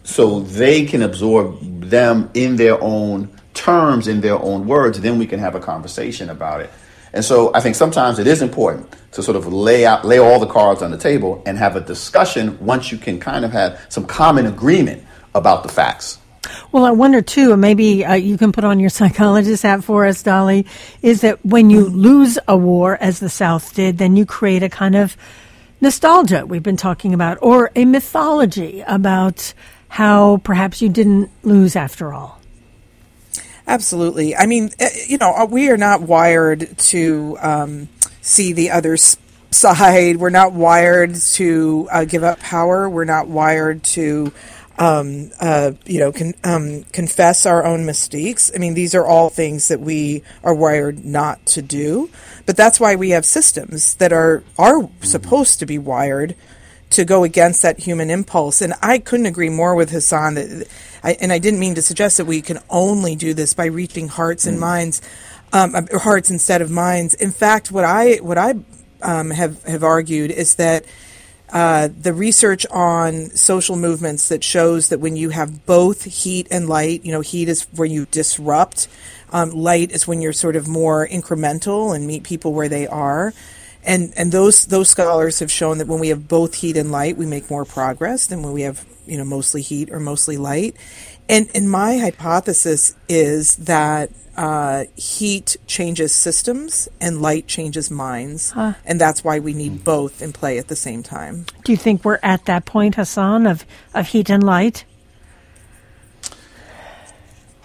so 0.05 0.41
they 0.41 0.85
can 0.85 1.03
absorb 1.03 1.89
them 1.89 2.29
in 2.35 2.57
their 2.57 2.83
own 2.83 3.31
terms, 3.55 4.09
in 4.09 4.21
their 4.21 4.39
own 4.39 4.67
words. 4.67 5.01
Then 5.01 5.19
we 5.19 5.27
can 5.27 5.39
have 5.39 5.55
a 5.55 5.61
conversation 5.61 6.29
about 6.29 6.61
it. 6.61 6.71
And 7.17 7.25
so 7.25 7.51
I 7.55 7.61
think 7.61 7.77
sometimes 7.77 8.19
it 8.19 8.27
is 8.27 8.43
important 8.43 8.95
to 9.13 9.23
sort 9.23 9.39
of 9.39 9.51
lay 9.51 9.87
out, 9.87 10.05
lay 10.05 10.19
all 10.19 10.39
the 10.39 10.47
cards 10.47 10.83
on 10.83 10.91
the 10.91 10.99
table 10.99 11.43
and 11.47 11.57
have 11.57 11.75
a 11.75 11.81
discussion 11.81 12.59
once 12.61 12.93
you 12.93 12.99
can 12.99 13.19
kind 13.19 13.43
of 13.43 13.53
have 13.53 13.81
some 13.89 14.05
common 14.05 14.45
agreement 14.45 15.03
about 15.35 15.63
the 15.63 15.71
facts. 15.71 16.19
Well, 16.73 16.85
I 16.85 16.91
wonder 16.91 17.23
too, 17.23 17.53
and 17.53 17.61
maybe 17.63 18.05
uh, 18.05 18.13
you 18.13 18.37
can 18.37 18.53
put 18.53 18.65
on 18.65 18.81
your 18.81 18.91
psychologist 19.01 19.63
hat 19.63 19.83
for 19.83 20.05
us, 20.05 20.23
Dolly, 20.23 20.67
is 21.01 21.23
that 21.23 21.43
when 21.43 21.71
you 21.71 21.87
lose 21.87 22.39
a 22.47 22.55
war, 22.55 22.99
as 23.01 23.19
the 23.19 23.31
South 23.31 23.75
did, 23.75 23.97
then 23.97 24.15
you 24.15 24.27
create 24.27 24.63
a 24.63 24.69
kind 24.69 24.95
of 24.95 25.17
nostalgia 25.81 26.45
we've 26.45 26.63
been 26.63 26.77
talking 26.77 27.15
about, 27.15 27.39
or 27.41 27.71
a 27.75 27.87
mythology 27.87 28.85
about 28.87 29.55
how 29.89 30.37
perhaps 30.45 30.83
you 30.83 30.91
didn't 30.91 31.31
lose 31.43 31.77
after 31.77 32.13
all. 32.13 32.36
Absolutely. 33.67 34.37
I 34.37 34.47
mean, 34.47 34.71
eh, 34.79 34.91
you 35.07 35.19
know, 35.19 35.33
uh, 35.33 35.47
we 35.47 35.71
are 35.71 35.77
not 35.77 36.03
wired 36.03 36.79
to 36.79 37.37
um, 37.41 37.89
see 38.23 38.53
the 38.53 38.71
other 38.71 38.97
side. 38.97 40.17
We're 40.19 40.31
not 40.31 40.53
wired 40.53 41.15
to 41.15 41.89
uh, 41.91 42.05
give 42.05 42.23
up 42.23 42.39
power. 42.41 42.89
We're 42.89 43.05
not 43.05 43.29
wired 43.29 43.83
to 43.85 44.33
um, 44.79 45.31
uh, 45.41 45.73
you 45.85 46.01
know, 46.01 46.13
con- 46.13 46.35
um, 46.45 46.85
confess 46.93 47.47
our 47.47 47.65
own 47.65 47.87
mistakes. 47.87 48.51
I 48.55 48.59
mean, 48.59 48.75
these 48.75 48.95
are 48.95 49.07
all 49.07 49.31
things 49.31 49.69
that 49.69 49.81
we 49.81 50.23
are 50.45 50.55
wired 50.55 51.05
not 51.05 51.45
to 51.47 51.63
do. 51.63 52.11
But 52.45 52.57
that's 52.57 52.79
why 52.79 52.95
we 52.97 53.11
have 53.11 53.25
systems 53.25 53.95
that 53.97 54.13
are 54.13 54.45
are 54.59 54.89
supposed 55.01 55.59
to 55.61 55.67
be 55.67 55.79
wired 55.79 56.37
to 56.91 57.05
go 57.05 57.25
against 57.25 57.63
that 57.63 57.79
human 57.79 58.11
impulse. 58.11 58.63
And 58.63 58.75
I 58.83 58.99
couldn't 58.99 59.27
agree 59.27 59.49
more 59.49 59.75
with 59.75 59.91
Hasan. 59.91 60.35
That, 60.35 60.69
I, 61.03 61.13
and 61.21 61.33
I 61.33 61.39
didn't 61.39 61.61
mean 61.61 61.75
to 61.75 61.83
suggest 61.83 62.17
that 62.17 62.27
we 62.27 62.41
can 62.41 62.59
only 62.71 63.17
do 63.17 63.35
this 63.35 63.55
by 63.55 63.67
reaching 63.67 64.09
hearts 64.09 64.47
and 64.47 64.61
minds, 64.61 65.03
um, 65.53 65.75
uh, 65.75 65.99
hearts 65.99 66.31
instead 66.31 66.63
of 66.63 66.71
minds. 66.71 67.15
In 67.15 67.33
fact, 67.33 67.71
what 67.71 67.85
I 67.85 68.17
what 68.17 68.39
I 68.39 68.55
um, 69.03 69.31
have 69.31 69.63
have 69.65 69.85
argued 69.85 70.31
is 70.31 70.55
that 70.57 70.85
uh, 71.53 71.89
the 72.01 72.13
research 72.13 72.67
on 72.71 73.31
social 73.31 73.77
movements 73.77 74.29
that 74.29 74.43
shows 74.43 74.89
that 74.89 74.99
when 74.99 75.15
you 75.15 75.31
have 75.31 75.65
both 75.65 76.03
heat 76.05 76.49
and 76.51 76.69
light, 76.69 77.05
you 77.05 77.13
know, 77.13 77.21
heat 77.21 77.49
is 77.49 77.63
where 77.75 77.87
you 77.87 78.07
disrupt, 78.11 78.89
um, 79.31 79.51
light 79.51 79.93
is 79.93 80.09
when 80.09 80.21
you're 80.21 80.33
sort 80.33 80.57
of 80.57 80.67
more 80.67 81.07
incremental 81.07 81.95
and 81.95 82.07
meet 82.07 82.25
people 82.25 82.53
where 82.53 82.69
they 82.69 82.87
are. 82.87 83.33
And 83.87 84.13
and 84.17 84.33
those 84.33 84.67
those 84.67 84.89
scholars 84.91 85.39
have 85.39 85.51
shown 85.51 85.79
that 85.79 85.87
when 85.87 86.01
we 86.01 86.09
have 86.09 86.29
both 86.29 86.57
heat 86.57 86.77
and 86.77 86.91
light, 86.91 87.17
we 87.17 87.25
make 87.27 87.49
more 87.51 87.65
progress 87.65 88.27
than 88.27 88.43
when 88.43 88.53
we 88.53 88.63
have 88.63 88.85
you 89.07 89.17
know 89.17 89.25
mostly 89.25 89.63
heat 89.63 89.91
or 89.93 90.01
mostly 90.01 90.37
light. 90.37 90.77
And 91.29 91.49
and 91.55 91.71
my 91.71 91.99
hypothesis 91.99 92.95
is 93.09 93.57
that 93.57 94.11
uh, 94.37 94.85
heat 94.97 95.57
changes 95.67 96.15
systems 96.15 96.89
and 97.01 97.23
light 97.23 97.47
changes 97.47 97.91
minds, 97.91 98.51
Huh. 98.51 98.75
and 98.85 99.01
that's 99.01 99.25
why 99.25 99.39
we 99.39 99.55
need 99.55 99.83
both 99.83 100.21
in 100.21 100.33
play 100.33 100.59
at 100.59 100.69
the 100.69 100.77
same 100.77 101.03
time. 101.03 101.47
Do 101.65 101.73
you 101.73 101.79
think 101.79 102.05
we're 102.05 102.19
at 102.23 102.45
that 102.45 102.67
point, 102.67 102.97
Hasan, 102.97 103.47
of, 103.47 103.65
of 103.95 104.09
heat 104.09 104.29
and 104.29 104.45
light? 104.45 104.85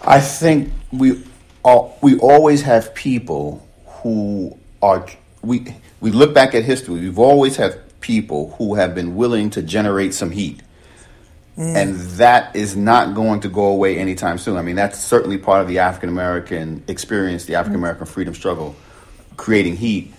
I 0.00 0.18
think 0.20 0.72
we 0.90 1.22
all, 1.62 1.98
we 2.00 2.18
always 2.18 2.62
have 2.62 2.94
people 2.94 3.68
who 4.02 4.58
are 4.80 5.06
we 5.42 5.74
we 6.02 6.10
look 6.10 6.34
back 6.34 6.54
at 6.54 6.64
history. 6.64 7.00
We've 7.00 7.18
always 7.18 7.56
had 7.56 7.80
people 8.00 8.50
who 8.58 8.74
have 8.74 8.92
been 8.94 9.14
willing 9.14 9.50
to 9.50 9.62
generate 9.62 10.12
some 10.12 10.32
heat, 10.32 10.60
mm. 11.56 11.74
and 11.74 11.96
that 12.18 12.54
is 12.56 12.76
not 12.76 13.14
going 13.14 13.40
to 13.40 13.48
go 13.48 13.66
away 13.66 13.96
anytime 13.96 14.36
soon. 14.36 14.56
I 14.56 14.62
mean, 14.62 14.74
that's 14.74 14.98
certainly 14.98 15.38
part 15.38 15.62
of 15.62 15.68
the 15.68 15.78
African 15.78 16.08
American 16.08 16.82
experience, 16.88 17.44
the 17.44 17.54
African 17.54 17.76
American 17.76 18.06
freedom 18.06 18.34
struggle, 18.34 18.74
creating 19.36 19.76
heat. 19.76 20.12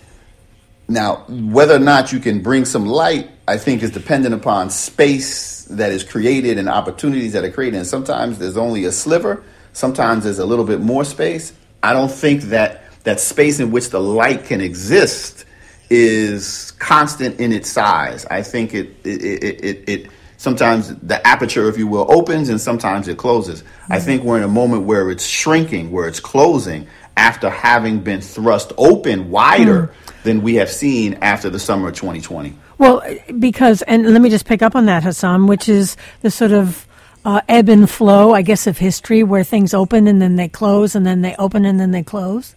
Now, 0.88 1.24
whether 1.28 1.76
or 1.76 1.80
not 1.80 2.12
you 2.12 2.18
can 2.18 2.42
bring 2.42 2.64
some 2.64 2.86
light, 2.86 3.30
I 3.46 3.58
think, 3.58 3.82
is 3.82 3.90
dependent 3.90 4.34
upon 4.34 4.70
space 4.70 5.64
that 5.66 5.92
is 5.92 6.02
created 6.02 6.58
and 6.58 6.68
opportunities 6.68 7.34
that 7.34 7.44
are 7.44 7.50
created. 7.50 7.76
And 7.76 7.86
sometimes 7.86 8.38
there's 8.38 8.56
only 8.56 8.84
a 8.84 8.92
sliver, 8.92 9.44
sometimes 9.74 10.24
there's 10.24 10.38
a 10.38 10.46
little 10.46 10.64
bit 10.64 10.80
more 10.80 11.04
space. 11.04 11.52
I 11.82 11.92
don't 11.92 12.10
think 12.10 12.44
that 12.44 12.84
that 13.04 13.20
space 13.20 13.60
in 13.60 13.70
which 13.70 13.90
the 13.90 14.00
light 14.00 14.46
can 14.46 14.62
exist 14.62 15.43
is 15.90 16.72
constant 16.72 17.38
in 17.40 17.52
its 17.52 17.70
size. 17.70 18.26
I 18.26 18.42
think 18.42 18.74
it 18.74 18.96
it 19.04 19.22
it, 19.22 19.64
it, 19.64 19.88
it 19.88 20.10
sometimes 20.36 20.94
the 20.96 21.26
aperture, 21.26 21.68
if 21.68 21.78
you 21.78 21.86
will, 21.86 22.06
opens 22.12 22.48
and 22.48 22.60
sometimes 22.60 23.08
it 23.08 23.18
closes. 23.18 23.64
I 23.88 24.00
think 24.00 24.22
we're 24.22 24.38
in 24.38 24.42
a 24.42 24.48
moment 24.48 24.84
where 24.84 25.10
it's 25.10 25.26
shrinking, 25.26 25.90
where 25.90 26.06
it's 26.08 26.20
closing 26.20 26.86
after 27.16 27.48
having 27.48 28.00
been 28.00 28.20
thrust 28.20 28.72
open 28.76 29.30
wider 29.30 29.92
than 30.24 30.42
we 30.42 30.56
have 30.56 30.70
seen 30.70 31.14
after 31.22 31.48
the 31.48 31.58
summer 31.58 31.88
of 31.88 31.94
2020. 31.94 32.56
Well, 32.78 33.02
because, 33.38 33.82
and 33.82 34.12
let 34.12 34.20
me 34.20 34.30
just 34.30 34.46
pick 34.46 34.62
up 34.62 34.74
on 34.74 34.86
that, 34.86 35.04
Hasan, 35.04 35.46
which 35.46 35.68
is 35.68 35.96
the 36.22 36.30
sort 36.30 36.52
of 36.52 36.86
uh, 37.24 37.40
ebb 37.48 37.68
and 37.68 37.88
flow, 37.88 38.34
I 38.34 38.42
guess, 38.42 38.66
of 38.66 38.78
history 38.78 39.22
where 39.22 39.44
things 39.44 39.72
open 39.72 40.08
and 40.08 40.20
then 40.20 40.36
they 40.36 40.48
close 40.48 40.94
and 40.94 41.06
then 41.06 41.22
they 41.22 41.36
open 41.36 41.64
and 41.64 41.78
then 41.78 41.92
they 41.92 42.02
close. 42.02 42.54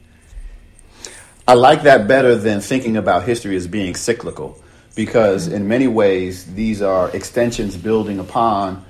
I 1.49 1.53
like 1.53 1.83
that 1.83 2.09
better 2.09 2.35
than 2.35 2.59
thinking 2.59 2.97
about 2.97 3.23
history 3.23 3.55
as 3.55 3.67
being 3.67 3.95
cyclical 3.95 4.61
because 4.95 5.47
in 5.47 5.69
many 5.69 5.87
ways 5.87 6.53
these 6.55 6.81
are 6.81 7.09
extensions 7.11 7.77
building 7.77 8.19
upon 8.19 8.83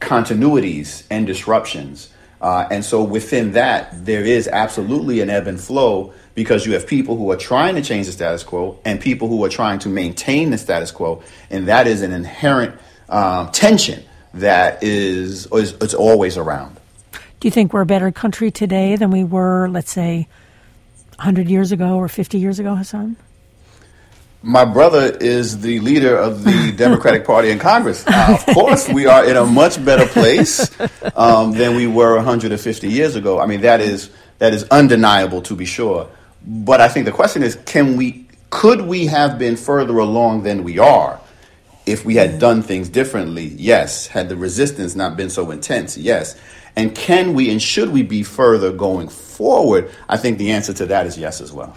continuities 0.00 1.04
and 1.10 1.26
disruptions. 1.26 2.10
Uh, 2.40 2.66
and 2.70 2.82
so 2.82 3.04
within 3.04 3.52
that, 3.52 4.06
there 4.06 4.22
is 4.22 4.48
absolutely 4.48 5.20
an 5.20 5.28
ebb 5.28 5.46
and 5.46 5.60
flow 5.60 6.14
because 6.34 6.64
you 6.64 6.72
have 6.72 6.86
people 6.86 7.16
who 7.16 7.30
are 7.30 7.36
trying 7.36 7.74
to 7.74 7.82
change 7.82 8.06
the 8.06 8.12
status 8.12 8.42
quo 8.42 8.78
and 8.86 8.98
people 8.98 9.28
who 9.28 9.44
are 9.44 9.50
trying 9.50 9.78
to 9.78 9.90
maintain 9.90 10.50
the 10.50 10.58
status 10.58 10.90
quo. 10.90 11.22
And 11.50 11.68
that 11.68 11.86
is 11.86 12.00
an 12.00 12.12
inherent 12.12 12.80
um, 13.10 13.50
tension 13.50 14.02
that 14.32 14.82
is, 14.82 15.46
is 15.52 15.72
it's 15.82 15.94
always 15.94 16.38
around. 16.38 16.76
Do 17.40 17.48
you 17.48 17.52
think 17.52 17.74
we're 17.74 17.82
a 17.82 17.86
better 17.86 18.10
country 18.10 18.50
today 18.50 18.96
than 18.96 19.10
we 19.10 19.22
were, 19.22 19.68
let's 19.68 19.90
say, 19.90 20.28
100 21.16 21.48
years 21.48 21.72
ago 21.72 21.96
or 21.96 22.08
50 22.08 22.38
years 22.38 22.58
ago, 22.58 22.74
Hasan? 22.74 23.16
My 24.42 24.66
brother 24.66 25.16
is 25.20 25.60
the 25.62 25.80
leader 25.80 26.16
of 26.16 26.44
the 26.44 26.72
Democratic 26.76 27.24
Party 27.24 27.50
in 27.50 27.58
Congress. 27.58 28.04
Of 28.06 28.44
course, 28.54 28.88
we 28.88 29.06
are 29.06 29.24
in 29.24 29.36
a 29.36 29.46
much 29.46 29.82
better 29.82 30.06
place 30.06 30.70
um, 31.16 31.52
than 31.52 31.76
we 31.76 31.86
were 31.86 32.16
150 32.16 32.88
years 32.88 33.16
ago. 33.16 33.40
I 33.40 33.46
mean, 33.46 33.62
that 33.62 33.80
is 33.80 34.10
that 34.38 34.52
is 34.52 34.64
undeniable 34.64 35.42
to 35.42 35.56
be 35.56 35.64
sure. 35.64 36.08
But 36.46 36.80
I 36.80 36.88
think 36.88 37.06
the 37.06 37.12
question 37.12 37.42
is, 37.42 37.56
can 37.64 37.96
we, 37.96 38.26
could 38.50 38.82
we 38.82 39.06
have 39.06 39.38
been 39.38 39.56
further 39.56 39.98
along 39.98 40.42
than 40.42 40.64
we 40.64 40.78
are 40.78 41.20
if 41.86 42.04
we 42.04 42.16
had 42.16 42.38
done 42.38 42.62
things 42.62 42.88
differently? 42.88 43.46
Yes. 43.46 44.06
Had 44.06 44.28
the 44.28 44.36
resistance 44.36 44.94
not 44.94 45.16
been 45.16 45.30
so 45.30 45.50
intense? 45.50 45.96
Yes. 45.96 46.38
And 46.76 46.94
can 46.94 47.34
we 47.34 47.50
and 47.50 47.62
should 47.62 47.90
we 47.90 48.02
be 48.02 48.22
further 48.22 48.72
going 48.72 49.08
forward? 49.08 49.90
I 50.08 50.16
think 50.16 50.38
the 50.38 50.50
answer 50.52 50.72
to 50.74 50.86
that 50.86 51.06
is 51.06 51.16
yes 51.16 51.40
as 51.40 51.52
well. 51.52 51.76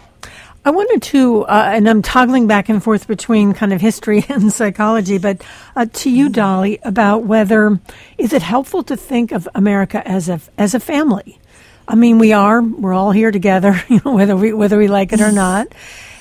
I 0.66 0.70
wanted 0.70 1.02
to, 1.02 1.44
uh, 1.44 1.70
and 1.74 1.88
I'm 1.88 2.02
toggling 2.02 2.46
back 2.46 2.68
and 2.68 2.84
forth 2.84 3.08
between 3.08 3.54
kind 3.54 3.72
of 3.72 3.80
history 3.80 4.26
and 4.30 4.52
psychology, 4.52 5.18
but 5.18 5.42
uh, 5.78 5.86
to 5.94 6.10
you, 6.10 6.28
Dolly, 6.28 6.80
about 6.84 7.24
whether 7.24 7.80
is 8.18 8.34
it 8.34 8.42
helpful 8.42 8.84
to 8.84 8.98
think 8.98 9.32
of 9.32 9.48
America 9.56 10.06
as 10.06 10.28
a 10.28 10.42
as 10.58 10.74
a 10.74 10.80
family? 10.80 11.40
I 11.88 11.96
mean, 11.96 12.18
we 12.18 12.34
are 12.34 12.62
we're 12.62 12.94
all 12.94 13.12
here 13.12 13.32
together, 13.32 13.82
you 13.90 14.02
know, 14.04 14.14
whether 14.14 14.36
we 14.36 14.52
whether 14.52 14.78
we 14.78 14.90
like 14.90 15.14
it 15.14 15.22
or 15.22 15.32
not, 15.32 15.68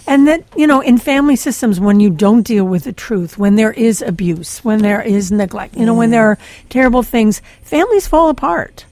and 0.06 0.28
that 0.28 0.44
you 0.56 0.66
know, 0.66 0.80
in 0.80 0.98
family 0.98 1.36
systems, 1.36 1.80
when 1.80 2.00
you 2.00 2.10
don't 2.10 2.42
deal 2.42 2.64
with 2.64 2.84
the 2.84 2.92
truth, 2.92 3.38
when 3.38 3.56
there 3.56 3.72
is 3.72 4.02
abuse, 4.02 4.58
when 4.64 4.80
there 4.82 5.02
is 5.02 5.32
neglect, 5.32 5.76
you 5.76 5.86
know, 5.86 5.94
when 5.94 6.10
there 6.10 6.26
are 6.26 6.38
terrible 6.68 7.02
things, 7.02 7.42
families 7.62 8.06
fall 8.06 8.28
apart 8.28 8.84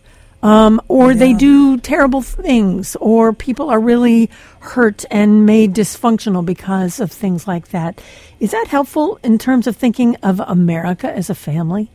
um, 0.45 0.79
or 0.89 1.15
they 1.15 1.33
do 1.33 1.79
terrible 1.79 2.21
things, 2.21 2.97
or 2.97 3.33
people 3.33 3.71
are 3.71 3.81
really 3.81 4.29
hurt 4.61 5.07
and 5.11 5.47
made 5.47 5.75
dysfunctional 5.75 6.45
because 6.45 7.01
of 7.01 7.11
things 7.11 7.49
like 7.49 7.69
that. 7.69 7.99
Is 8.41 8.51
that 8.51 8.67
helpful 8.69 9.19
in 9.25 9.39
terms 9.39 9.67
of 9.67 9.75
thinking 9.75 10.17
of 10.17 10.41
America 10.41 11.11
as 11.11 11.31
a 11.31 11.35
family? 11.35 11.89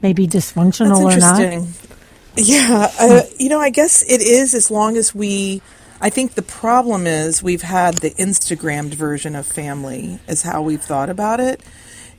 Maybe 0.00 0.26
dysfunctional 0.26 1.02
or 1.02 1.18
not? 1.18 1.68
Yeah, 2.34 2.90
uh, 2.98 3.22
you 3.38 3.50
know, 3.50 3.60
I 3.60 3.68
guess 3.68 4.02
it 4.04 4.22
is 4.22 4.54
as 4.54 4.70
long 4.70 4.96
as 4.96 5.14
we. 5.14 5.60
I 6.00 6.08
think 6.08 6.34
the 6.34 6.42
problem 6.42 7.06
is 7.06 7.42
we've 7.42 7.62
had 7.62 7.98
the 7.98 8.10
Instagrammed 8.12 8.94
version 8.94 9.36
of 9.36 9.46
family, 9.46 10.18
is 10.26 10.42
how 10.42 10.62
we've 10.62 10.82
thought 10.82 11.10
about 11.10 11.40
it. 11.40 11.62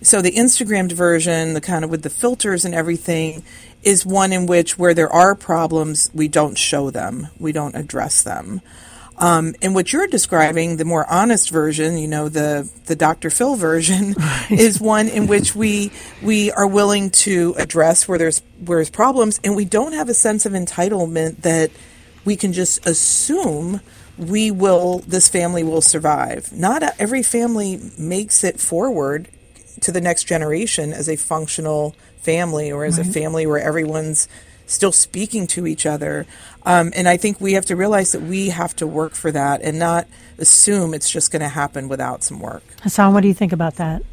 So 0.04 0.22
the 0.22 0.32
Instagrammed 0.32 0.92
version, 0.92 1.54
the 1.54 1.62
kind 1.62 1.84
of 1.84 1.90
with 1.90 2.04
the 2.04 2.10
filters 2.10 2.64
and 2.64 2.76
everything, 2.76 3.44
is 3.84 4.06
one 4.06 4.34
in 4.34 4.46
which 4.46 4.78
where 4.78 4.94
there 4.94 5.12
are 5.12 5.36
problems, 5.36 6.12
we 6.14 6.28
don't 6.28 6.58
show 6.58 6.92
them, 6.92 7.28
we 7.40 7.52
don't 7.52 7.76
address 7.76 8.22
them. 8.22 8.62
Um, 9.18 9.54
and 9.62 9.76
what 9.76 9.94
you're 9.94 10.08
describing, 10.08 10.78
the 10.78 10.86
more 10.86 11.06
honest 11.08 11.52
version, 11.52 11.98
you 11.98 12.08
know, 12.08 12.28
the 12.28 12.68
the 12.86 12.96
Dr. 12.96 13.30
Phil 13.30 13.56
version, 13.56 14.16
is 14.50 14.82
one 14.82 15.08
in 15.08 15.28
which 15.28 15.56
we 15.56 15.92
we 16.24 16.52
are 16.52 16.66
willing 16.66 17.12
to 17.12 17.54
address 17.58 18.08
where 18.08 18.18
there's 18.18 18.42
where 18.66 18.80
there's 18.80 18.90
problems, 18.90 19.40
and 19.44 19.56
we 19.56 19.66
don't 19.66 19.94
have 19.94 20.10
a 20.10 20.16
sense 20.16 20.48
of 20.48 20.54
entitlement 20.54 21.44
that 21.44 21.70
we 22.26 22.36
can 22.36 22.54
just 22.54 22.86
assume 22.86 23.82
we 24.18 24.52
will 24.52 25.00
this 25.00 25.28
family 25.28 25.64
will 25.64 25.82
survive. 25.82 26.52
Not 26.52 26.84
every 27.00 27.24
family 27.24 27.80
makes 27.98 28.44
it 28.44 28.60
forward 28.60 29.30
to 29.82 29.92
the 29.92 30.02
next 30.02 30.26
generation 30.26 30.94
as 30.94 31.10
a 31.10 31.16
functional 31.16 31.96
family 32.22 32.72
or 32.72 32.86
as 32.86 33.00
a 33.00 33.04
family 33.04 33.48
where 33.48 33.60
everyone's 33.60 34.28
still 34.68 34.92
speaking 34.92 35.48
to 35.48 35.68
each 35.68 35.86
other. 35.86 36.26
Um, 36.64 36.94
and 36.96 37.08
I 37.08 37.18
think 37.18 37.42
we 37.42 37.54
have 37.54 37.66
to 37.66 37.76
realize 37.76 38.12
that 38.14 38.22
we 38.22 38.50
have 38.50 38.76
to 38.78 38.88
work 38.88 39.16
for 39.16 39.32
that 39.32 39.62
and 39.62 39.80
not 39.80 40.08
assume 40.38 40.94
it's 40.94 41.10
just 41.10 41.32
going 41.32 41.42
to 41.42 41.50
happen 41.50 41.90
without 41.90 42.24
some 42.24 42.40
work. 42.40 42.64
Hasan, 42.84 43.14
what 43.14 43.22
do 43.22 43.28
you 43.28 43.34
think 43.34 43.52
about 43.52 43.76
that? 43.76 44.04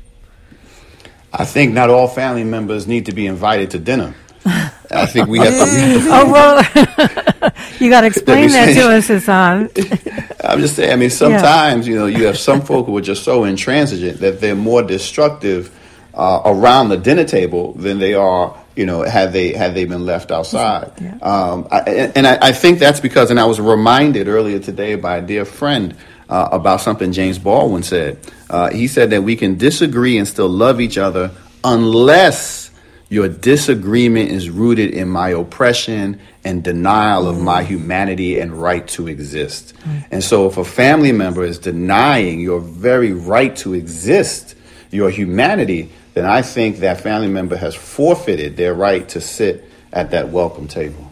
I 1.32 1.44
think 1.44 1.74
not 1.74 1.90
all 1.90 2.08
family 2.08 2.44
members 2.44 2.86
need 2.86 3.06
to 3.06 3.12
be 3.12 3.26
invited 3.26 3.70
to 3.72 3.78
dinner. 3.78 4.14
I 4.90 5.06
think 5.06 5.28
we 5.28 5.38
have 5.38 5.52
to. 5.52 6.06
Oh 6.10 6.32
well, 6.32 7.34
you 7.80 7.90
got 7.90 8.02
to 8.02 8.06
explain 8.08 8.50
that 8.50 8.74
to 8.74 8.90
us, 8.90 9.08
Hasan. 9.08 9.70
I'm 10.44 10.60
just 10.60 10.76
saying. 10.76 10.92
I 10.92 10.96
mean, 10.96 11.10
sometimes 11.10 11.86
you 11.86 11.96
know 11.96 12.06
you 12.06 12.26
have 12.26 12.38
some 12.38 12.62
folk 12.62 12.86
who 12.86 12.96
are 12.96 13.02
just 13.02 13.24
so 13.24 13.44
intransigent 13.44 14.20
that 14.20 14.40
they're 14.40 14.54
more 14.54 14.82
destructive 14.82 15.74
uh, 16.14 16.42
around 16.44 16.88
the 16.88 16.96
dinner 16.96 17.24
table 17.24 17.72
than 17.74 17.98
they 17.98 18.14
are. 18.14 18.56
You 18.76 18.86
know, 18.86 19.02
had 19.02 19.32
they 19.32 19.52
had 19.52 19.74
they 19.74 19.84
been 19.84 20.06
left 20.06 20.30
outside. 20.30 20.92
Yeah. 21.00 21.16
Um, 21.16 21.66
I, 21.70 21.80
and 22.14 22.26
I, 22.26 22.38
I 22.40 22.52
think 22.52 22.78
that's 22.78 23.00
because, 23.00 23.30
and 23.30 23.40
I 23.40 23.46
was 23.46 23.60
reminded 23.60 24.28
earlier 24.28 24.60
today 24.60 24.94
by 24.94 25.16
a 25.16 25.22
dear 25.22 25.44
friend 25.44 25.96
uh, 26.28 26.48
about 26.52 26.80
something 26.80 27.12
James 27.12 27.38
Baldwin 27.38 27.82
said. 27.82 28.18
Uh, 28.48 28.70
he 28.70 28.86
said 28.86 29.10
that 29.10 29.22
we 29.22 29.36
can 29.36 29.58
disagree 29.58 30.16
and 30.18 30.28
still 30.28 30.48
love 30.48 30.80
each 30.80 30.96
other 30.96 31.32
unless 31.64 32.67
your 33.08 33.28
disagreement 33.28 34.30
is 34.30 34.50
rooted 34.50 34.90
in 34.90 35.08
my 35.08 35.30
oppression 35.30 36.20
and 36.44 36.62
denial 36.62 37.26
of 37.26 37.40
my 37.40 37.62
humanity 37.62 38.38
and 38.38 38.52
right 38.52 38.86
to 38.88 39.08
exist. 39.08 39.74
And 40.10 40.22
so, 40.22 40.46
if 40.46 40.58
a 40.58 40.64
family 40.64 41.12
member 41.12 41.42
is 41.44 41.58
denying 41.58 42.40
your 42.40 42.60
very 42.60 43.12
right 43.12 43.54
to 43.56 43.74
exist, 43.74 44.54
your 44.90 45.10
humanity, 45.10 45.90
then 46.14 46.24
I 46.24 46.42
think 46.42 46.78
that 46.78 47.00
family 47.00 47.28
member 47.28 47.56
has 47.56 47.74
forfeited 47.74 48.56
their 48.56 48.74
right 48.74 49.08
to 49.10 49.20
sit 49.20 49.64
at 49.92 50.10
that 50.10 50.28
welcome 50.28 50.68
table. 50.68 51.10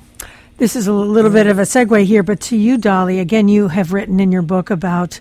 This 0.59 0.75
is 0.75 0.87
a 0.87 0.93
little 0.93 1.31
bit 1.31 1.47
of 1.47 1.59
a 1.59 1.63
segue 1.63 2.05
here, 2.05 2.23
but 2.23 2.41
to 2.43 2.57
you, 2.57 2.79
Dolly, 2.79 3.21
again, 3.21 3.47
you 3.47 3.69
have 3.69 3.93
written 3.93 4.21
in 4.21 4.33
your 4.33 4.41
book 4.41 4.71
about 4.71 5.21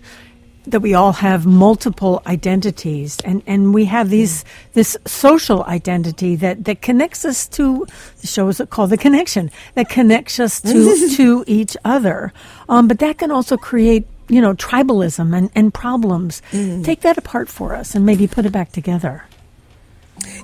that 0.66 0.80
we 0.80 0.94
all 0.94 1.12
have 1.12 1.46
multiple 1.46 2.22
identities 2.26 3.18
and, 3.24 3.42
and 3.46 3.72
we 3.72 3.84
have 3.86 4.10
these 4.10 4.44
this 4.72 4.96
social 5.06 5.64
identity 5.64 6.36
that, 6.36 6.64
that 6.64 6.82
connects 6.82 7.24
us 7.24 7.46
to 7.48 7.86
the 8.20 8.26
show 8.26 8.48
is 8.48 8.60
called 8.70 8.90
the 8.90 8.96
connection 8.96 9.50
that 9.74 9.88
connects 9.88 10.40
us 10.40 10.60
to 10.60 11.08
to 11.16 11.44
each 11.46 11.76
other. 11.84 12.32
Um, 12.68 12.88
but 12.88 12.98
that 12.98 13.18
can 13.18 13.30
also 13.30 13.56
create 13.56 14.06
you 14.28 14.40
know 14.40 14.54
tribalism 14.54 15.36
and, 15.36 15.50
and 15.54 15.72
problems. 15.72 16.42
Mm. 16.50 16.84
take 16.84 17.00
that 17.02 17.16
apart 17.16 17.48
for 17.48 17.74
us 17.74 17.94
and 17.94 18.04
maybe 18.04 18.26
put 18.26 18.44
it 18.44 18.52
back 18.52 18.72
together. 18.72 19.24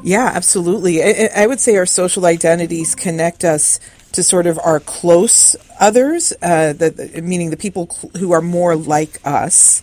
Yeah 0.03 0.31
absolutely. 0.33 1.03
I, 1.03 1.29
I 1.35 1.47
would 1.47 1.61
say 1.61 1.77
our 1.77 1.87
social 1.87 2.27
identities 2.27 2.95
connect 2.95 3.45
us 3.45 3.81
to 4.12 4.23
sort 4.23 4.47
of 4.47 4.59
our 4.62 4.79
close 4.79 5.57
others, 5.81 6.33
uh, 6.43 6.75
the, 6.75 7.20
meaning 7.23 7.51
the 7.51 7.57
people 7.57 7.87
who 8.18 8.33
are 8.33 8.43
more 8.43 8.77
like 8.77 9.18
us 9.25 9.83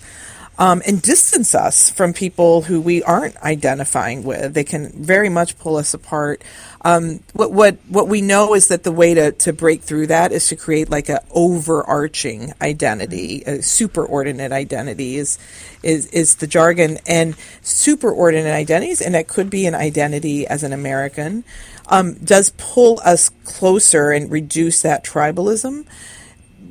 um, 0.60 0.82
and 0.86 1.01
distance 1.01 1.55
us 1.55 1.89
from 1.89 2.12
people 2.12 2.64
who 2.64 2.82
we 2.82 3.01
aren't 3.01 3.38
identifying 3.38 4.26
with. 4.26 4.53
They 4.53 4.66
can 4.66 4.91
very 4.91 5.30
much 5.30 5.57
pull 5.57 5.78
us 5.78 5.93
apart. 5.93 6.43
Um, 6.82 7.22
what 7.32 7.51
what 7.51 7.78
what 7.88 8.10
we 8.10 8.22
know 8.22 8.53
is 8.53 8.68
that 8.68 8.84
the 8.84 8.91
way 8.91 9.14
to, 9.14 9.32
to 9.32 9.53
break 9.53 9.82
through 9.82 10.07
that 10.07 10.34
is 10.34 10.49
to 10.49 10.57
create 10.57 10.89
like 10.89 11.07
an 11.07 11.20
overarching 11.32 12.53
identity, 12.62 13.41
a 13.43 13.60
superordinate 13.60 14.51
identity 14.51 15.16
is 15.16 15.39
is 15.82 16.07
is 16.07 16.36
the 16.36 16.47
jargon, 16.47 16.99
and 17.07 17.36
superordinate 17.64 18.53
identities, 18.53 19.01
and 19.01 19.16
that 19.16 19.30
could 19.30 19.49
be 19.49 19.66
an 19.66 19.76
identity 19.76 20.45
as 20.45 20.64
an 20.64 20.74
American, 20.74 21.45
um, 21.88 22.16
does 22.16 22.51
pull 22.57 22.99
us 23.05 23.30
closer 23.45 24.12
and 24.12 24.30
reduce 24.30 24.82
that 24.82 25.05
tribalism 25.05 25.86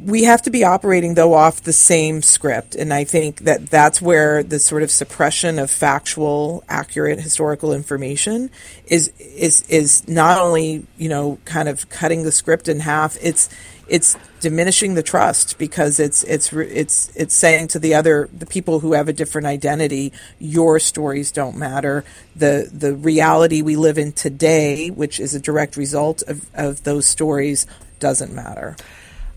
we 0.04 0.24
have 0.24 0.42
to 0.42 0.50
be 0.50 0.64
operating 0.64 1.14
though 1.14 1.34
off 1.34 1.62
the 1.62 1.72
same 1.72 2.22
script. 2.22 2.74
And 2.74 2.92
i 2.92 3.04
think 3.04 3.40
that 3.40 3.68
that's 3.68 4.00
where 4.00 4.42
the 4.42 4.58
sort 4.58 4.82
of 4.82 4.90
suppression 4.90 5.58
of 5.58 5.70
factual 5.70 6.64
accurate 6.68 7.20
historical 7.20 7.72
information 7.72 8.50
is 8.86 9.08
is 9.18 9.62
is 9.68 10.06
not 10.08 10.38
only 10.40 10.86
you 10.96 11.08
know 11.08 11.38
kind 11.44 11.68
of 11.68 11.88
cutting 11.88 12.22
the 12.22 12.32
script 12.32 12.68
in 12.68 12.80
half 12.80 13.16
it's 13.20 13.48
it's 13.88 14.16
diminishing 14.40 14.94
the 14.94 15.02
trust 15.02 15.58
because 15.58 15.98
it's 15.98 16.22
it's 16.24 16.52
it's 16.52 17.16
it's 17.16 17.34
saying 17.34 17.68
to 17.68 17.78
the 17.78 17.94
other 17.94 18.28
the 18.36 18.46
people 18.46 18.80
who 18.80 18.92
have 18.92 19.08
a 19.08 19.12
different 19.12 19.46
identity 19.46 20.12
your 20.38 20.78
stories 20.78 21.32
don't 21.32 21.56
matter. 21.56 22.04
The 22.36 22.70
the 22.72 22.94
reality 22.94 23.62
we 23.62 23.76
live 23.76 23.98
in 23.98 24.12
today 24.12 24.90
which 24.90 25.18
is 25.18 25.34
a 25.34 25.40
direct 25.40 25.76
result 25.76 26.22
of, 26.28 26.46
of 26.54 26.84
those 26.84 27.06
stories 27.06 27.66
doesn't 27.98 28.32
matter 28.32 28.76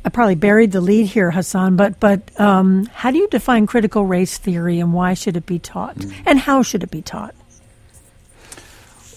I 0.03 0.09
probably 0.09 0.35
buried 0.35 0.71
the 0.71 0.81
lead 0.81 1.07
here, 1.07 1.31
Hasan, 1.31 1.75
but 1.75 1.99
but 1.99 2.39
um, 2.39 2.85
how 2.87 3.11
do 3.11 3.17
you 3.17 3.27
define 3.27 3.67
critical 3.67 4.05
race 4.05 4.37
theory 4.37 4.79
and 4.79 4.93
why 4.93 5.13
should 5.13 5.37
it 5.37 5.45
be 5.45 5.59
taught? 5.59 5.97
And 6.25 6.39
how 6.39 6.63
should 6.63 6.83
it 6.83 6.91
be 6.91 7.01
taught? 7.01 7.35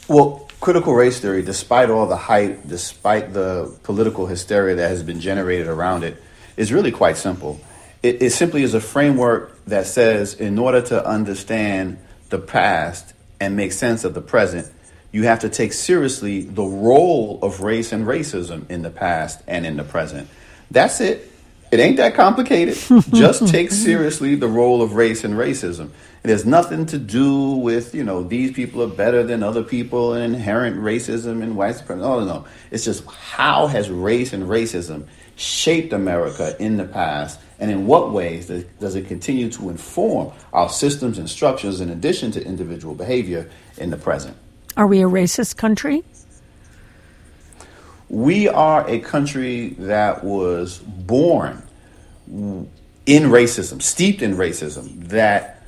Well, 0.08 0.46
critical 0.60 0.94
race 0.94 1.18
theory, 1.18 1.42
despite 1.42 1.88
all 1.88 2.06
the 2.06 2.16
hype, 2.16 2.68
despite 2.68 3.32
the 3.32 3.74
political 3.82 4.26
hysteria 4.26 4.76
that 4.76 4.88
has 4.88 5.02
been 5.02 5.20
generated 5.20 5.66
around 5.66 6.04
it, 6.04 6.22
is 6.56 6.72
really 6.72 6.92
quite 6.92 7.16
simple. 7.16 7.60
It, 8.02 8.22
it 8.22 8.30
simply 8.30 8.62
is 8.62 8.74
a 8.74 8.80
framework 8.80 9.64
that 9.64 9.86
says 9.86 10.34
in 10.34 10.58
order 10.58 10.82
to 10.82 11.06
understand 11.06 11.98
the 12.28 12.38
past 12.38 13.14
and 13.40 13.56
make 13.56 13.72
sense 13.72 14.04
of 14.04 14.12
the 14.12 14.20
present, 14.20 14.70
you 15.12 15.22
have 15.22 15.40
to 15.40 15.48
take 15.48 15.72
seriously 15.72 16.42
the 16.42 16.64
role 16.64 17.38
of 17.40 17.60
race 17.60 17.92
and 17.92 18.06
racism 18.06 18.68
in 18.70 18.82
the 18.82 18.90
past 18.90 19.40
and 19.46 19.64
in 19.64 19.76
the 19.76 19.84
present. 19.84 20.28
That's 20.70 21.00
it. 21.00 21.30
It 21.70 21.80
ain't 21.80 21.96
that 21.96 22.14
complicated. 22.14 22.76
Just 23.12 23.48
take 23.48 23.72
seriously 23.72 24.36
the 24.36 24.46
role 24.46 24.80
of 24.80 24.94
race 24.94 25.24
and 25.24 25.34
racism. 25.34 25.90
It 26.22 26.30
has 26.30 26.46
nothing 26.46 26.86
to 26.86 26.98
do 26.98 27.50
with, 27.56 27.94
you 27.94 28.04
know, 28.04 28.22
these 28.22 28.52
people 28.52 28.82
are 28.82 28.88
better 28.88 29.24
than 29.24 29.42
other 29.42 29.62
people 29.62 30.14
and 30.14 30.34
inherent 30.34 30.76
racism 30.76 31.42
and 31.42 31.56
white 31.56 31.74
supremacy. 31.74 32.06
No, 32.06 32.20
no, 32.20 32.26
no. 32.26 32.46
It's 32.70 32.84
just 32.84 33.04
how 33.06 33.66
has 33.66 33.90
race 33.90 34.32
and 34.32 34.44
racism 34.44 35.06
shaped 35.36 35.92
America 35.92 36.56
in 36.60 36.76
the 36.76 36.84
past 36.84 37.40
and 37.58 37.70
in 37.70 37.86
what 37.86 38.12
ways 38.12 38.46
does 38.46 38.94
it 38.94 39.08
continue 39.08 39.50
to 39.50 39.68
inform 39.68 40.32
our 40.52 40.68
systems 40.68 41.18
and 41.18 41.28
structures 41.28 41.80
in 41.80 41.90
addition 41.90 42.30
to 42.32 42.44
individual 42.44 42.94
behavior 42.94 43.50
in 43.78 43.90
the 43.90 43.96
present? 43.96 44.36
Are 44.76 44.86
we 44.86 45.02
a 45.02 45.08
racist 45.08 45.56
country? 45.56 46.04
We 48.08 48.48
are 48.48 48.88
a 48.88 48.98
country 48.98 49.70
that 49.78 50.22
was 50.22 50.78
born 50.78 51.62
in 52.26 52.70
racism, 53.06 53.80
steeped 53.82 54.22
in 54.22 54.36
racism, 54.36 55.08
that 55.08 55.62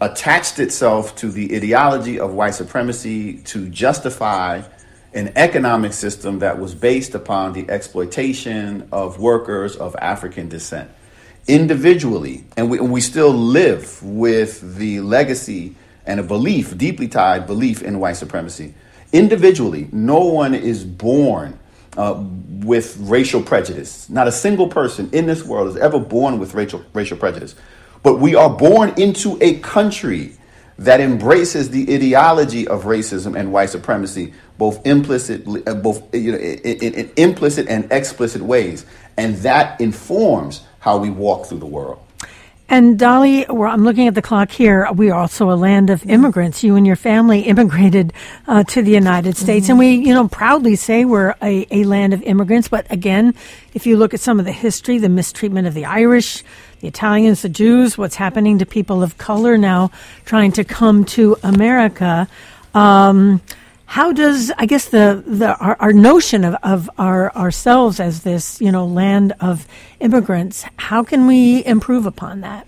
attached 0.00 0.58
itself 0.58 1.16
to 1.16 1.30
the 1.30 1.56
ideology 1.56 2.20
of 2.20 2.32
white 2.32 2.54
supremacy 2.54 3.38
to 3.38 3.68
justify 3.68 4.62
an 5.14 5.32
economic 5.36 5.92
system 5.92 6.40
that 6.40 6.58
was 6.58 6.74
based 6.74 7.14
upon 7.14 7.52
the 7.52 7.68
exploitation 7.70 8.86
of 8.92 9.18
workers 9.18 9.74
of 9.76 9.96
African 9.96 10.48
descent. 10.48 10.90
Individually, 11.46 12.44
and 12.56 12.70
we, 12.70 12.78
and 12.78 12.92
we 12.92 13.00
still 13.00 13.32
live 13.32 14.02
with 14.02 14.76
the 14.76 15.00
legacy 15.00 15.74
and 16.06 16.20
a 16.20 16.22
belief, 16.22 16.76
deeply 16.76 17.08
tied 17.08 17.46
belief 17.46 17.82
in 17.82 17.98
white 17.98 18.16
supremacy. 18.16 18.74
Individually, 19.12 19.88
no 19.90 20.20
one 20.20 20.54
is 20.54 20.84
born 20.84 21.58
uh, 21.98 22.24
with 22.64 22.96
racial 23.00 23.42
prejudice. 23.42 24.08
Not 24.08 24.28
a 24.28 24.32
single 24.32 24.68
person 24.68 25.10
in 25.12 25.26
this 25.26 25.42
world 25.44 25.68
is 25.68 25.76
ever 25.76 25.98
born 25.98 26.38
with 26.38 26.54
racial, 26.54 26.82
racial 26.94 27.16
prejudice. 27.16 27.56
But 28.02 28.20
we 28.20 28.36
are 28.36 28.48
born 28.48 28.94
into 28.96 29.36
a 29.40 29.58
country 29.58 30.36
that 30.78 31.00
embraces 31.00 31.70
the 31.70 31.92
ideology 31.92 32.68
of 32.68 32.84
racism 32.84 33.36
and 33.36 33.52
white 33.52 33.70
supremacy, 33.70 34.32
both 34.58 34.86
implicit, 34.86 35.44
uh, 35.66 35.74
both 35.74 36.14
you 36.14 36.32
know, 36.32 36.38
in, 36.38 36.58
in, 36.60 36.94
in 36.94 37.10
implicit 37.16 37.66
and 37.68 37.90
explicit 37.90 38.42
ways, 38.42 38.86
and 39.16 39.34
that 39.38 39.80
informs 39.80 40.64
how 40.78 40.98
we 40.98 41.10
walk 41.10 41.46
through 41.46 41.58
the 41.58 41.66
world. 41.66 42.00
And 42.70 42.98
Dolly, 42.98 43.48
I'm 43.48 43.82
looking 43.82 44.08
at 44.08 44.14
the 44.14 44.20
clock 44.20 44.50
here. 44.50 44.86
We 44.92 45.10
are 45.10 45.18
also 45.18 45.50
a 45.50 45.56
land 45.56 45.88
of 45.88 46.04
immigrants. 46.04 46.62
You 46.62 46.76
and 46.76 46.86
your 46.86 46.96
family 46.96 47.40
immigrated 47.52 48.12
uh, 48.46 48.62
to 48.64 48.82
the 48.82 48.90
United 48.90 49.38
States, 49.38 49.64
mm-hmm. 49.64 49.70
and 49.72 49.78
we, 49.78 49.94
you 49.94 50.12
know, 50.12 50.28
proudly 50.28 50.76
say 50.76 51.06
we're 51.06 51.34
a, 51.40 51.66
a 51.70 51.84
land 51.84 52.12
of 52.12 52.22
immigrants. 52.22 52.68
But 52.68 52.86
again, 52.90 53.34
if 53.72 53.86
you 53.86 53.96
look 53.96 54.12
at 54.12 54.20
some 54.20 54.38
of 54.38 54.44
the 54.44 54.52
history, 54.52 54.98
the 54.98 55.08
mistreatment 55.08 55.66
of 55.66 55.72
the 55.72 55.86
Irish, 55.86 56.44
the 56.80 56.88
Italians, 56.88 57.40
the 57.40 57.48
Jews, 57.48 57.96
what's 57.96 58.16
happening 58.16 58.58
to 58.58 58.66
people 58.66 59.02
of 59.02 59.16
color 59.16 59.56
now 59.56 59.90
trying 60.26 60.52
to 60.52 60.64
come 60.64 61.04
to 61.06 61.38
America. 61.42 62.28
Um, 62.74 63.40
how 63.88 64.12
does 64.12 64.52
I 64.58 64.66
guess 64.66 64.90
the 64.90 65.24
the 65.26 65.56
our, 65.56 65.74
our, 65.80 65.92
notion 65.94 66.44
of, 66.44 66.56
of 66.62 66.90
our 66.98 67.34
ourselves 67.34 68.00
as 68.00 68.22
this 68.22 68.60
you 68.60 68.70
know 68.70 68.84
land 68.84 69.32
of 69.40 69.66
immigrants? 69.98 70.66
How 70.76 71.02
can 71.02 71.26
we 71.26 71.64
improve 71.64 72.04
upon 72.04 72.42
that? 72.42 72.66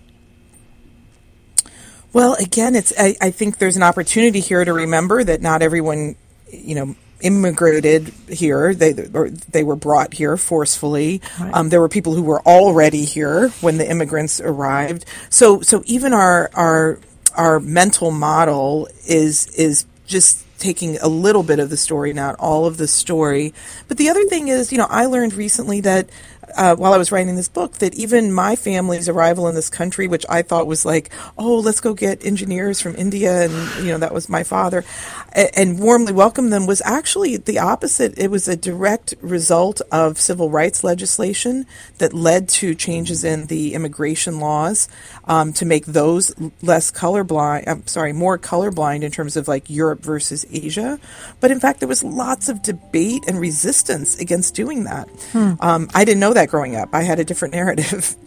Well, 2.14 2.36
again, 2.40 2.74
it's 2.74 2.94
I, 2.98 3.16
I 3.20 3.30
think 3.32 3.58
there's 3.58 3.76
an 3.76 3.82
opportunity 3.82 4.40
here 4.40 4.64
to 4.64 4.72
remember 4.72 5.22
that 5.22 5.42
not 5.42 5.60
everyone, 5.60 6.16
you 6.50 6.74
know, 6.74 6.96
immigrated 7.20 8.14
here. 8.26 8.72
They 8.72 8.92
they 8.92 9.62
were 9.62 9.76
brought 9.76 10.14
here 10.14 10.38
forcefully. 10.38 11.20
Right. 11.38 11.52
Um, 11.52 11.68
there 11.68 11.82
were 11.82 11.90
people 11.90 12.14
who 12.14 12.22
were 12.22 12.40
already 12.40 13.04
here 13.04 13.50
when 13.60 13.76
the 13.76 13.88
immigrants 13.88 14.40
arrived. 14.40 15.04
So 15.28 15.60
so 15.60 15.82
even 15.84 16.14
our 16.14 16.50
our 16.54 16.98
our 17.36 17.60
mental 17.60 18.10
model 18.10 18.88
is 19.06 19.48
is 19.48 19.84
just 20.06 20.46
taking 20.60 20.98
a 20.98 21.08
little 21.08 21.42
bit 21.42 21.58
of 21.58 21.70
the 21.70 21.76
story, 21.76 22.12
not 22.12 22.36
all 22.38 22.66
of 22.66 22.76
the 22.76 22.86
story. 22.86 23.52
But 23.88 23.96
the 23.96 24.08
other 24.10 24.24
thing 24.24 24.48
is, 24.48 24.70
you 24.70 24.78
know, 24.78 24.86
I 24.88 25.06
learned 25.06 25.34
recently 25.34 25.80
that 25.80 26.10
uh, 26.56 26.76
while 26.76 26.92
I 26.92 26.98
was 26.98 27.12
writing 27.12 27.36
this 27.36 27.48
book 27.48 27.74
that 27.78 27.94
even 27.94 28.32
my 28.32 28.56
family's 28.56 29.08
arrival 29.08 29.48
in 29.48 29.54
this 29.54 29.70
country, 29.70 30.08
which 30.08 30.24
I 30.28 30.42
thought 30.42 30.66
was 30.66 30.84
like, 30.84 31.10
oh, 31.36 31.58
let's 31.58 31.80
go 31.80 31.94
get 31.94 32.24
engineers 32.24 32.80
from 32.80 32.96
India, 32.96 33.44
and 33.44 33.84
you 33.84 33.92
know 33.92 33.98
that 33.98 34.14
was 34.14 34.28
my 34.28 34.42
father, 34.42 34.84
and, 35.32 35.50
and 35.54 35.78
warmly 35.78 36.12
welcome 36.12 36.50
them, 36.50 36.66
was 36.66 36.82
actually 36.84 37.36
the 37.36 37.58
opposite. 37.58 38.18
It 38.18 38.30
was 38.30 38.48
a 38.48 38.56
direct 38.56 39.14
result 39.20 39.80
of 39.92 40.18
civil 40.18 40.50
rights 40.50 40.84
legislation 40.84 41.66
that 41.98 42.12
led 42.12 42.48
to 42.48 42.74
changes 42.74 43.24
in 43.24 43.46
the 43.46 43.74
immigration 43.74 44.40
laws 44.40 44.88
um, 45.24 45.52
to 45.54 45.64
make 45.64 45.86
those 45.86 46.34
less 46.62 46.90
colorblind. 46.90 47.64
I'm 47.66 47.86
sorry, 47.86 48.12
more 48.12 48.38
colorblind 48.38 49.02
in 49.02 49.10
terms 49.10 49.36
of 49.36 49.48
like 49.48 49.68
Europe 49.68 50.00
versus 50.00 50.46
Asia. 50.50 50.98
But 51.40 51.50
in 51.50 51.60
fact, 51.60 51.80
there 51.80 51.88
was 51.88 52.02
lots 52.02 52.48
of 52.48 52.62
debate 52.62 53.24
and 53.28 53.38
resistance 53.38 54.18
against 54.18 54.54
doing 54.54 54.84
that. 54.84 55.08
Hmm. 55.32 55.52
Um, 55.60 55.90
I 55.94 56.04
didn't 56.04 56.20
know 56.20 56.34
that 56.34 56.39
growing 56.46 56.76
up. 56.76 56.90
I 56.92 57.02
had 57.02 57.18
a 57.18 57.24
different 57.24 57.54
narrative. 57.54 58.16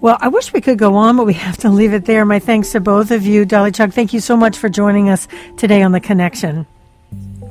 Well, 0.00 0.16
I 0.18 0.28
wish 0.28 0.54
we 0.54 0.62
could 0.62 0.78
go 0.78 0.94
on, 0.94 1.18
but 1.18 1.26
we 1.26 1.34
have 1.34 1.58
to 1.58 1.68
leave 1.68 1.92
it 1.92 2.06
there. 2.06 2.24
My 2.24 2.38
thanks 2.38 2.72
to 2.72 2.80
both 2.80 3.10
of 3.10 3.26
you. 3.26 3.44
Dolly 3.44 3.70
Chugh, 3.70 3.92
thank 3.92 4.14
you 4.14 4.20
so 4.20 4.34
much 4.34 4.56
for 4.56 4.70
joining 4.70 5.10
us 5.10 5.28
today 5.58 5.82
on 5.82 5.92
The 5.92 6.00
Connection. 6.00 6.66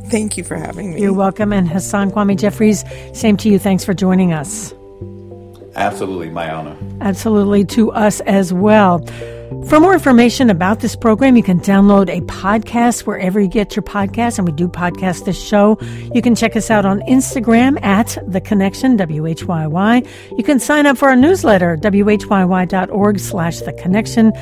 Thank 0.06 0.36
you 0.36 0.44
for 0.44 0.56
having 0.56 0.96
me. 0.96 1.02
You're 1.02 1.14
welcome. 1.14 1.54
And 1.54 1.68
Hasan 1.68 2.10
Kwame 2.10 2.36
Jeffries, 2.36 2.84
same 3.14 3.38
to 3.38 3.50
you. 3.50 3.60
Thanks 3.60 3.86
for 3.86 3.94
joining 3.94 4.34
us. 4.34 4.74
Absolutely, 5.76 6.30
my 6.30 6.52
honor. 6.52 6.76
Absolutely, 7.02 7.66
to 7.66 7.92
us 7.92 8.20
as 8.22 8.54
well. 8.54 9.06
For 9.66 9.80
more 9.80 9.94
information 9.94 10.50
about 10.50 10.80
this 10.80 10.96
program, 10.96 11.36
you 11.36 11.44
can 11.44 11.60
download 11.60 12.10
a 12.10 12.22
podcast 12.22 13.02
wherever 13.02 13.40
you 13.40 13.48
get 13.48 13.76
your 13.76 13.84
podcasts, 13.84 14.38
and 14.38 14.48
we 14.48 14.54
do 14.54 14.68
podcast 14.68 15.26
this 15.26 15.42
show. 15.42 15.78
You 16.14 16.22
can 16.22 16.36
check 16.36 16.56
us 16.56 16.70
out 16.70 16.86
on 16.86 17.02
Instagram 17.02 17.82
at 17.84 18.18
The 18.28 18.42
Connection, 18.42 18.96
W-H-Y-Y. 18.98 20.04
You 20.38 20.44
can 20.44 20.60
sign 20.60 20.86
up 20.86 20.98
for 20.98 21.10
our 21.10 21.16
newsletter, 21.16 21.78
whyy.org 21.78 23.20
slash 23.20 23.60
The 23.62 23.74
Connection. 23.74 24.34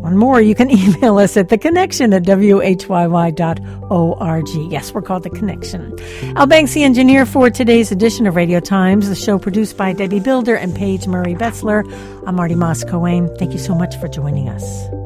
One 0.00 0.16
more, 0.16 0.40
you 0.40 0.54
can 0.54 0.70
email 0.70 1.18
us 1.18 1.36
at 1.36 1.48
theconnection 1.48 2.14
at 2.14 2.22
whyy.org. 2.24 4.72
Yes, 4.72 4.94
we're 4.94 5.02
called 5.02 5.24
The 5.24 5.30
Connection. 5.30 5.94
Al 6.36 6.46
Banks, 6.46 6.72
the 6.72 6.84
engineer 6.84 7.26
for 7.26 7.50
today's 7.50 7.92
edition 7.92 8.26
of 8.26 8.34
Radio 8.34 8.60
Times, 8.60 9.10
the 9.10 9.14
show 9.14 9.38
produced 9.38 9.76
by 9.76 9.92
Debbie 9.92 10.20
Builder 10.20 10.54
and 10.54 10.74
Paige 10.74 11.06
Murray 11.06 11.34
Betzler. 11.34 11.84
I'm 12.26 12.36
Marty 12.36 12.54
Moss. 12.54 12.82
Thank 13.38 13.52
you 13.52 13.58
so 13.58 13.74
much 13.74 13.94
for 13.98 14.08
joining 14.08 14.48
us. 14.48 14.99